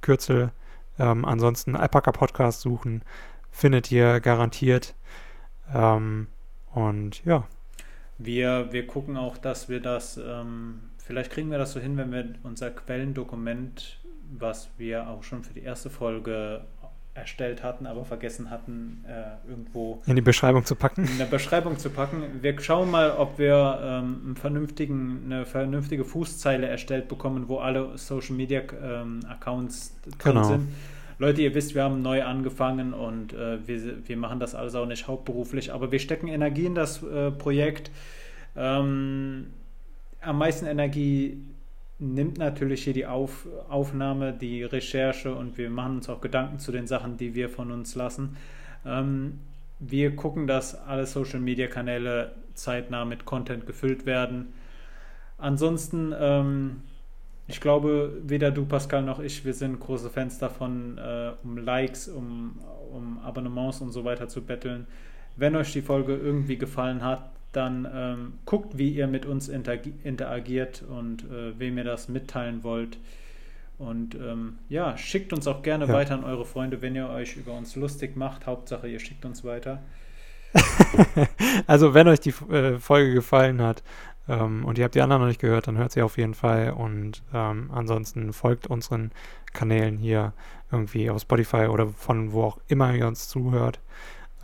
Kürzel. 0.01 0.51
Ähm, 0.99 1.25
ansonsten 1.25 1.75
Alpaca 1.75 2.11
Podcast 2.11 2.61
suchen, 2.61 3.03
findet 3.51 3.91
ihr 3.91 4.19
garantiert. 4.19 4.95
und 6.73 7.25
ja. 7.25 7.47
Wir, 8.17 8.71
wir 8.71 8.85
gucken 8.85 9.17
auch, 9.17 9.37
dass 9.37 9.69
wir 9.69 9.79
das 9.79 10.19
Vielleicht 11.05 11.31
kriegen 11.31 11.51
wir 11.51 11.57
das 11.57 11.73
so 11.73 11.81
hin, 11.81 11.97
wenn 11.97 12.13
wir 12.13 12.33
unser 12.43 12.71
Quellendokument, 12.71 13.99
was 14.31 14.69
wir 14.77 15.09
auch 15.09 15.23
schon 15.23 15.43
für 15.43 15.53
die 15.53 15.61
erste 15.61 15.89
Folge 15.89 16.65
erstellt 17.15 17.61
hatten, 17.61 17.85
aber 17.85 18.05
vergessen 18.05 18.49
hatten, 18.49 19.05
äh, 19.07 19.49
irgendwo 19.49 20.01
in 20.07 20.15
die 20.15 20.21
Beschreibung 20.21 20.65
zu 20.65 20.75
packen. 20.75 21.05
In 21.05 21.19
der 21.19 21.25
Beschreibung 21.25 21.77
zu 21.77 21.89
packen. 21.91 22.23
Wir 22.41 22.59
schauen 22.59 22.89
mal, 22.89 23.11
ob 23.11 23.37
wir 23.37 23.79
ähm, 23.83 24.21
einen 24.25 24.35
vernünftigen, 24.35 25.21
eine 25.25 25.45
vernünftige 25.45 26.05
Fußzeile 26.05 26.67
erstellt 26.67 27.07
bekommen, 27.07 27.47
wo 27.47 27.59
alle 27.59 27.97
Social 27.97 28.35
Media 28.35 28.61
ähm, 28.83 29.19
Accounts 29.29 29.95
drin 30.03 30.33
genau. 30.33 30.43
sind. 30.43 30.67
Leute, 31.19 31.43
ihr 31.43 31.53
wisst, 31.53 31.75
wir 31.75 31.83
haben 31.83 32.01
neu 32.01 32.23
angefangen 32.23 32.93
und 32.93 33.33
äh, 33.33 33.65
wir, 33.67 34.07
wir 34.07 34.17
machen 34.17 34.39
das 34.39 34.55
alles 34.55 34.73
auch 34.73 34.87
nicht 34.87 35.07
hauptberuflich, 35.07 35.71
aber 35.71 35.91
wir 35.91 35.99
stecken 35.99 36.27
Energie 36.27 36.65
in 36.65 36.75
das 36.75 37.03
äh, 37.03 37.29
Projekt. 37.29 37.91
Ähm, 38.55 39.47
am 40.21 40.37
meisten 40.37 40.65
Energie 40.65 41.37
nimmt 42.03 42.37
natürlich 42.37 42.83
hier 42.83 42.93
die 42.93 43.05
Auf, 43.05 43.47
Aufnahme, 43.69 44.33
die 44.33 44.63
Recherche 44.63 45.33
und 45.33 45.57
wir 45.57 45.69
machen 45.69 45.97
uns 45.97 46.09
auch 46.09 46.21
Gedanken 46.21 46.59
zu 46.59 46.71
den 46.71 46.85
Sachen, 46.85 47.17
die 47.17 47.33
wir 47.33 47.49
von 47.49 47.71
uns 47.71 47.95
lassen. 47.95 48.35
Ähm, 48.85 49.39
wir 49.79 50.15
gucken, 50.15 50.45
dass 50.45 50.75
alle 50.75 51.05
Social-Media-Kanäle 51.05 52.33
zeitnah 52.53 53.05
mit 53.05 53.25
Content 53.25 53.65
gefüllt 53.65 54.05
werden. 54.05 54.53
Ansonsten, 55.37 56.13
ähm, 56.17 56.81
ich 57.47 57.59
glaube, 57.59 58.21
weder 58.23 58.51
du, 58.51 58.65
Pascal, 58.65 59.03
noch 59.03 59.19
ich, 59.19 59.45
wir 59.45 59.53
sind 59.53 59.79
große 59.79 60.09
Fans 60.09 60.37
davon, 60.39 60.97
äh, 60.97 61.31
um 61.43 61.57
Likes, 61.57 62.07
um, 62.07 62.59
um 62.91 63.19
Abonnements 63.19 63.81
und 63.81 63.91
so 63.91 64.03
weiter 64.03 64.27
zu 64.27 64.41
betteln. 64.41 64.87
Wenn 65.35 65.55
euch 65.55 65.71
die 65.73 65.81
Folge 65.81 66.15
irgendwie 66.15 66.57
gefallen 66.57 67.03
hat, 67.03 67.32
dann 67.53 67.87
ähm, 67.93 68.33
guckt, 68.45 68.77
wie 68.77 68.89
ihr 68.89 69.07
mit 69.07 69.25
uns 69.25 69.47
interagiert 69.47 70.83
und 70.83 71.23
äh, 71.23 71.57
wem 71.57 71.77
ihr 71.77 71.83
das 71.83 72.09
mitteilen 72.09 72.63
wollt. 72.63 72.97
Und 73.77 74.15
ähm, 74.15 74.57
ja, 74.69 74.97
schickt 74.97 75.33
uns 75.33 75.47
auch 75.47 75.61
gerne 75.61 75.85
ja. 75.85 75.93
weiter 75.93 76.13
an 76.13 76.23
eure 76.23 76.45
Freunde, 76.45 76.81
wenn 76.81 76.95
ihr 76.95 77.09
euch 77.09 77.37
über 77.37 77.53
uns 77.53 77.75
lustig 77.75 78.15
macht. 78.15 78.45
Hauptsache, 78.45 78.87
ihr 78.87 78.99
schickt 78.99 79.25
uns 79.25 79.43
weiter. 79.43 79.81
also, 81.67 81.93
wenn 81.93 82.07
euch 82.07 82.19
die 82.19 82.33
äh, 82.51 82.77
Folge 82.77 83.13
gefallen 83.13 83.61
hat 83.61 83.83
ähm, 84.27 84.63
und 84.65 84.77
ihr 84.77 84.83
habt 84.83 84.95
die 84.95 85.01
anderen 85.01 85.21
noch 85.23 85.27
nicht 85.27 85.41
gehört, 85.41 85.67
dann 85.67 85.77
hört 85.77 85.91
sie 85.91 86.01
auf 86.01 86.17
jeden 86.17 86.35
Fall. 86.35 86.71
Und 86.71 87.23
ähm, 87.33 87.71
ansonsten 87.73 88.33
folgt 88.33 88.67
unseren 88.67 89.11
Kanälen 89.53 89.97
hier 89.97 90.33
irgendwie 90.71 91.09
auf 91.09 91.21
Spotify 91.21 91.67
oder 91.67 91.87
von 91.87 92.31
wo 92.31 92.43
auch 92.43 92.57
immer 92.67 92.93
ihr 92.93 93.07
uns 93.07 93.27
zuhört. 93.27 93.79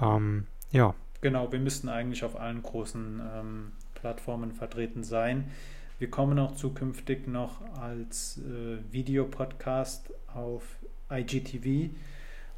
Ähm, 0.02 0.48
ja. 0.72 0.96
Genau, 1.22 1.52
wir 1.52 1.60
müssten 1.60 1.90
eigentlich 1.90 2.24
auf 2.24 2.40
allen 2.40 2.64
großen 2.64 3.22
ähm, 3.36 3.72
Plattformen 3.94 4.54
vertreten 4.54 5.04
sein. 5.04 5.52
Wir 6.00 6.10
kommen 6.10 6.40
auch 6.40 6.56
zukünftig 6.56 7.28
noch 7.28 7.62
als 7.78 8.38
äh, 8.38 8.78
Videopodcast 8.94 10.14
auf 10.34 10.64
IGTV 11.12 11.94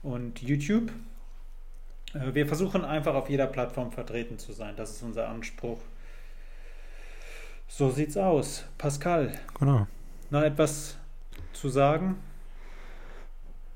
und 0.03 0.41
YouTube. 0.43 0.91
Äh, 2.13 2.35
wir 2.35 2.45
versuchen 2.45 2.85
einfach 2.85 3.15
auf 3.15 3.29
jeder 3.29 3.47
Plattform 3.47 3.91
vertreten 3.91 4.37
zu 4.37 4.53
sein. 4.53 4.75
Das 4.75 4.91
ist 4.91 5.01
unser 5.01 5.27
Anspruch. 5.27 5.79
So 7.67 7.89
sieht's 7.89 8.17
aus. 8.17 8.65
Pascal. 8.77 9.31
Genau. 9.57 9.87
Noch 10.29 10.41
etwas 10.41 10.97
zu 11.53 11.69
sagen? 11.69 12.17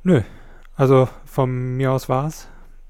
Nö. 0.03 0.21
Also 0.75 1.09
von 1.25 1.75
mir 1.77 1.91
aus 1.91 2.07
war's. 2.09 2.47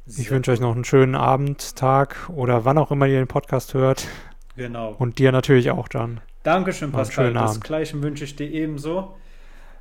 Ich 0.07 0.30
wünsche 0.30 0.52
euch 0.52 0.60
noch 0.60 0.76
einen 0.76 0.86
schönen 0.86 1.15
Abend, 1.15 1.76
Tag 1.76 2.30
oder 2.30 2.64
wann 2.64 2.77
auch 2.77 2.91
immer 2.91 3.07
ihr 3.07 3.18
den 3.18 3.27
Podcast 3.27 3.73
hört. 3.73 4.07
Genau. 4.56 4.95
Und 4.99 5.18
dir 5.18 5.32
natürlich 5.32 5.72
auch, 5.72 5.88
John. 5.90 6.22
Dankeschön, 6.44 6.91
Pascal. 6.91 7.34
Das 7.34 7.52
Abend. 7.52 7.64
Gleiche 7.64 8.03
wünsche 8.03 8.23
ich 8.23 8.36
dir 8.36 8.48
ebenso. 8.48 9.15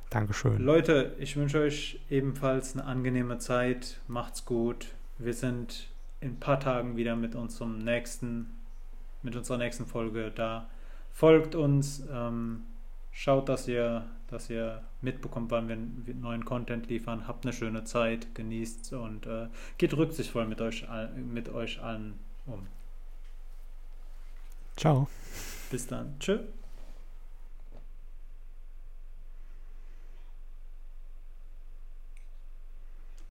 Dankeschön. 0.09 0.57
Leute, 0.57 1.15
ich 1.19 1.37
wünsche 1.37 1.59
euch 1.59 1.99
ebenfalls 2.09 2.73
eine 2.73 2.85
angenehme 2.85 3.37
Zeit. 3.37 3.99
Macht's 4.07 4.45
gut. 4.45 4.87
Wir 5.19 5.33
sind 5.33 5.89
in 6.21 6.31
ein 6.31 6.39
paar 6.39 6.59
Tagen 6.59 6.97
wieder 6.97 7.15
mit 7.15 7.35
unserem 7.35 7.77
nächsten, 7.77 8.49
mit 9.21 9.35
unserer 9.35 9.59
nächsten 9.59 9.85
Folge 9.85 10.31
da. 10.33 10.67
Folgt 11.11 11.53
uns, 11.53 12.03
ähm, 12.11 12.63
schaut, 13.11 13.47
dass 13.47 13.67
ihr 13.67 14.05
dass 14.35 14.49
ihr 14.49 14.83
mitbekommt, 15.01 15.49
wann 15.49 15.69
wir 15.69 16.13
neuen 16.13 16.43
Content 16.43 16.87
liefern. 16.87 17.25
Habt 17.25 17.45
eine 17.45 17.53
schöne 17.53 17.85
Zeit, 17.85 18.35
genießt 18.35 18.91
und 18.93 19.25
äh, 19.25 19.47
geht 19.77 19.95
rücksichtsvoll 19.95 20.45
mit 20.45 20.59
euch, 20.59 20.85
mit 21.15 21.47
euch 21.49 21.81
allen 21.81 22.19
um. 22.45 22.67
Ciao. 24.75 25.07
Bis 25.71 25.87
dann. 25.87 26.19
Tschüss. 26.19 26.41